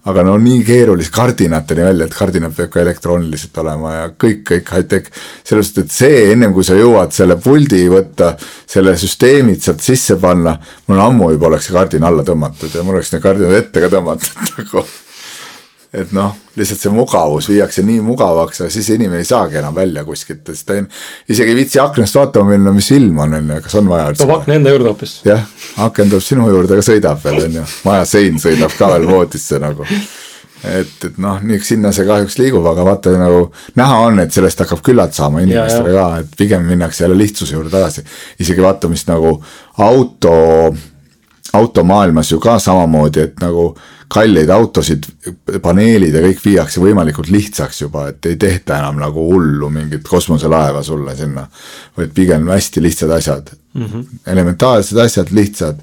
[0.09, 4.73] aga no nii keerulise kardinateni välja, et kardinad peab ka elektrooniliselt olema ja kõik, kõik
[4.77, 5.11] high-tech.
[5.45, 8.33] sellepärast, et see ennem kui sa jõuad selle puldi võtta,
[8.67, 10.57] selle süsteemid sealt sisse panna,
[10.89, 13.93] mul ammu juba oleks see kardin alla tõmmatud ja mul oleks need kardinad ette ka
[13.93, 14.87] tõmmatud nagu
[15.91, 20.05] et noh, lihtsalt see mugavus viiakse nii mugavaks ja siis inimene ei saagi enam välja
[20.07, 20.85] kuskilt, sest ta ei,
[21.35, 24.23] isegi ei viitsi aknast vaatama minna, mis ilm on, on ju, kas on vaja üldse.
[24.23, 25.17] toob akna enda juurde hoopis.
[25.27, 25.43] jah,
[25.87, 29.59] aken tuleb sinu juurde, aga sõidab veel, on ju, maja sein sõidab ka veel voodisse
[29.63, 29.89] nagu.
[30.63, 33.43] et, et noh, nii sinna see kahjuks liigub, aga vaata nagu
[33.81, 37.75] näha on, et sellest hakkab küllalt saama inimestele ka, et pigem minnakse jälle lihtsuse juurde
[37.75, 38.07] tagasi.
[38.39, 39.41] isegi vaata, mis nagu
[39.83, 40.37] auto,
[41.53, 43.73] automaailmas ju ka samamoodi, et nagu
[44.11, 45.07] kalleid autosid,
[45.63, 50.83] paneelid ja kõik viiakse võimalikult lihtsaks juba, et ei tehta enam nagu hullu mingit kosmoselaeva
[50.83, 51.47] sulle sinna.
[51.97, 54.05] vaid pigem hästi lihtsad asjad mm, -hmm.
[54.27, 55.79] elementaarsed asjad, lihtsad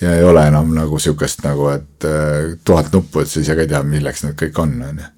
[0.00, 3.60] ja ei ole enam nagu sihukest nagu, et äh, tuhat nuppu, et sa ise ka
[3.60, 5.08] ei tea, milleks need kõik on, on ju.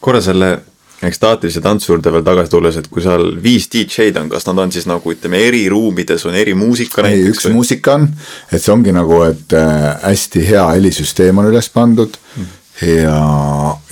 [0.00, 0.58] korra selle
[1.04, 4.72] ekstaatilise tantsu juurde veel tagasi tulles, et kui seal viis DJ-d on, kas nad on
[4.72, 7.58] siis nagu ütleme, eri ruumides on eri muusika ei, üks või?
[7.58, 8.08] muusika on,
[8.48, 12.56] et see ongi nagu, et äh, hästi hea helisüsteem on üles pandud mm.
[12.88, 13.20] ja,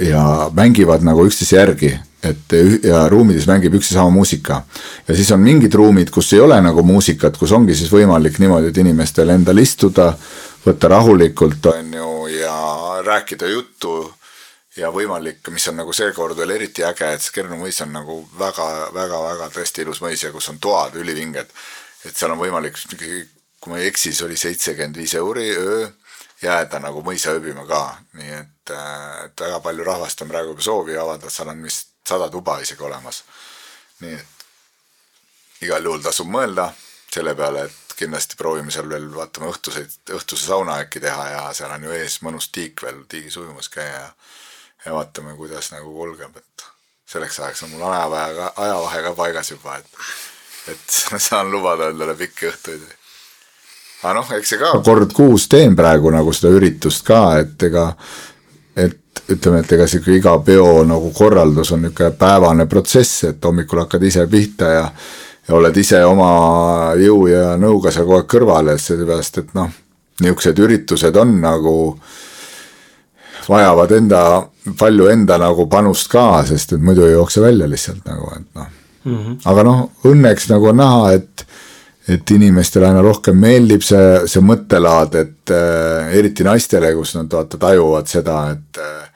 [0.00, 0.24] ja
[0.56, 1.92] mängivad nagu üksteise järgi
[2.24, 4.62] et ja ruumides mängib üks ja sama muusika.
[5.08, 8.72] ja siis on mingid ruumid, kus ei ole nagu muusikat, kus ongi siis võimalik niimoodi,
[8.72, 10.14] et inimestel endal istuda,
[10.64, 12.56] võtta rahulikult, on ju, ja
[13.04, 13.98] rääkida juttu
[14.76, 18.18] ja võimalik, mis on nagu seekord veel eriti äge, et see Kernu mõis on nagu
[18.38, 21.50] väga-väga-väga tõesti ilus mõis ja kus on toad ülivinged.
[22.04, 25.86] et seal on võimalik, kui ma ei eksi, siis oli seitsekümmend viis euri öö
[26.42, 27.82] jääda nagu mõisa ööbima ka,
[28.18, 28.72] nii et,
[29.24, 32.84] et väga palju rahvast on praegu juba soovi avaldanud, seal on vist sada tuba isegi
[32.84, 33.22] olemas.
[34.00, 36.68] nii et igal juhul tasub mõelda
[37.14, 41.72] selle peale, et kindlasti proovime seal veel vaatame õhtuseid, õhtuse sauna äkki teha ja seal
[41.72, 44.08] on ju ees mõnus tiik veel tiigis ujumas käia ja
[44.86, 46.66] ja vaatame, kuidas nagu kulgeb, et
[47.08, 50.04] selleks ajaks on mul ajavahe ka, ajavahe ka paigas juba, et,
[50.74, 50.98] et
[51.28, 52.84] saan lubada endale pikki õhtuid.
[54.02, 57.90] aga noh, eks see ka kord kuus teen praegu nagu seda üritust ka, et ega,
[58.76, 63.84] et ütleme, et ega sihuke iga peo nagu korraldus on niisugune päevane protsess, et hommikul
[63.84, 64.88] hakkad ise pihta ja
[65.48, 69.72] ja oled ise oma jõu ja nõuga seal kogu aeg kõrval ja sellepärast, et noh,
[70.22, 71.74] niisugused üritused on nagu
[73.48, 74.22] vajavad enda
[74.78, 78.72] palju enda nagu panust ka, sest et muidu ei jookse välja lihtsalt nagu, et noh.
[79.04, 79.40] Mm -hmm..
[79.44, 81.46] aga noh, õnneks nagu on näha, et
[82.08, 87.58] et inimestele aina rohkem meeldib see, see mõttelaad, et äh, eriti naistele, kus nad vaata
[87.58, 89.08] tajuvad seda, et äh,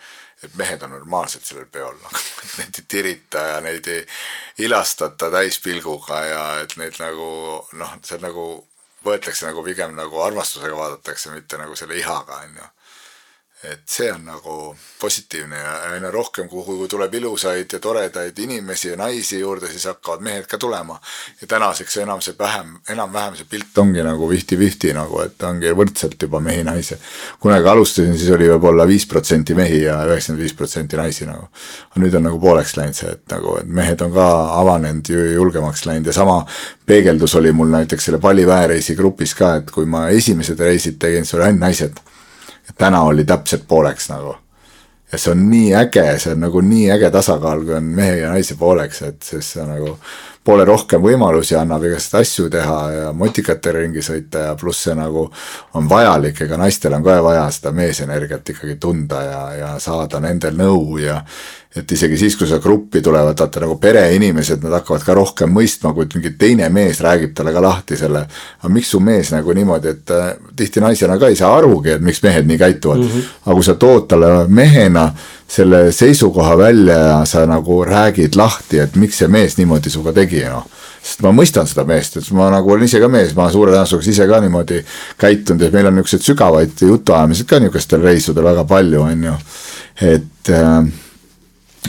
[0.44, 4.06] et mehed on normaalsed sellel peol, et neid ei tirita ja neid ei
[4.64, 7.28] ilastata täispilguga ja et neid nagu
[7.80, 8.48] noh, see nagu
[9.04, 12.68] võetakse nagu pigem nagu armastusega vaadatakse, mitte nagu selle ihaga, on ju
[13.64, 18.96] et see on nagu positiivne ja aina rohkem, kuhu tuleb ilusaid ja toredaid inimesi ja
[18.96, 21.00] naisi juurde, siis hakkavad mehed ka tulema.
[21.40, 26.22] ja tänaseks enam see vähem, enam-vähem see pilt ongi nagu fifty-fifty nagu, et ongi võrdselt
[26.22, 26.98] juba mehi-naisi.
[27.40, 31.48] kunagi alustasin, siis oli võib-olla viis protsenti mehi ja üheksakümmend viis protsenti naisi nagu.
[31.90, 34.28] aga nüüd on nagu pooleks läinud see, et nagu, et mehed on ka
[34.60, 36.44] avanenud ju julgemaks läinud ja sama
[36.86, 41.34] peegeldus oli mul näiteks selle palliväereisi grupis ka, et kui ma esimesed reisid tegin, siis
[41.34, 41.98] oli ainult naised
[42.76, 44.36] täna oli täpselt pooleks nagu.
[45.12, 48.32] ja see on nii äge, see on nagu nii äge tasakaal, kui on mehe ja
[48.32, 49.96] naise pooleks, et siis see nagu
[50.48, 55.26] poole rohkem võimalusi annab igasuguseid asju teha ja motikatega ringi sõita ja pluss see nagu
[55.76, 60.56] on vajalik, ega naistel on ka vaja seda meesenergiat ikkagi tunda ja, ja saada nendel
[60.56, 61.20] nõu ja
[61.76, 65.92] et isegi siis, kui seda gruppi tulevad, vaata nagu pereinimesed, nad hakkavad ka rohkem mõistma,
[65.94, 68.24] kui mingi teine mees räägib talle ka lahti selle.
[68.62, 72.04] aga miks su mees nagu niimoodi, et äh, tihti naisena ka ei saa arugi, et
[72.04, 73.10] miks mehed nii käituvad mm.
[73.10, 73.34] -hmm.
[73.44, 75.10] aga kui sa tood talle mehena
[75.48, 80.44] selle seisukoha välja ja sa nagu räägid lahti, et miks see mees niimoodi sinuga tegi,
[80.48, 80.66] noh
[81.08, 84.12] sest ma mõistan seda meest, et ma nagu olen ise ka mees, ma suure tõenäosusega
[84.12, 84.80] ise ka niimoodi
[85.20, 89.36] käitunud ja meil on niisuguseid sügavaid jutuajamisi ka niisugustel reisudel väga palju, on ju.
[90.14, 90.88] et äh,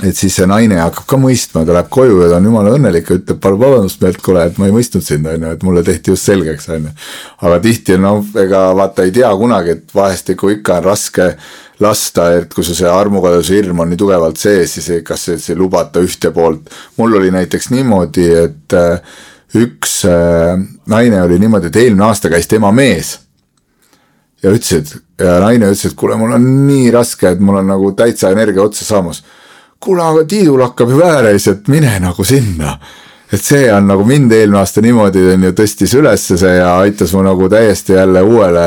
[0.06, 3.10] et siis see naine hakkab ka mõistma, ta läheb koju ja ta on jumala õnnelik
[3.10, 5.84] ja ütleb palun vabandust meilt, kuule, et ma ei mõistnud sind, on ju, et mulle
[5.84, 6.94] tehti just selgeks, on ju.
[7.48, 11.34] aga tihti noh, ega vaata ei tea kunagi, et vahestikku ikka on raske
[11.80, 15.57] lasta, et kui sul see armukadeduse hirm on nii tugevalt sees, siis kas see ei
[15.60, 16.69] lubata ühte poolt.
[16.97, 19.18] mul oli näiteks niimoodi, et äh,
[19.56, 23.18] üks äh, naine oli niimoodi, et eelmine aasta käis tema mees
[24.43, 27.72] ja ütles, et ja naine ütles, et kuule, mul on nii raske, et mul on
[27.73, 29.23] nagu täitsa energia otsa saamas
[29.80, 32.77] kuule, aga Tiidul hakkab ju vääreis, et mine nagu sinna.
[33.30, 37.11] et see on nagu mind eelmine aasta niimoodi on ju tõstis ülesse see ja aitas
[37.14, 38.64] mu nagu täiesti jälle uuele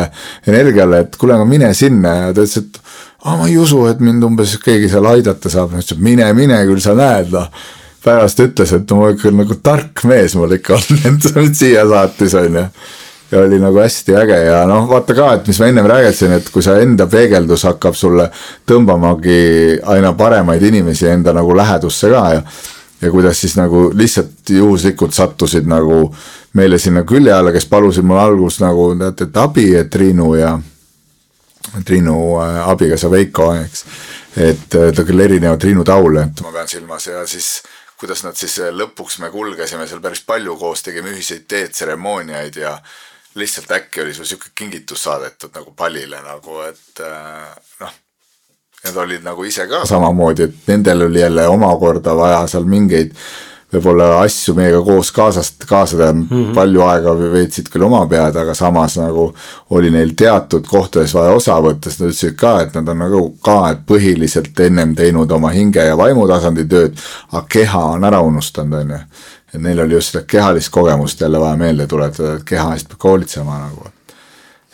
[0.47, 2.79] energiale, et kuule, aga mine sinna ja ta ütles, et
[3.25, 6.59] aa, ma ei usu, et mind umbes keegi seal aidata saab, ma ütlesin, mine, mine
[6.69, 7.49] küll sa näed, noh.
[8.03, 12.37] pärast ütles, et ma ikka nagu tark mees mul ikka on, et mind siia saatis,
[12.39, 12.67] on ju
[13.33, 16.51] ja oli nagu hästi äge ja noh, vaata ka, et mis ma ennem rääkisin, et
[16.53, 18.29] kui sa enda peegeldus hakkab sulle
[18.69, 22.43] tõmbamagi aina paremaid inimesi enda nagu lähedusse ka ja
[23.03, 26.05] ja kuidas siis nagu lihtsalt juhuslikult sattusid nagu
[26.55, 30.53] meile sinna külje alla, kes palusid mul alguses nagu teate, et abi, et Triinu ja
[31.85, 33.85] Triinu äh, abikaasa Veiko, eks.
[34.37, 37.63] et äh, ta küll erinevad Triinu Taule, ma pean silmas ja siis
[38.01, 42.77] kuidas nad siis äh, lõpuks me kulgesime seal päris palju koos, tegime ühiseid teetseremooniaid ja
[43.39, 47.05] lihtsalt äkki oli sul sihuke kingitus saadetud nagu pallile nagu, et
[47.81, 48.01] noh
[48.83, 53.13] Need olid nagu ise ka samamoodi, et nendel oli jälle omakorda vaja seal mingeid
[53.73, 56.55] võib-olla asju meiega koos kaasast, kaasa teha mm, -hmm.
[56.55, 59.31] palju aega veetsid küll oma pead, aga samas nagu
[59.71, 63.23] oli neil teatud kohtades vaja osa võtta, sest nad ütlesid ka, et nad on nagu
[63.45, 67.01] ka, põhiliselt ennem teinud oma hinge ja vaimutasandi tööd,
[67.33, 69.01] aga keha on ära unustanud, on ju.
[69.55, 73.09] et neil oli just seda kehalist kogemust jälle vaja meelde tuletada, et keha eest peab
[73.09, 73.89] hoolitsema nagu.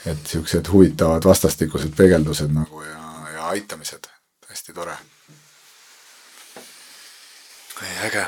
[0.07, 2.99] et siuksed huvitavad vastastikused peegeldused nagu ja
[3.49, 4.11] aitamised,
[4.49, 4.97] hästi tore.
[8.05, 8.27] äge.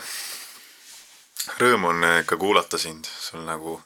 [1.61, 3.77] Rõõm on äh, ikka kuulata sind, sul nagu,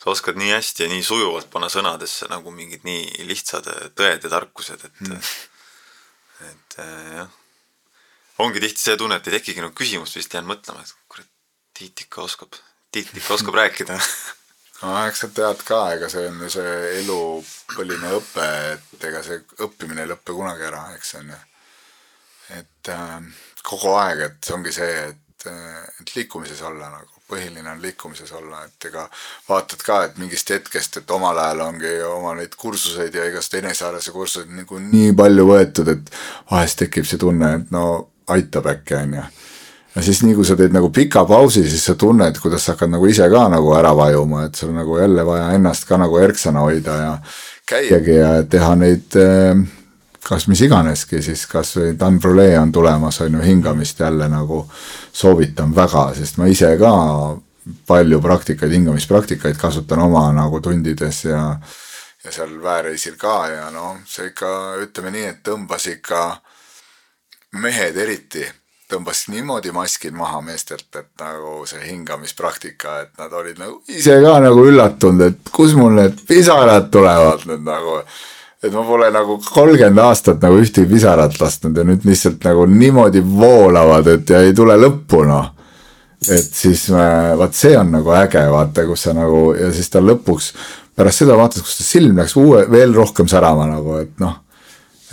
[0.00, 4.24] sa oskad nii hästi ja nii sujuvalt panna sõnadesse nagu mingid nii lihtsad äh, tõed
[4.26, 5.30] ja tarkused, et mm.,
[6.50, 7.38] et äh, jah.
[8.40, 11.28] ongi tihti see tunne, et ei tekigi nagu küsimust, vist jään mõtlema, et kurat,
[11.80, 12.56] Tiit ikka oskab,
[12.92, 13.96] Tiit ikka oskab rääkida
[14.82, 19.40] no eks sa tead ka, ega see on ju see elupõline õpe, et ega see
[19.66, 21.40] õppimine ei lõpe kunagi ära, eks on ju.
[22.58, 23.16] et äh,
[23.66, 28.64] kogu aeg, et ongi see, et, äh, et liikumises olla nagu, põhiline on liikumises olla,
[28.66, 29.06] et ega
[29.48, 34.14] vaatad ka, et mingist hetkest, et omal ajal ongi oma neid kursuseid ja igast enesearenduse
[34.14, 36.10] kursuseid nagu nii palju võetud, et
[36.50, 37.84] vahest tekib see tunne, et no
[38.30, 39.28] aitab äkki, on ju
[39.94, 42.92] ja siis nii, kui sa teed nagu pika pausi, siis sa tunned, kuidas sa hakkad
[42.92, 46.62] nagu ise ka nagu ära vajuma, et sul nagu jälle vaja ennast ka nagu erksana
[46.66, 47.12] hoida ja
[47.70, 49.64] käiagi ja teha neid eh,
[50.30, 54.62] kas mis iganeski siis, kas või Dan Brule on tulemas, on ju, hingamist jälle nagu
[55.12, 56.92] soovitan väga, sest ma ise ka
[57.86, 61.42] palju praktikaid, hingamispraktikaid kasutan oma nagu tundides ja
[62.24, 64.54] ja seal väereisil ka ja noh, see ikka
[64.84, 66.24] ütleme nii, et tõmbas ikka
[67.60, 68.46] mehed eriti
[68.90, 74.36] tõmbasid niimoodi maskid maha meestelt, et nagu see hingamispraktika, et nad olid nagu ise ka
[74.42, 78.00] nagu üllatunud, et kus mul need pisarad tulevad nüüd nagu.
[78.62, 83.22] Et ma pole nagu kolmkümmend aastat nagu ühtegi pisarat lasknud ja nüüd lihtsalt nagu niimoodi
[83.24, 85.48] voolavad, et ja ei tule lõppu noh.
[86.28, 90.52] et siis vaat see on nagu äge, vaata, kus sa nagu ja siis ta lõpuks
[90.96, 94.36] pärast seda vaatad, kus ta silm läks uue, veel rohkem särama nagu, et noh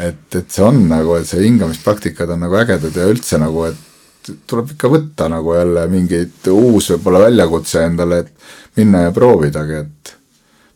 [0.04, 4.36] et, et see on nagu, et see hingamispraktikad on nagu ägedad ja üldse nagu, et
[4.50, 10.17] tuleb ikka võtta nagu jälle mingeid uus võib-olla väljakutse endale, et minna ja proovidagi, et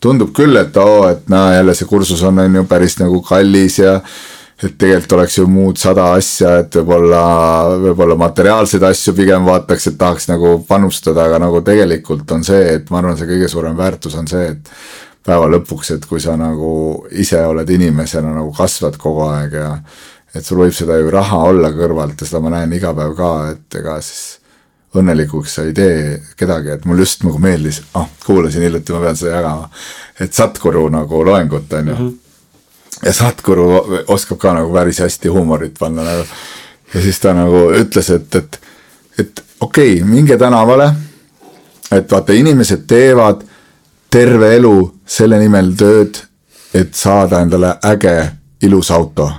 [0.02, 3.80] tundub küll, et oo, et näe, jälle see kursus on, on ju päris nagu kallis
[3.82, 4.00] ja
[4.62, 7.22] et tegelikult oleks ju muud sada asja, et võib-olla,
[7.82, 12.92] võib-olla materiaalseid asju pigem vaataks, et tahaks nagu panustada, aga nagu tegelikult on see, et
[12.94, 14.70] ma arvan, see kõige suurem väärtus on see, et
[15.26, 16.72] päeva lõpuks, et kui sa nagu
[17.24, 19.72] ise oled inimesena nagu kasvad kogu aeg ja
[20.36, 23.32] et sul võib seda ju raha olla kõrvalt ja seda ma näen iga päev ka,
[23.56, 24.41] et ega siis
[24.96, 29.20] õnnelikuks sa ei tee kedagi, et mul just nagu meeldis, ah, kuulasin hiljuti, ma pean
[29.20, 29.70] seda jagama,
[30.20, 31.96] et Satguru nagu loengut, on ju.
[31.96, 32.18] -hmm.
[33.06, 33.70] ja Satguru
[34.08, 36.26] oskab ka nagu päris hästi huumorit panna nagu
[36.94, 38.60] ja siis ta nagu ütles, et, et,
[39.20, 40.92] et okei okay,, minge tänavale,
[41.92, 43.44] et vaata, inimesed teevad
[44.12, 44.76] terve elu
[45.08, 46.20] selle nimel tööd,
[46.74, 48.16] et saada endale äge
[48.64, 49.32] ilus auto.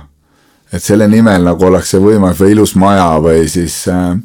[0.73, 4.15] et selle nimel nagu oleks see võimalik või ilus maja või siis, äh,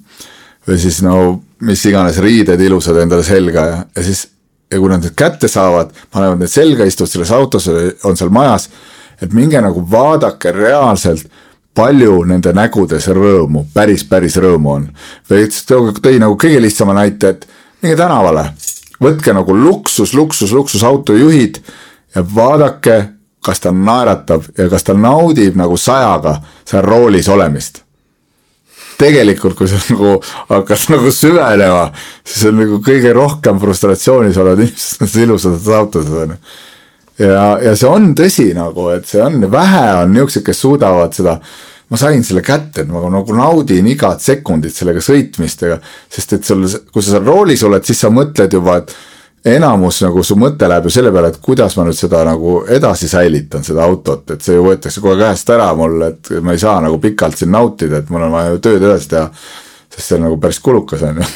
[0.69, 4.27] või siis no mis iganes riided ilusad endale selga ja, ja siis
[4.71, 7.69] ja kui nad need kätte saavad, panevad need selga, istuvad selles autos,
[8.05, 8.69] on seal majas,
[9.23, 11.25] et minge nagu vaadake reaalselt,
[11.79, 14.89] palju nende nägudes rõõmu, päris, päris rõõmu on.
[15.31, 15.47] või
[16.03, 17.47] tõi nagu kõige lihtsama näite, et
[17.83, 18.49] minge tänavale
[19.03, 21.61] võtke nagu luksus, luksus, luksusautojuhid
[22.15, 22.99] ja vaadake,
[23.45, 27.85] kas ta naeratab ja kas ta naudib nagu sajaga seal roolis olemist.
[28.99, 30.17] Tegelikult, kui sa nagu
[30.51, 31.89] hakkad nagu süvenema,
[32.27, 36.39] siis on nagu kõige rohkem frustratsioonis olevad inimesed nendes ilusates autodes on ju.
[37.25, 41.39] ja, ja see on tõsi nagu, et see on, vähe on niisuguseid, kes suudavad seda
[41.89, 45.79] ma sain selle kätte, et ma nagu naudin igat sekundit sellega sõitmist, ega
[46.13, 48.93] sest et sul, kui sa seal roolis oled, siis sa mõtled juba, et
[49.57, 53.09] enamus nagu su mõte läheb ju selle peale, et kuidas ma nüüd seda nagu edasi
[53.11, 56.81] säilitan, seda autot, et see ju võetakse kohe käest ära mul, et ma ei saa
[56.85, 59.29] nagu pikalt siin nautida, et mul on vaja tööd edasi teha.
[59.95, 61.29] sest see on nagu päris kulukas, on ju.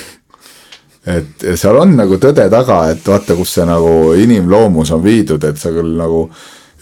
[1.17, 5.59] et seal on nagu tõde taga, et vaata, kus see nagu inimloomus on viidud, et
[5.59, 6.27] sa küll nagu,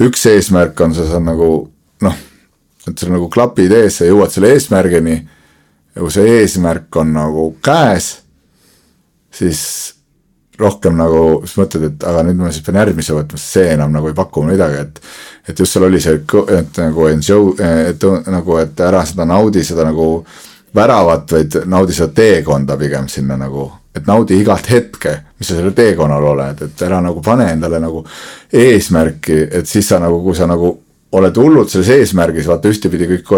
[0.00, 1.52] üks eesmärk on, sa saad nagu
[2.02, 2.18] noh,
[2.88, 5.20] et sul nagu klapid ees, sa jõuad selle eesmärgini.
[5.94, 8.12] ja kui see eesmärk on nagu käes,
[9.30, 9.62] siis
[10.60, 13.92] rohkem nagu, siis mõtled, et aga nüüd ma siis pean järgmise võtma, sest see enam
[13.94, 15.00] nagu ei paku midagi, et.
[15.48, 16.20] et just seal oli see,
[16.56, 17.52] et nagu enjoy,
[17.90, 20.10] et nagu, et ära seda naudi seda nagu
[20.76, 23.70] väravat, vaid naudi seda teekonda pigem sinna nagu.
[23.90, 28.04] et naudi igat hetke, mis sa sellel teekonnal oled, et ära nagu pane endale nagu
[28.54, 30.68] eesmärki, et siis sa nagu, kui sa nagu
[31.18, 33.32] oled hullult selles eesmärgis, vaata ühtepidi kõik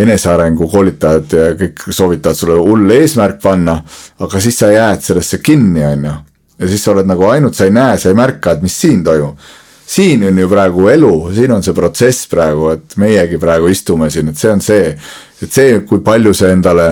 [0.00, 3.76] enesearengu koolitajad ja kõik soovitavad sulle hull eesmärk panna,
[4.24, 6.14] aga siis sa jääd sellesse kinni, on ju
[6.58, 9.04] ja siis sa oled nagu ainult, sa ei näe, sa ei märka, et mis siin
[9.04, 9.38] toimub.
[9.86, 14.28] siin on ju praegu elu, siin on see protsess praegu, et meiegi praegu istume siin,
[14.28, 14.94] et see on see,
[15.42, 16.88] et see, kui palju see endale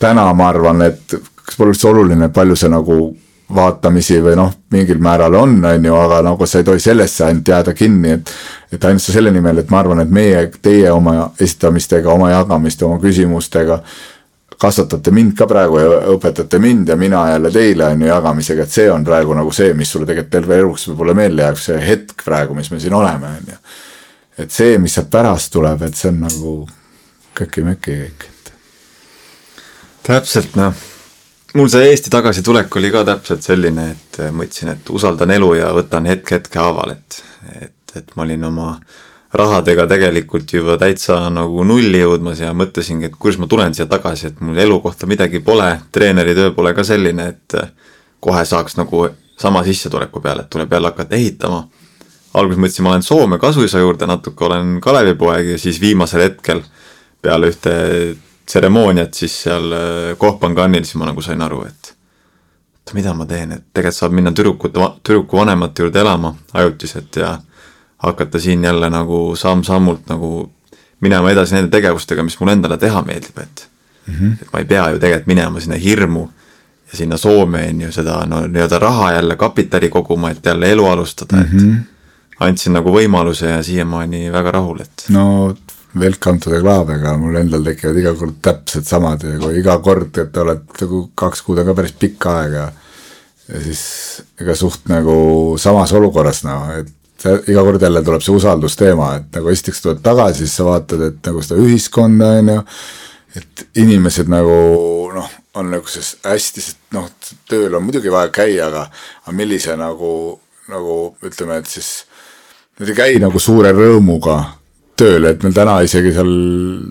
[0.00, 1.14] täna ma arvan, et
[1.44, 2.98] kas pole üldse oluline, palju see nagu
[3.54, 7.48] vaatamisi või noh, mingil määral on, on ju, aga nagu sa ei tohi sellesse ainult
[7.48, 8.32] jääda kinni, et.
[8.72, 12.98] et ainult selle nimel, et ma arvan, et meie, teie oma esitamistega, oma jagamiste, oma
[13.02, 13.82] küsimustega
[14.60, 18.76] kasvatate mind ka praegu ja õpetate mind ja mina jälle teile on ju jagamisega, et
[18.76, 22.24] see on praegu nagu see, mis sulle tegelikult terve eluks võib-olla meelde jääb, see hetk
[22.24, 23.58] praegu, mis me siin oleme, on ju.
[24.44, 26.56] et see, mis sealt pärast tuleb, et see on nagu
[27.34, 28.52] köki-möki kõik, et.
[30.06, 30.84] täpselt noh,
[31.58, 36.06] mul see Eesti tagasitulek oli ka täpselt selline, et mõtlesin, et usaldan elu ja võtan
[36.10, 37.22] hetk hetke haaval, et,
[37.60, 38.68] et, et ma olin oma
[39.34, 44.30] rahadega tegelikult juba täitsa nagu nulli jõudmas ja mõtlesingi, et kuidas ma tulen siia tagasi,
[44.30, 47.56] et mul elukohta midagi pole, treeneri töö pole ka selline, et
[48.22, 49.08] kohe saaks nagu
[49.40, 51.64] sama sissetuleku peale, et tuleb jälle hakata ehitama.
[52.34, 56.62] alguses mõtlesin, ma lähen Soome kasuisa juurde, natuke olen Kalevipoeg ja siis viimasel hetkel
[57.22, 57.74] peale ühte
[58.46, 61.94] tseremooniat siis seal äh, Kohpanganil, siis ma nagu sain aru, et
[62.84, 67.38] oota, mida ma teen, et tegelikult saab minna tüdrukute, tüdruku vanemate juurde elama ajutiselt ja
[68.06, 70.50] hakata siin jälle nagu samm-sammult nagu
[71.00, 73.68] minema edasi nende tegevustega, mis mulle endale teha meeldib, et
[74.06, 74.14] mm.
[74.14, 74.32] -hmm.
[74.42, 76.28] et ma ei pea ju tegelikult minema sinna hirmu
[76.92, 80.86] ja sinna Soome on ju seda no nii-öelda raha jälle kapitali koguma, et jälle elu
[80.86, 81.56] alustada mm, -hmm.
[81.56, 81.82] et mhm.
[82.40, 85.04] andsin nagu võimaluse ja siiamaani väga rahul, et.
[85.08, 85.54] no
[85.98, 89.78] welcome to the club, ega mul endal tekivad iga kord täpselt samad ja kui iga
[89.78, 92.72] kord, et oled nagu kaks kuud on ka päris pikk aeg ja
[93.48, 93.82] ja siis
[94.40, 95.14] ega suht nagu
[95.60, 96.92] samas olukorras noh, et
[97.24, 101.06] see iga kord jälle tuleb see usaldusteema, et nagu esiteks tuled tagasi, siis sa vaatad,
[101.08, 102.64] et nagu seda ühiskonda, on ju,
[103.40, 104.58] et inimesed nagu
[105.14, 106.64] noh, on selles hästi,
[106.96, 107.08] noh,
[107.50, 108.88] tööl on muidugi vaja käia, aga
[109.24, 110.10] aga millise nagu,
[110.72, 111.94] nagu ütleme, et siis
[112.80, 114.38] nad ei käi nagu suure rõõmuga
[114.98, 116.32] tööle, et meil täna isegi seal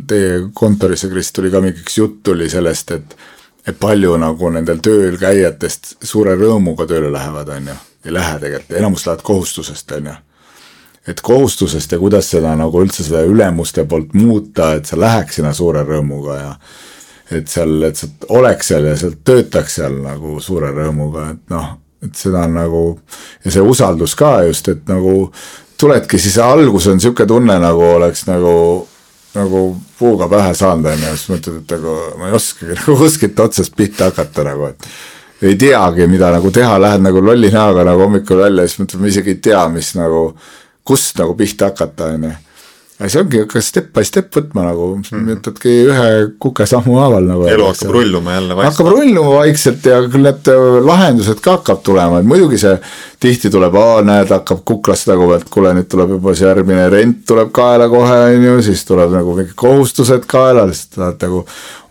[0.07, 3.17] teie kontoris, Kris, tuli ka mingiks jutt tuli sellest, et
[3.63, 8.77] et palju nagu nendel tööl käijatest suure rõõmuga tööle lähevad, on ju ei lähe tegelikult,
[8.77, 10.15] enamus lähevad kohustusest, on ju.
[11.07, 15.53] et kohustusest ja kuidas seda nagu üldse seda ülemuste poolt muuta, et sa läheks sinna
[15.53, 16.53] suure rõõmuga ja
[17.31, 21.69] et seal, et sa oleks seal ja sealt töötaks seal nagu suure rõõmuga, et noh,
[22.03, 22.83] et seda on nagu
[23.43, 25.31] ja see usaldus ka just, et nagu
[25.79, 28.53] tuledki siis algus on niisugune tunne, nagu oleks nagu
[29.33, 29.63] nagu
[29.99, 33.75] puuga pähe saanud, on ju, siis mõtled, et nagu ma ei oskagi nagu kuskilt otsast
[33.77, 34.87] pihta hakata nagu, et
[35.43, 39.11] ei teagi, mida nagu teha, lähed nagu lolli näoga nagu hommikul välja, siis mõtled, ma
[39.11, 40.23] isegi ei tea, mis nagu,
[40.87, 42.33] kust nagu pihta hakata, on ju
[43.03, 45.31] aga see ongi ikka step by step võtma nagu mm, -hmm.
[45.33, 47.47] võtadki ühe kukesammu haaval nagu.
[47.51, 48.77] elu hakkab rulluma jälle vaikselt.
[48.77, 52.77] hakkab rulluma vaikselt ja küll need äh, lahendused ka hakkab tulema, et muidugi see
[53.19, 53.75] tihti tuleb,
[54.07, 58.21] näed, hakkab kuklast nagu, et kuule, nüüd tuleb juba see järgmine rent tuleb kaela kohe,
[58.29, 61.43] on ju, siis tuleb nagu mingid kohustused kaela, lihtsalt tahad nagu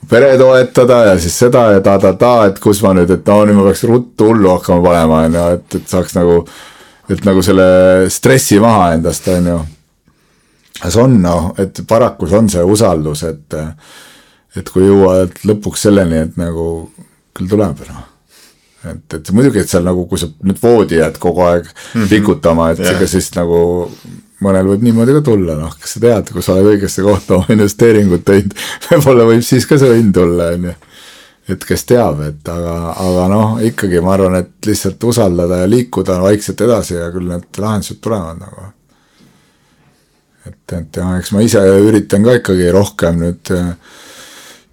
[0.09, 3.69] pere toetada ja siis seda ja ta-ta-ta, et kus ma nüüd, et no nüüd ma
[3.69, 6.41] peaks ruttu hullu hakkama panema, on ju, et, et saaks nagu,
[7.13, 7.71] et nagu selle
[8.13, 9.61] stressi maha endast, on ju
[10.91, 13.61] see on noh, et paraku see on see usaldus, et
[14.57, 16.65] et kui jõuad lõpuks selleni, et nagu
[17.37, 18.03] küll tuleb noh.
[18.91, 22.11] et, et muidugi, et seal nagu, kui sa nüüd voodi jääd kogu aeg mm -hmm.
[22.11, 22.97] pikutama, et yeah.
[22.97, 23.63] ega siis nagu
[24.43, 27.55] mõnel võib niimoodi ka tulla, noh, kas sa tead, kui sa oled õigesse kohta oma
[27.55, 28.57] investeeringut teinud,
[28.91, 30.75] võib-olla võib siis ka see õnn tulla, on ju.
[31.49, 32.77] et kes teab, et aga,
[33.07, 37.59] aga noh, ikkagi ma arvan, et lihtsalt usaldada ja liikuda vaikselt edasi ja küll need
[37.59, 38.73] lahendused tulevad nagu
[40.47, 43.73] et, et ja eks ma ise üritan ka ikkagi rohkem nüüd äh,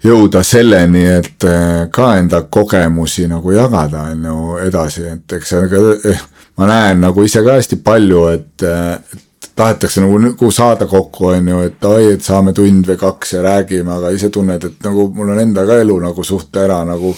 [0.04, 5.82] jõuda selleni, et äh, ka enda kogemusi nagu jagada, on ju, edasi, et eks ka,
[6.10, 6.22] eh,
[6.60, 9.20] ma näen nagu ise ka hästi palju, et, et
[9.60, 13.44] tahetakse nagu, nagu saada kokku, on ju, et oi, et saame tund või kaks ja
[13.44, 17.14] räägime, aga ise tunned, et nagu mul on enda ka elu nagu suht ära nagu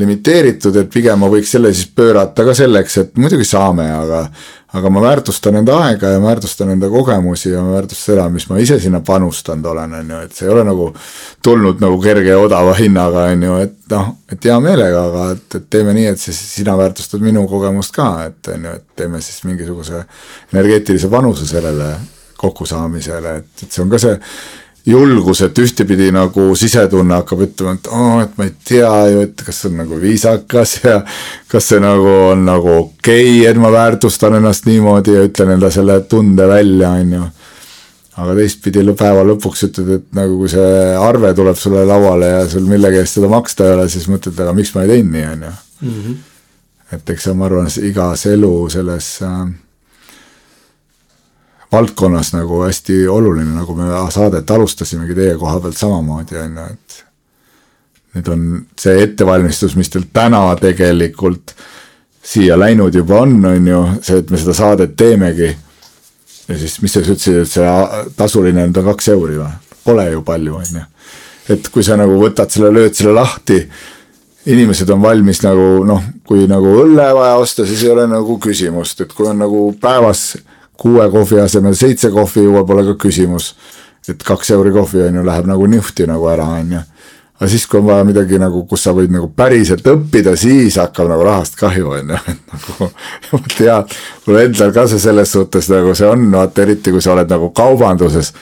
[0.00, 4.26] limiteeritud, et pigem ma võiks selle siis pöörata ka selleks, et muidugi saame, aga
[4.74, 8.48] aga ma väärtustan enda aega ja ma väärtustan enda kogemusi ja ma väärtustan seda, mis
[8.50, 10.88] ma ise sinna panustanud olen, on ju, et see ei ole nagu
[11.46, 15.46] tulnud nagu kerge ja odava hinnaga, on ju, et noh, et hea meelega, aga et,
[15.60, 19.22] et teeme nii, et siis sina väärtustad minu kogemust ka, et on ju, et teeme
[19.22, 20.02] siis mingisuguse
[20.52, 21.92] energeetilise panuse sellele
[22.42, 24.18] kokkusaamisele, et, et see on ka see
[24.86, 29.22] julgus, et ühtepidi nagu sisetunne hakkab ütlema, et oo oh,, et ma ei tea ju,
[29.24, 30.98] et kas see on nagu viisakas ja
[31.50, 35.72] kas see nagu on nagu okei okay,, et ma väärtustan ennast niimoodi ja ütlen enda
[35.72, 37.30] selle tunde välja, on ju.
[38.20, 42.68] aga teistpidi päeva lõpuks ütled, et nagu kui see arve tuleb sulle lauale ja sul
[42.68, 45.48] millegi eest seda maksta ei ole, siis mõtled, aga miks ma ei teinud nii, on
[45.48, 45.58] ju.
[45.88, 46.22] Mhm.
[46.94, 49.46] et eks see, ma arvan, igas elu selles äh,
[51.74, 57.04] valdkonnas nagu hästi oluline, nagu me saadet alustasimegi teie koha pealt samamoodi, on ju, et
[58.14, 58.44] nüüd on
[58.78, 61.54] see ettevalmistus, mis teil täna tegelikult
[62.24, 65.50] siia läinud juba on, on ju, see, et me seda saadet teemegi.
[66.48, 69.50] ja siis, mis sa ütlesid, et see tasuline nüüd on kaks euri või?
[69.84, 70.84] Pole ju palju, on ju.
[71.52, 73.60] et kui sa nagu võtad selle, lööd selle lahti,
[74.46, 79.00] inimesed on valmis nagu noh, kui nagu õlle vaja osta, siis ei ole nagu küsimust,
[79.04, 80.34] et kui on nagu päevas
[80.80, 83.54] kuue kohvi asemel seitse kohvi juua pole ka küsimus.
[84.08, 86.80] et kaks euri kohvi on ju, läheb nagu nihti nagu ära, on ju.
[87.34, 91.08] aga siis, kui on vaja midagi nagu, kus sa võid nagu päriselt õppida, siis hakkab
[91.08, 92.90] nagu rahast kahju, on ju, et nagu.
[93.32, 93.94] ma tean,
[94.26, 97.50] mul endal ka see selles suhtes nagu see on, vaata eriti kui sa oled nagu
[97.56, 98.34] kaubanduses.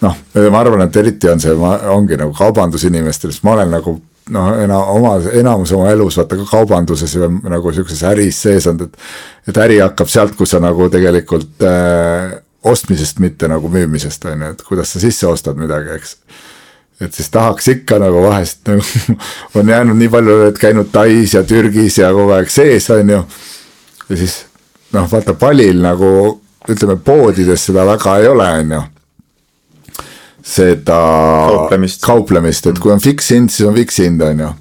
[0.00, 0.20] noh,
[0.50, 1.56] ma arvan, et eriti on see,
[1.96, 3.98] ongi nagu kaubandusinimestel, sest ma olen nagu
[4.30, 8.90] noh, ena-, oma, enamus oma elus vaata ka kaubanduses ja nagu sihukeses äris sees olnud,
[8.90, 9.06] et.
[9.50, 12.34] et äri hakkab sealt, kus sa nagu tegelikult äh,
[12.66, 16.16] ostmisest, mitte nagu müümisest on ju, et kuidas sa sisse ostad midagi, eks.
[17.00, 18.82] et siis tahaks ikka nagu vahest nagu
[19.60, 23.22] on jäänud nii palju, et käinud Tais ja Türgis ja kogu aeg sees on ju.
[24.08, 24.42] ja siis
[24.96, 26.10] noh, vaata palil nagu
[26.66, 28.84] ütleme poodides seda väga ei ole, on ju
[30.46, 31.00] seda
[31.50, 34.52] kauplemist, kauplemist, et kui on fikshind, siis on fikshind, on ju.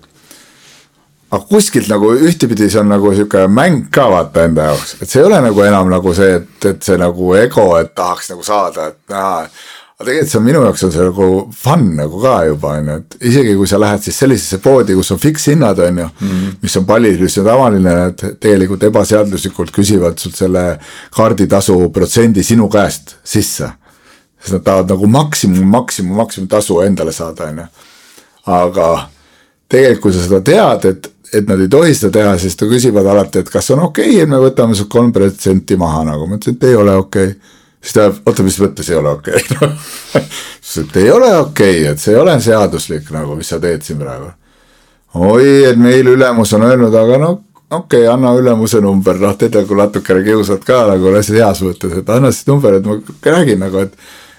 [1.36, 5.22] aga kuskilt nagu ühtepidi see on nagu sihuke mäng ka vaata enda jaoks, et see
[5.22, 8.92] ei ole nagu enam nagu see, et, et see nagu ego, et tahaks nagu saada,
[8.94, 9.48] et näha
[9.96, 12.98] aga tegelikult see on minu jaoks on see nagu fun nagu ka juba on ju,
[13.00, 16.28] et isegi kui sa lähed siis sellisesse poodi, kus on fikshinnad, on ju mm.
[16.28, 16.58] -hmm.
[16.62, 20.80] mis on pallis tavaline, et tegelikult ebaseaduslikult küsivad sult selle
[21.16, 23.70] kaarditasu protsendi sinu käest sisse
[24.46, 27.66] sest nad tahavad nagu maksimum, maksimum, maksimumtasu endale saada, on ju.
[28.54, 28.90] aga
[29.70, 33.10] tegelikult, kui sa seda tead, et, et nad ei tohi seda teha, siis nad küsivad
[33.10, 36.38] alati, et kas on okei okay,, et me võtame sult kolm protsenti maha nagu, ma
[36.38, 37.56] ütlesin, et ei ole okei okay.
[37.82, 39.74] siis ta, oota, mis mõttes ei ole okei okay?
[40.62, 43.60] siis ütles, et ei ole okei okay,, et see ei ole seaduslik nagu, mis sa
[43.64, 44.30] teed siin praegu.
[45.26, 47.32] oi, et meil ülemus on öelnud, aga no
[47.72, 51.98] okei okay,, anna ülemuse number, noh, tead nagu natukene kiusad ka nagu hästi heas mõttes,
[51.98, 53.98] et anna siis number, et ma räägin nagu, et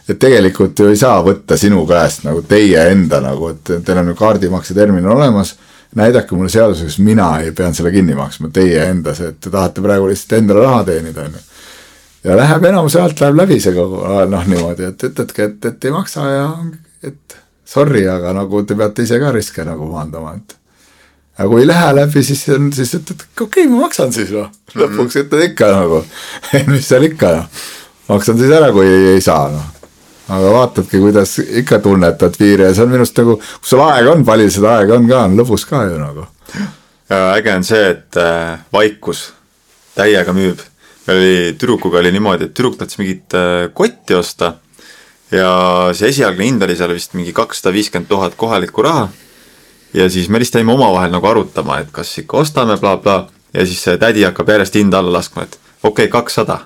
[0.09, 4.13] et tegelikult ju ei saa võtta sinu käest nagu teie enda nagu, et teil on
[4.13, 5.57] ju kaardimakse terminal olemas.
[5.97, 9.81] näidake mulle seaduses, mina ei pean selle kinni maksma, teie enda see, et te tahate
[9.81, 11.41] praegu lihtsalt endale raha teenida, on ju.
[12.25, 15.95] ja läheb enamuse alt läheb läbi see kogu noh, niimoodi, et ütledki, et, et ei
[15.95, 16.49] maksa ja
[17.03, 20.57] et sorry, aga nagu te peate ise ka riske nagu maandama, et
[21.39, 24.51] aga kui ei lähe läbi, siis on, siis ütled, okei okay,, ma maksan siis noh,
[24.75, 26.03] lõpuks ütled ikka nagu
[26.73, 27.65] mis seal ikka noh,
[28.11, 29.73] maksan siis ära, kui ei, ei saa noh
[30.29, 34.13] aga vaatadki, kuidas ikka tunnetad piire ja see on minu arust nagu, kui sul aega
[34.13, 36.27] on, palju seda aega on ka, on lõbus ka ju nagu.
[37.15, 39.29] äge on see, et äh, vaikus
[39.95, 40.63] täiega müüb.
[41.07, 44.57] meil oli, tüdrukuga oli niimoodi, et tüdruk tahtis mingit äh, kotti osta
[45.31, 49.09] ja see esialgne hind oli seal vist mingi kakssada viiskümmend tuhat kohalikku raha.
[49.95, 53.67] ja siis me lihtsalt jäime omavahel nagu arutama, et kas ikka ostame bla,, blablabla ja
[53.67, 56.61] siis see tädi hakkab järjest hinda alla laskma, et okei okay,, kakssada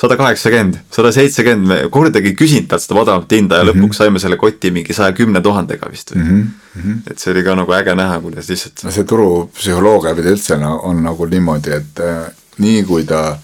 [0.00, 3.82] sada kaheksakümmend, sada seitsekümmend, me kordagi ei küsinud talt seda odavamat hinda ja mm -hmm.
[3.82, 6.50] lõpuks saime selle koti mingi saja kümne tuhandega vist või mm.
[6.76, 6.96] -hmm.
[7.10, 8.84] et see oli ka nagu äge näha, kuidas lihtsalt.
[8.84, 13.38] no see turupsühholoogia pidi üldse on nagu niimoodi, et äh, nii kui ta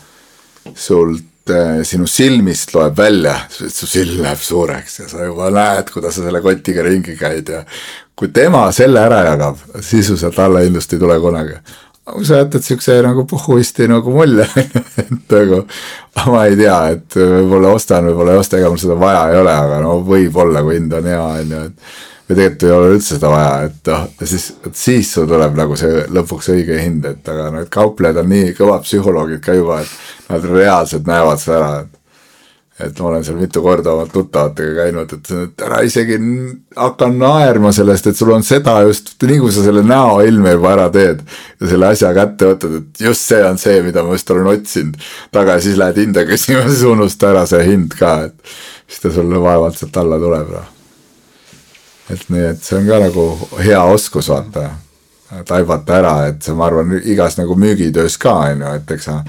[0.74, 6.15] sult äh, sinu silmist loeb välja, su silm läheb suureks ja sa juba näed, kuidas
[6.15, 7.65] sa selle kotiga ringi käid ja
[8.16, 11.61] kui tema selle ära jagab, siis su sealt allahindlust ei tule kunagi
[12.23, 14.47] sa jätad siukse nagu puhuisti nagu mulje,
[15.03, 15.62] et nagu
[16.33, 19.55] ma ei tea, et võib-olla ostan, võib-olla ei osta, ega mul seda vaja ei ole,
[19.66, 23.15] aga no võib-olla, kui hind on hea, on ju, et või tegelikult ei ole üldse
[23.15, 27.51] seda vaja, et noh, siis, siis sul tuleb nagu see lõpuks õige hind, et aga
[27.55, 31.95] need kauplejad on nii kõvad psühholoogid ka juba, et nad reaalselt näevad seda ära, et
[32.81, 36.19] et ma olen seal mitu korda oma tuttavatega käinud, et, ära isegi
[36.77, 40.86] hakka naerma sellest, et sul on seda just, nii kui sa selle näoilme juba ära
[40.93, 44.53] teed ja selle asja kätte võtad, et just see on see, mida ma just olen
[44.53, 45.01] otsinud
[45.32, 49.15] taga ja siis lähed hinda küsima, siis unusta ära see hind ka, et siis ta
[49.16, 50.70] sulle vaevalt sealt alla tuleb, noh.
[52.12, 53.28] et nii, et see on ka nagu
[53.65, 54.69] hea oskus, vaata,
[55.48, 59.23] taibata ära, et see, ma arvan, igas nagu müügitöös ka, on ju, et eks sa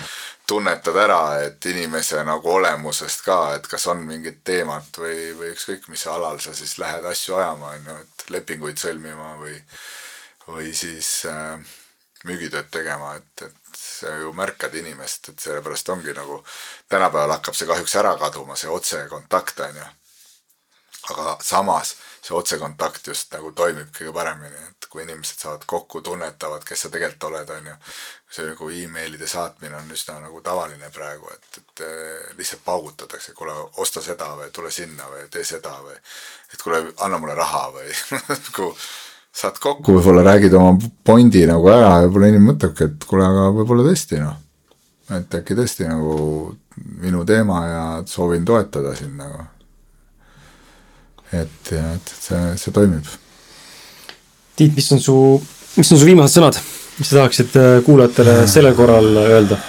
[0.48, 5.90] tunnetad ära, et inimese nagu olemusest ka, et kas on mingit teemat või, või ükskõik
[5.92, 9.58] mis alal sa siis lähed asju ajama, on ju, et lepinguid sõlmima või,
[10.48, 11.60] või siis äh,
[12.28, 16.40] müügitööd tegema, et, et sa ju märkad inimest, et sellepärast ongi nagu
[16.90, 19.90] tänapäeval hakkab see kahjuks ära kaduma, see otsekontakt, on ju.
[21.12, 21.96] aga samas
[22.28, 26.92] see otsekontakt just nagu toimib kõige paremini, et kui inimesed saavad kokku, tunnetavad, kes sa
[26.92, 27.76] tegelikult oled, on ju.
[28.36, 33.56] see nagu emailide saatmine on üsna nagu tavaline praegu, et, et eh, lihtsalt paugutatakse, kuule,
[33.84, 35.96] osta seda või tule sinna või tee seda või.
[36.54, 37.96] et kuule, anna mulle raha või
[38.50, 38.72] nagu
[39.32, 40.76] saad kokku, võib-olla räägid oma
[41.08, 44.40] pointi nagu ära ja võib-olla inimene mõtlebki, et kuule, aga võib-olla tõesti noh.
[45.16, 46.18] et äkki tõesti nagu
[47.00, 49.46] minu teema ja soovin toetada sind nagu
[51.34, 53.08] et, et see, see toimib.
[54.58, 55.16] Tiit, mis on su,
[55.78, 56.60] mis on su viimased sõnad,
[56.98, 59.60] mis sa tahaksid äh, kuulajatele sellel korral öelda?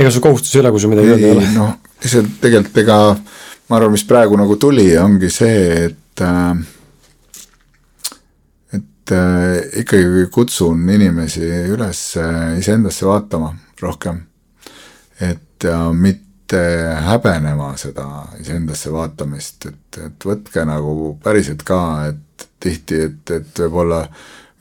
[0.00, 1.48] ega sul kohustusi ei ole, kui sul midagi öelda ei ole?
[1.56, 6.62] noh, see tegelikult ega ma arvan, mis praegu nagu tuli, ongi see, et äh,
[8.78, 11.44] et äh, ikkagi kutsun inimesi
[11.74, 12.02] üles
[12.60, 14.26] iseendasse vaatama rohkem.
[15.20, 22.98] et mitte mitte häbenema seda iseendasse vaatamist, et, et võtke nagu päriselt ka, et tihti,
[23.06, 24.00] et, et võib-olla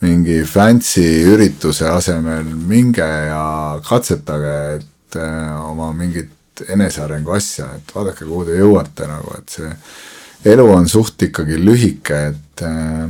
[0.03, 8.27] mingi fancy ürituse asemel minge ja katsetage, et äh, oma mingit enesearengu asja, et vaadake,
[8.27, 13.09] kuhu te jõuate nagu, et see elu on suht ikkagi lühike, et äh,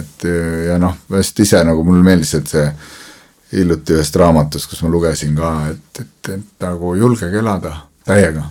[0.00, 0.24] et
[0.66, 2.68] ja noh, just ise nagu mulle meeldis, et see
[3.52, 7.76] hiljuti ühest raamatust, kus ma lugesin ka, et, et, et nagu julgege elada
[8.06, 8.44] täiega.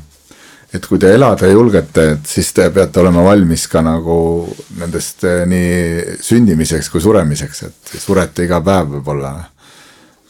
[0.73, 4.17] et kui te elada julgete, et siis te peate olema valmis ka nagu
[4.79, 9.33] nendest eh, nii sündimiseks kui suremiseks, et surete iga päev võib-olla.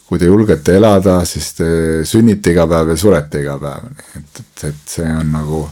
[0.07, 1.67] kui te julgete elada, siis te
[2.05, 3.87] sünnite iga päev ja surete iga päev,
[4.19, 5.65] et, et, et see on nagu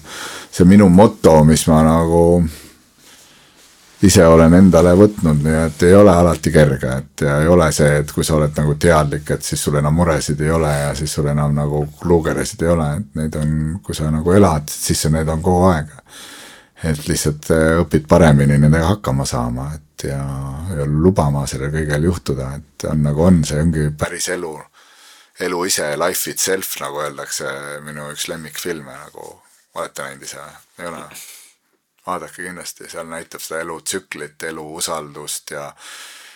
[0.52, 2.23] see minu moto, mis ma nagu
[4.03, 7.99] ise olen endale võtnud, nii et ei ole alati kerge, et ja ei ole see,
[8.02, 11.14] et kui sa oled nagu teadlik, et siis sul enam muresid ei ole ja siis
[11.14, 13.52] sul enam nagu luugeresid ei ole, et neid on,
[13.86, 15.91] kui sa nagu elad, siis need on kogu aeg.
[16.82, 20.23] et lihtsalt äh, õpid paremini nendega hakkama saama, et ja,
[20.78, 24.56] ja lubama sellel kõigel juhtuda, et on nagu on, see ongi päris elu.
[25.45, 27.53] elu ise, life itself, nagu öeldakse,
[27.86, 29.30] minu üks lemmikfilme nagu,
[29.78, 30.57] olete näinud ise või?
[30.82, 31.06] ei ole?
[32.07, 35.68] Vaadake kindlasti, seal näitab seda elutsüklit, elu usaldust ja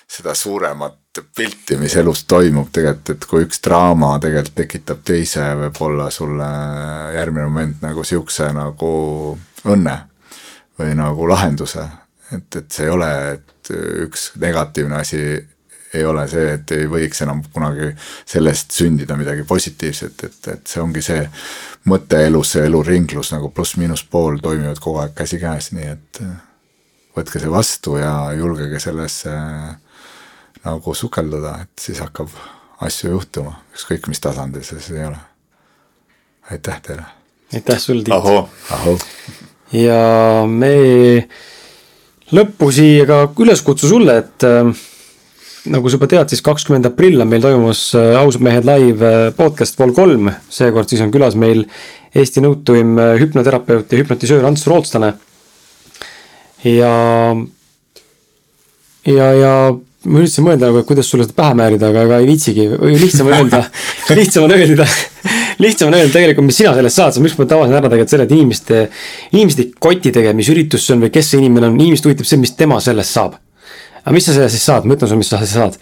[0.07, 6.09] seda suuremat pilti, mis elus toimub tegelikult, et kui üks draama tegelikult tekitab teise, võib-olla
[6.13, 6.49] sulle
[7.15, 8.91] järgmine moment nagu siukse nagu
[9.65, 9.95] õnne
[10.79, 11.87] või nagu lahenduse.
[12.31, 13.73] et, et see ei ole, et
[14.05, 15.21] üks negatiivne asi
[15.95, 17.91] ei ole see, et ei võiks enam kunagi
[18.25, 21.23] sellest sündida midagi positiivset, et, et see ongi see
[21.91, 26.35] mõte elus, see eluringlus nagu pluss-miinus pool toimivad kogu aeg käsikäes, nii et äh,
[27.17, 29.75] võtke see vastu ja julgege sellesse äh,
[30.65, 32.31] nagu sukelduda, et siis hakkab
[32.85, 35.21] asju juhtuma, ükskõik mis tasandil see siis ei ole.
[36.51, 37.05] aitäh teile!
[37.53, 38.15] aitäh sulle, Tiit!
[38.15, 38.97] ahoo!
[39.71, 40.01] ja
[40.49, 40.73] me
[42.33, 44.73] lõppu siia ka üleskutsu sulle, et äh,
[45.71, 49.29] nagu sa juba tead, siis kakskümmend aprill on meil toimumas äh, Ausad mehed live äh,
[49.37, 50.29] podcast Vol kolm.
[50.49, 51.65] seekord siis on külas meil
[52.15, 55.13] Eesti nõutuim äh, hüpnoterapeut ja hüpnotisöör Ants Rootslane.
[56.65, 56.93] ja,
[59.05, 59.53] ja, ja
[60.05, 62.99] ma üritasin mõelda nagu, et kuidas sulle seda pähe määrida, aga ega ei viitsigi, või
[63.01, 63.63] lihtsam on öelda
[64.19, 64.85] lihtsam on öelda
[65.63, 68.35] lihtsam on öelda tegelikult, mis sina sellest saad, miks ma tabasin ära tegelikult selle, et
[68.37, 68.83] inimeste,
[69.33, 72.29] inimesed ei koti tegelikult, mis üritus see on või kes see inimene on, inimest huvitab
[72.29, 73.39] see, mis tema sellest saab
[74.05, 75.77] aga mis sa sellest siis saad, ma ütlen sulle, mis sa saad.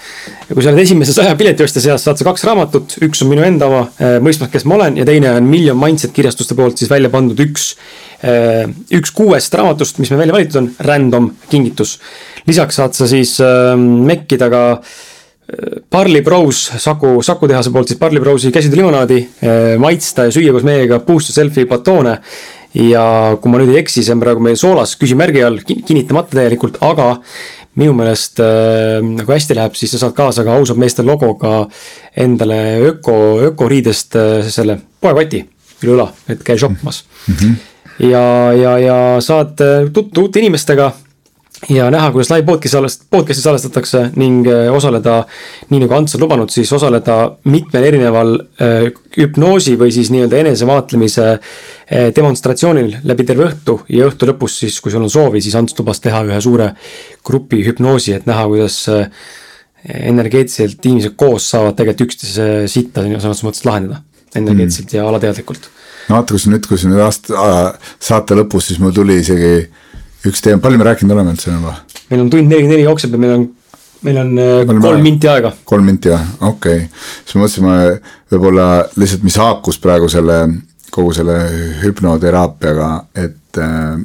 [0.48, 3.68] kui sa oled esimese saja piletiostja seas, saad sa kaks raamatut, üks on minu enda
[3.68, 7.12] oma, äh, mõistmas, kes ma olen ja teine on Million Mindset kirjastuste poolt siis välja
[7.12, 7.74] pandud üks.
[8.24, 11.98] Äh, üks kuuest raamatust, mis meil välja valitud on, random kingitus.
[12.48, 14.64] lisaks saad sa siis äh, mekkida ka
[15.91, 19.18] Barley Bros, Saku, Saku tehase poolt siis Barley Brosi käsitöölimonaadi,
[19.78, 22.16] maitsta ja süüa koos meiega Boost Yourselfi batoone.
[22.74, 23.04] ja
[23.41, 27.20] kui ma nüüd ei eksi, see on praegu meil soolas küsimärgi all, kinnitamata täielikult, aga
[27.80, 31.68] minu meelest äh, nagu hästi läheb, siis sa saad kaasa ka ausad meeste logoga
[32.16, 32.60] endale
[32.91, 33.16] öko,
[33.50, 35.44] ökoriidest äh, selle poekoti
[35.84, 37.36] üle õla, et käi shoppamas mm.
[37.36, 37.56] -hmm.
[38.12, 40.91] ja, ja, ja saad äh, tutvuda uute inimestega
[41.69, 45.23] ja näha, kuidas live podcast'i salvest-, podcast'i salvestatakse ning äh, osaleda,
[45.69, 47.18] nii nagu Ants on lubanud, siis osaleda
[47.52, 54.30] mitmel erineval äh, hüpnoosi või siis nii-öelda enesevaatlemise äh, demonstratsioonil läbi terve õhtu ja õhtu
[54.30, 56.73] lõpus siis, kui sul on soovi, siis Ants lubas teha ühe suure
[57.26, 59.07] grupi hüpnoosi, et näha, kuidas äh,
[59.84, 64.03] energeetiliselt inimesed koos saavad tegelikult üksteise sitta sõnas mõttes lahendada
[64.34, 64.98] energeetiliselt mm.
[64.98, 65.72] ja alateadlikult.
[66.10, 69.56] no vaata, kus nüüd, kus nüüd aasta, saate lõpus, siis mul tuli isegi
[70.28, 71.76] üks teema, palju me rääkinud oleme üldse juba?
[72.10, 73.45] meil on tund nelikümmend neli jookseb ja meil on,
[74.08, 75.54] meil on äh, kolm minti aega.
[75.68, 76.90] kolm minti või, okei okay.,
[77.24, 77.78] siis ma mõtlesin, ma
[78.34, 78.68] võib-olla
[79.00, 80.40] lihtsalt, mis haakus praegu selle,
[80.94, 81.38] kogu selle
[81.84, 82.90] hüpnoteraapiaga,
[83.26, 83.95] et äh,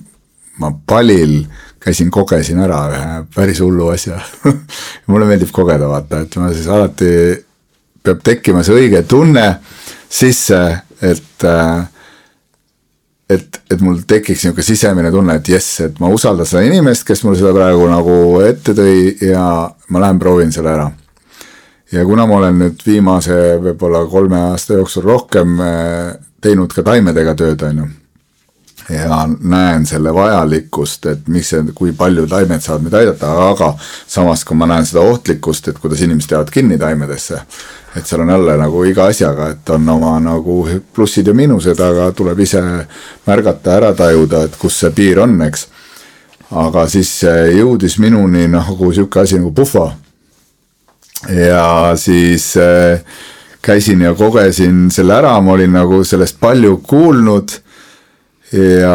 [0.58, 1.40] ma palil
[1.82, 4.18] käisin, kogesin ära ühe päris hullu asja
[5.10, 7.12] mulle meeldib kogeda, vaata, et ma siis alati,
[8.02, 9.46] peab tekkima see õige tunne
[10.08, 10.60] sisse,
[11.04, 11.86] et äh,
[13.28, 17.24] et, et mul tekiks niisugune sisemine tunne, et jess, et ma usaldan seda inimest, kes
[17.26, 19.44] mulle seda praegu nagu ette tõi ja
[19.92, 20.88] ma lähen proovin selle ära.
[21.92, 27.34] ja kuna ma olen nüüd viimase võib-olla kolme aasta jooksul rohkem eh, teinud ka taimedega
[27.34, 27.88] tööd, on ju,
[28.88, 33.74] ja näen selle vajalikkust, et mis see, kui palju taimed saavad meid aidata, aga
[34.06, 37.42] samas, kui ma näen seda ohtlikkust, et kuidas inimesed jäävad kinni taimedesse
[37.96, 40.58] et seal on jälle nagu iga asjaga, et on oma nagu
[40.94, 42.60] plussid ja miinused, aga tuleb ise
[43.26, 45.66] märgata, ära tajuda, et kus see piir on, eks.
[46.50, 47.10] aga siis
[47.56, 49.92] jõudis minuni nagu sihuke asi nagu puhva.
[51.28, 53.00] ja siis äh,
[53.62, 57.50] käisin ja kogesin selle ära, ma olin nagu sellest palju kuulnud
[58.52, 58.92] ja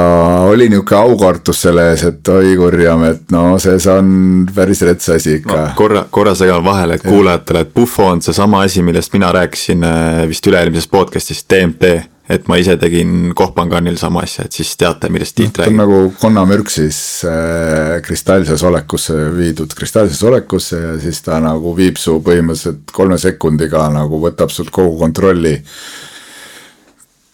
[0.49, 4.13] oli niisugune aukartus selle ees, et oi kurjam, et no see, see on
[4.55, 5.67] päris rets asi ikka no,.
[5.77, 10.23] korra, korra segan vahele, et kuulajatele, et Pufo on seesama asi, millest mina rääkisin äh,
[10.29, 11.91] vist üle-eelmises podcast'is, DMT.
[12.33, 15.77] et ma ise tegin Kohpanganil sama asja, et siis teate, millest Tiit no, räägib.
[15.77, 16.97] nagu konnamürk siis
[17.27, 23.85] äh, kristallses olekusse viidud kristallsesse olekusse ja siis ta nagu viib su põhimõtteliselt kolme sekundiga
[23.93, 25.59] nagu võtab sult kogu kontrolli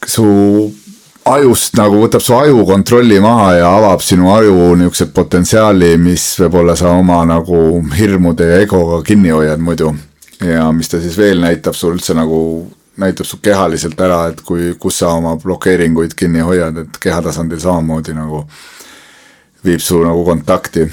[0.08, 0.26] su
[1.28, 6.76] ajust nagu võtab su aju kontrolli maha ja avab sinu aju niisuguse potentsiaali, mis võib-olla
[6.80, 9.94] sa oma nagu hirmude ja egoga kinni hoiad muidu.
[10.40, 14.74] ja mis ta siis veel näitab sul üldse nagu, näitab su kehaliselt ära, et kui,
[14.80, 18.46] kus sa oma blokeeringuid kinni hoiad, et kehatasandil samamoodi nagu
[19.64, 20.88] viib su nagu kontakti.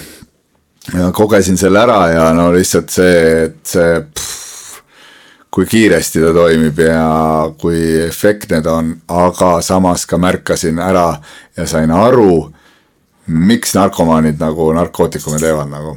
[0.94, 4.45] ja kogesin selle ära ja no lihtsalt see, et see pff,
[5.56, 7.04] kui kiiresti ta toimib ja
[7.58, 11.14] kui efektne ta on, aga samas ka märkasin ära
[11.56, 12.50] ja sain aru,
[13.32, 15.96] miks narkomaanid nagu narkootikume teevad nagu.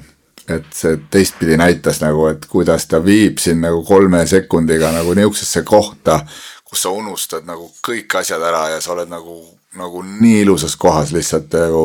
[0.49, 5.61] et see teistpidi näitas nagu, et kuidas ta viib sind nagu kolme sekundiga nagu nihukesesse
[5.61, 6.23] kohta,
[6.63, 9.43] kus sa unustad nagu kõik asjad ära ja sa oled nagu,
[9.77, 11.83] nagu nii ilusas kohas lihtsalt nagu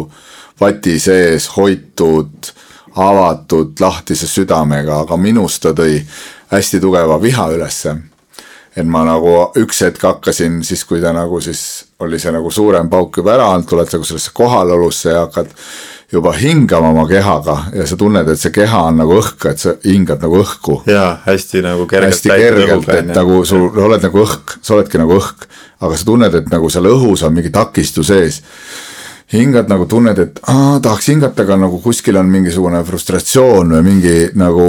[0.60, 2.54] vati sees hoitud,
[2.96, 5.98] avatud, lahtise südamega, aga minus ta tõi
[6.54, 7.96] hästi tugeva viha ülesse.
[8.76, 12.88] et ma nagu üks hetk hakkasin siis, kui ta nagu siis oli see nagu suurem
[12.90, 15.52] pauk juba ära olnud, tuled nagu sellesse kohalolusse ja hakkad
[16.12, 19.76] juba hingama oma kehaga ja sa tunned, et see keha on nagu õhk, et sa
[19.84, 20.80] hingad nagu õhku.
[20.90, 22.14] jaa, hästi nagu kergelt.
[22.14, 25.46] hästi kergelt, et nagu sul oled nagu õhk, sa oledki nagu õhk,
[25.86, 28.42] aga sa tunned, et nagu seal õhus on mingi takistus ees
[29.32, 34.16] hingad nagu tunned, et aa, tahaks hingata, aga nagu kuskil on mingisugune frustratsioon või mingi
[34.38, 34.66] nagu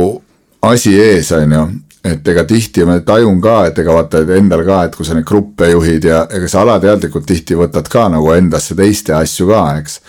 [0.71, 1.65] asi ees, on ju.
[2.05, 5.15] et ega tihti ma tajun ka, et ega vaata et endal ka, et kui sa
[5.17, 9.63] neid gruppe juhid ja ega sa alateadlikult tihti võtad ka nagu endasse teiste asju ka,
[9.81, 9.99] eks.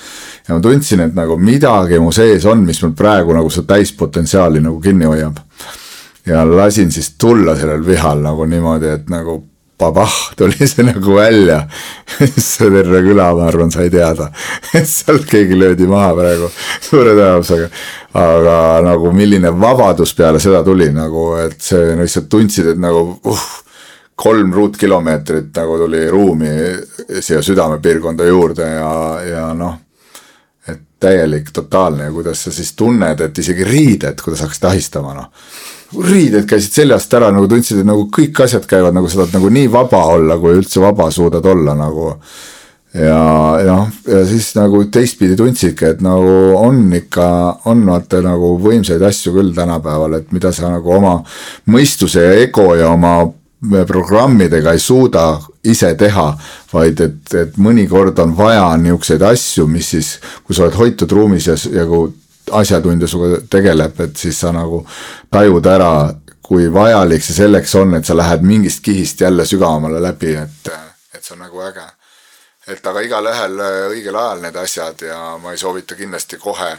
[0.48, 4.60] ja ma tundsin, et nagu midagi mu sees on, mis mul praegu nagu seda täispotentsiaali
[4.60, 5.40] nagu kinni hoiab.
[6.26, 9.40] ja lasin siis tulla sellel vihal nagu niimoodi, et nagu
[9.78, 11.60] pabah, tuli see nagu välja.
[12.36, 14.30] see terve küla, ma arvan, sai teada,
[14.74, 16.50] et sealt keegi löödi maha praegu
[16.80, 17.70] suure tõenäosusega.
[18.16, 23.48] aga nagu milline vabadus peale seda tuli nagu, et see lihtsalt tundsid, et nagu uh,
[24.16, 26.52] kolm ruutkilomeetrit nagu tuli ruumi
[27.20, 28.92] siia südamepiirkonda juurde ja,
[29.28, 29.82] ja noh
[31.00, 35.32] täielik totaalne ja kuidas sa siis tunned, et isegi riided, kuidas hakkasid ahistama noh
[35.94, 39.50] riided käisid seljast ära, nagu tundsid, et nagu kõik asjad käivad, nagu sa tahad nagu
[39.54, 42.12] nii vaba olla, kui üldse vaba suudad olla nagu.
[42.96, 43.20] ja
[43.66, 47.26] noh, ja siis nagu teistpidi tundsidki, et nagu on ikka,
[47.68, 51.18] on vaata nagu võimsaid asju küll tänapäeval, et mida sa nagu oma
[51.68, 53.18] mõistuse ja ego ja oma
[53.86, 56.26] programmidega ei suuda ise teha,
[56.72, 60.12] vaid et, et mõnikord on vaja niisuguseid asju, mis siis,
[60.44, 62.12] kui sa oled hoitud ruumis ja, ja kui
[62.52, 64.84] asjatundja sinuga tegeleb, et siis sa nagu
[65.32, 65.90] tajud ära,
[66.46, 70.72] kui vajalik see selleks on, et sa lähed mingist kihist jälle sügavamale läbi, et,
[71.14, 71.86] et see on nagu äge.
[72.66, 76.72] Et aga igalühel äh, õigel ajal need asjad ja ma ei soovita kindlasti kohe,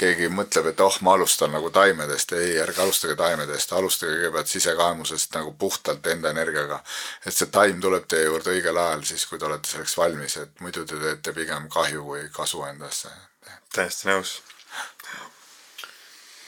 [0.00, 5.36] keegi mõtleb, et oh, ma alustan nagu taimedest, ei, ärge alustage taimedest, alustage kõigepealt sisekaemusest
[5.36, 6.80] nagu puhtalt enda energiaga.
[7.26, 10.64] et see taim tuleb teie juurde õigel ajal, siis kui te olete selleks valmis, et
[10.64, 13.12] muidu te teete pigem kahju kui kasu endasse.
[13.74, 14.40] täiesti nõus.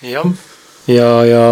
[0.03, 0.33] jah,
[0.87, 1.47] ja, ja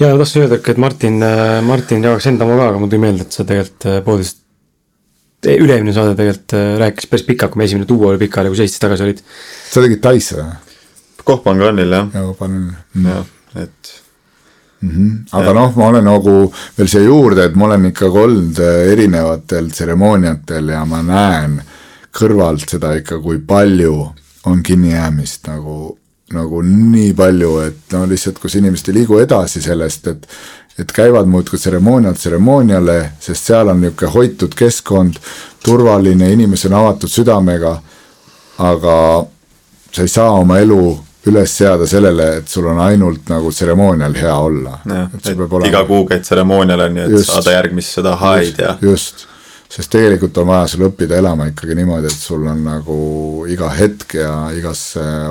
[0.00, 1.24] ja tahtsin öelda, et Martin,
[1.62, 4.41] Martin jagaks enda oma ka, aga mul tuli meelde, et sa tegelikult äh, poolteist
[5.50, 8.66] üle-eelmine saade tegelikult äh, rääkis päris pikalt, kui me esimene duo oli pikali, kui sa
[8.66, 9.24] Eestis tagasi olid.
[9.72, 10.52] sa tegid Taisse või?
[11.24, 12.08] Kohpanganil jah.
[12.14, 13.08] jah, Kohpanganil mm..
[13.10, 13.26] jah,
[13.64, 13.92] et
[14.80, 14.90] mm.
[14.90, 15.12] -hmm.
[15.40, 16.36] aga noh, ma olen nagu
[16.78, 21.58] veel siia juurde, et ma olen ikkagi olnud äh, erinevatel tseremooniatel ja ma näen
[22.12, 23.96] kõrvalt seda ikka, kui palju
[24.46, 25.96] on kinnijäämist nagu,
[26.32, 30.28] nagu nii palju, et no lihtsalt, kus inimesed ei liigu edasi sellest, et
[30.78, 35.18] et käivad muudkui tseremoonialt tseremooniale, sest seal on niisugune hoitud keskkond,
[35.64, 37.76] turvaline, inimesed on avatud südamega,
[38.58, 38.96] aga
[39.92, 40.84] sa ei saa oma elu
[41.30, 44.78] üles seada sellele, et sul on ainult nagu tseremoonial hea olla.
[45.68, 48.74] iga kuu käid tseremooniale, nii et just, saada järgmist seda haid ja.
[48.82, 49.26] just,
[49.72, 52.96] sest tegelikult on vaja sul õppida elama ikkagi niimoodi, et sul on nagu
[53.48, 54.82] iga hetk ja igas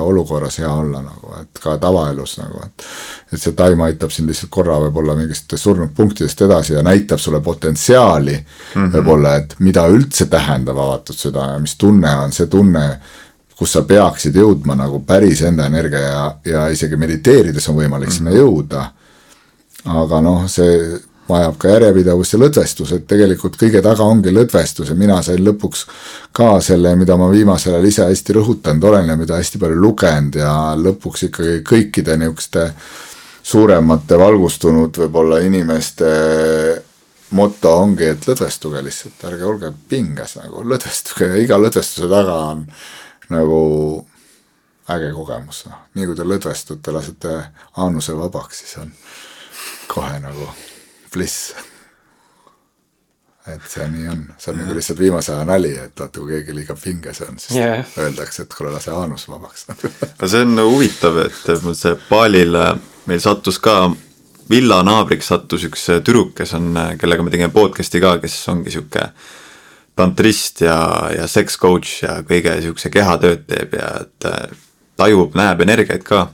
[0.02, 2.86] olukorras hea olla nagu, et ka tavaelus nagu, et.
[3.32, 7.40] et see taim aitab sind lihtsalt korra võib-olla mingist surnud punktidest edasi ja näitab sulle
[7.40, 8.92] potentsiaali mm -hmm.
[8.96, 12.86] võib-olla, et mida üldse tähendab avatud süda ja mis tunne on see tunne
[13.56, 18.12] kus sa peaksid jõudma nagu päris enda energia ja, ja isegi mediteerides on võimalik mm
[18.12, 18.16] -hmm.
[18.16, 18.90] sinna jõuda.
[19.84, 24.96] aga noh, see vajab ka järjepidevust ja lõdvestus, et tegelikult kõige taga ongi lõdvestus ja
[24.98, 25.84] mina sain lõpuks
[26.34, 30.38] ka selle, mida ma viimasel ajal ise hästi rõhutanud olen ja mida hästi palju lugenud
[30.42, 32.68] ja lõpuks ikkagi kõikide niisuguste
[33.42, 36.10] suuremate valgustunud võib-olla inimeste
[37.38, 42.66] moto ongi, et lõdvestuge lihtsalt, ärge olge pinges nagu, lõdvestuge ja iga lõdvestuse taga on
[43.32, 43.62] nagu
[44.92, 47.38] äge kogemus, noh, nii kui te lõdvestute, lasete
[47.80, 48.92] aanuse vabaks, siis on
[49.88, 50.50] kohe nagu
[51.12, 51.52] bliss.
[53.50, 56.54] et see nii on, see on nagu lihtsalt viimase aja nali, et vaata, kui keegi
[56.54, 57.82] liiga pinges on, siis yeah.
[57.98, 59.66] öeldakse, et kuule, lase aanus vabaks
[60.20, 62.58] no see on huvitav, et mul see baalil
[63.10, 63.76] meil sattus ka
[64.50, 66.70] villa naabriks sattus üks tüdruk, kes on,
[67.00, 69.08] kellega me tegime podcast'i ka, kes ongi sihuke
[69.98, 70.76] tantrist ja,
[71.12, 74.28] ja sex coach ja kõige sihukese kehatööd teeb ja et
[75.00, 76.28] tajub, näeb energiaid ka.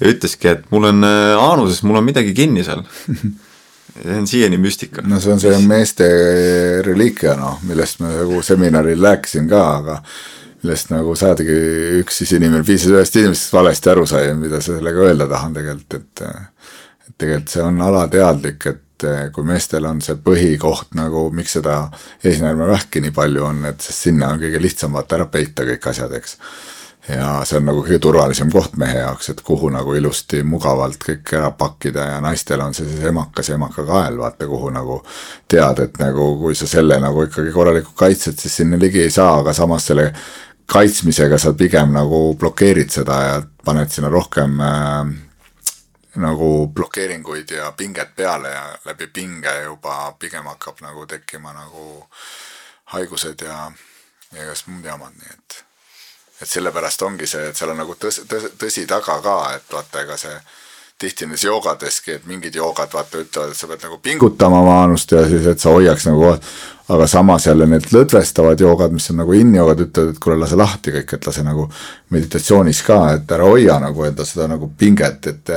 [0.00, 2.84] ja ütleski, et mul on aanuses, mul on midagi kinni seal
[4.02, 5.02] see on siiani müstika.
[5.02, 6.06] no see on see meeste
[6.86, 9.98] reliikia noh, millest ma nagu seminaril rääkisin ka, aga
[10.62, 11.58] millest nagu saadigi
[12.00, 16.24] üks siis inimene, piisas ühest inimesest valesti aru sai, mida sellega öelda tahan tegelikult, et
[17.04, 21.82] et tegelikult see on alateadlik, et kui meestel on see põhikoht nagu, miks seda
[22.24, 26.14] eesnäärmevähki nii palju on, et sest sinna on kõige lihtsam vaata ära peita kõik asjad,
[26.16, 26.38] eks
[27.08, 31.34] ja see on nagu kõige turvalisem koht mehe jaoks, et kuhu nagu ilusti mugavalt kõik
[31.36, 35.02] ära pakkida ja naistel on see siis emakas emakakael, vaata kuhu nagu
[35.48, 39.36] tead, et nagu kui sa selle nagu ikkagi korralikult kaitsed, siis sinna ligi ei saa,
[39.42, 40.10] aga samas selle
[40.70, 45.12] kaitsmisega sa pigem nagu blokeerid seda ja paned sinna rohkem äh,
[46.24, 52.06] nagu blokeeringuid ja pinget peale ja läbi pinge juba pigem hakkab nagu tekkima nagu
[52.96, 53.68] haigused ja,
[54.32, 55.64] ja igasugused muud jamad, nii et
[56.42, 60.02] et sellepärast ongi see, et seal on nagu tõs-, tõs-, tõsi taga ka, et vaata,
[60.02, 60.36] ega see
[60.98, 65.24] tihti nendes joogadeski, et mingid joogad vaata ütlevad, et sa pead nagu pingutama maanust ja
[65.28, 66.36] siis, et sa hoiaks nagu,
[66.88, 70.92] aga samas jälle need lõdvestavad joogad, mis on nagu in-joogad, ütlevad, et kuule, lase lahti
[70.92, 71.64] kõik, et lase nagu
[72.12, 75.54] meditatsioonis ka, et ära hoia nagu enda seda nagu pinget, et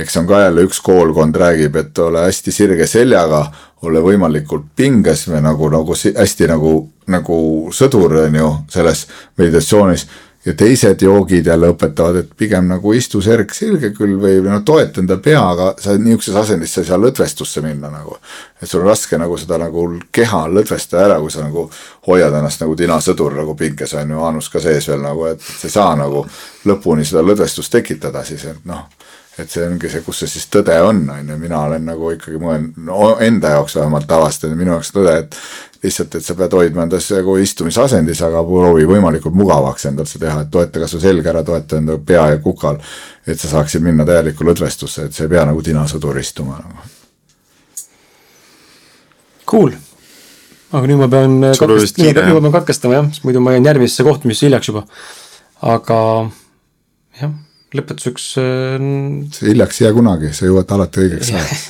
[0.00, 3.44] eks on ka jälle üks koolkond räägib, et ole hästi sirge seljaga,
[3.84, 6.74] ole võimalikult pinges või nagu, nagu hästi nagu,
[7.12, 7.38] nagu
[7.74, 10.06] sõdur, on ju, selles meditatsioonis
[10.44, 15.00] ja teised joogid jälle õpetavad, et pigem nagu istu serg sirge küll või no toeta
[15.02, 18.16] enda pea, aga sa niisuguses asendis sa ei saa lõdvestusse minna nagu.
[18.62, 21.68] et sul on raske nagu seda nagu keha lõdvestada ära, kui sa nagu
[22.06, 25.66] hoiad ennast nagu tinasõdur nagu pinges on ju, aanus ka sees veel nagu, et sa
[25.68, 26.26] ei saa nagu
[26.66, 28.88] lõpuni seda lõdvestust tekitada siis, et noh
[29.42, 32.38] et see ongi see, kus see siis tõde on, on ju, mina olen nagu ikkagi,
[32.40, 35.36] olen no, enda jaoks vähemalt avastanud, minu jaoks tõde, et
[35.82, 40.44] lihtsalt, et sa pead hoidma endas nagu istumisasendis, aga proovi võimalikult mugavaks endal see teha,
[40.44, 42.78] et toeta kas või selg ära, toeta enda pea ja kukal.
[43.26, 46.86] et sa saaksid minna täielikku lõdvestusse, et sa ei pea nagu tinasõdur istuma nagu.
[49.46, 49.74] Cool,
[50.72, 53.64] aga nüüd ma pean katkest- pean- nüüd ma pean katkestama jah, sest muidu ma jään
[53.70, 54.84] järgmisesse kohtumisse hiljaks juba.
[55.62, 56.30] aga
[57.20, 57.30] jah,
[57.76, 58.82] lõpetuseks äh,
[59.46, 61.62] hiljaks ei jää kunagi, sa jõuad alati õigeks ajaks.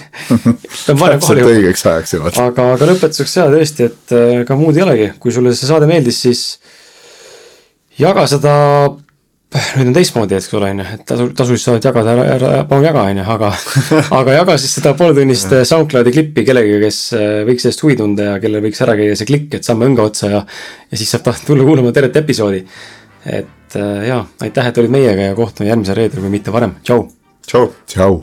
[0.88, 2.40] täpselt õigeks ajaks jõuad.
[2.42, 5.88] aga, aga lõpetuseks jaa tõesti, et äh, ega muud ei olegi, kui sulle see saade
[5.90, 6.42] meeldis, siis
[8.00, 8.56] jaga seda,
[9.76, 12.88] nüüd on teistmoodi, eks ole, on ju, et tasu, tasulist saadet jagada, ära, ära, palun
[12.88, 13.54] jaga, on ju, aga
[14.20, 18.32] aga jaga siis seda pooletunnist äh, SoundCloudi klippi kellegagi, kes äh, võiks sellest huvi tunda
[18.32, 21.30] ja kellel võiks ära käia see klikk, et saame õnga otsa ja ja siis saab
[21.46, 22.64] tulla kuulama tervet episoodi.
[23.38, 27.08] et äh, jaa, aitäh, et olid meiega ja kohtume järgmisel reedel, kui mitte varem, tšau!
[27.46, 27.72] tšau.
[27.86, 28.22] tšau.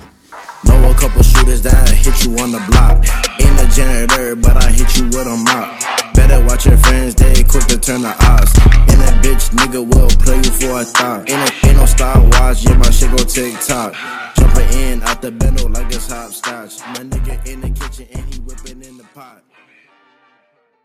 [0.66, 3.00] Know a couple shooters that hit you on the block.
[3.40, 5.72] Ain't a janitor, but I hit you with a mop.
[6.14, 8.52] Better watch your friends, they quick to turn the odds.
[8.92, 11.30] And that bitch nigga will play you for a thought.
[11.30, 13.96] Ain't, a, ain't no stopwatch, yeah, my shit go tick tock.
[14.36, 16.80] Jumping in out the bendo like it's hopscotch.
[16.92, 19.42] My nigga in the kitchen and he whipping in the pot.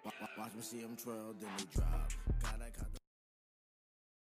[0.05, 2.04] Wa- wa- Watch me see him twirl, then he drop.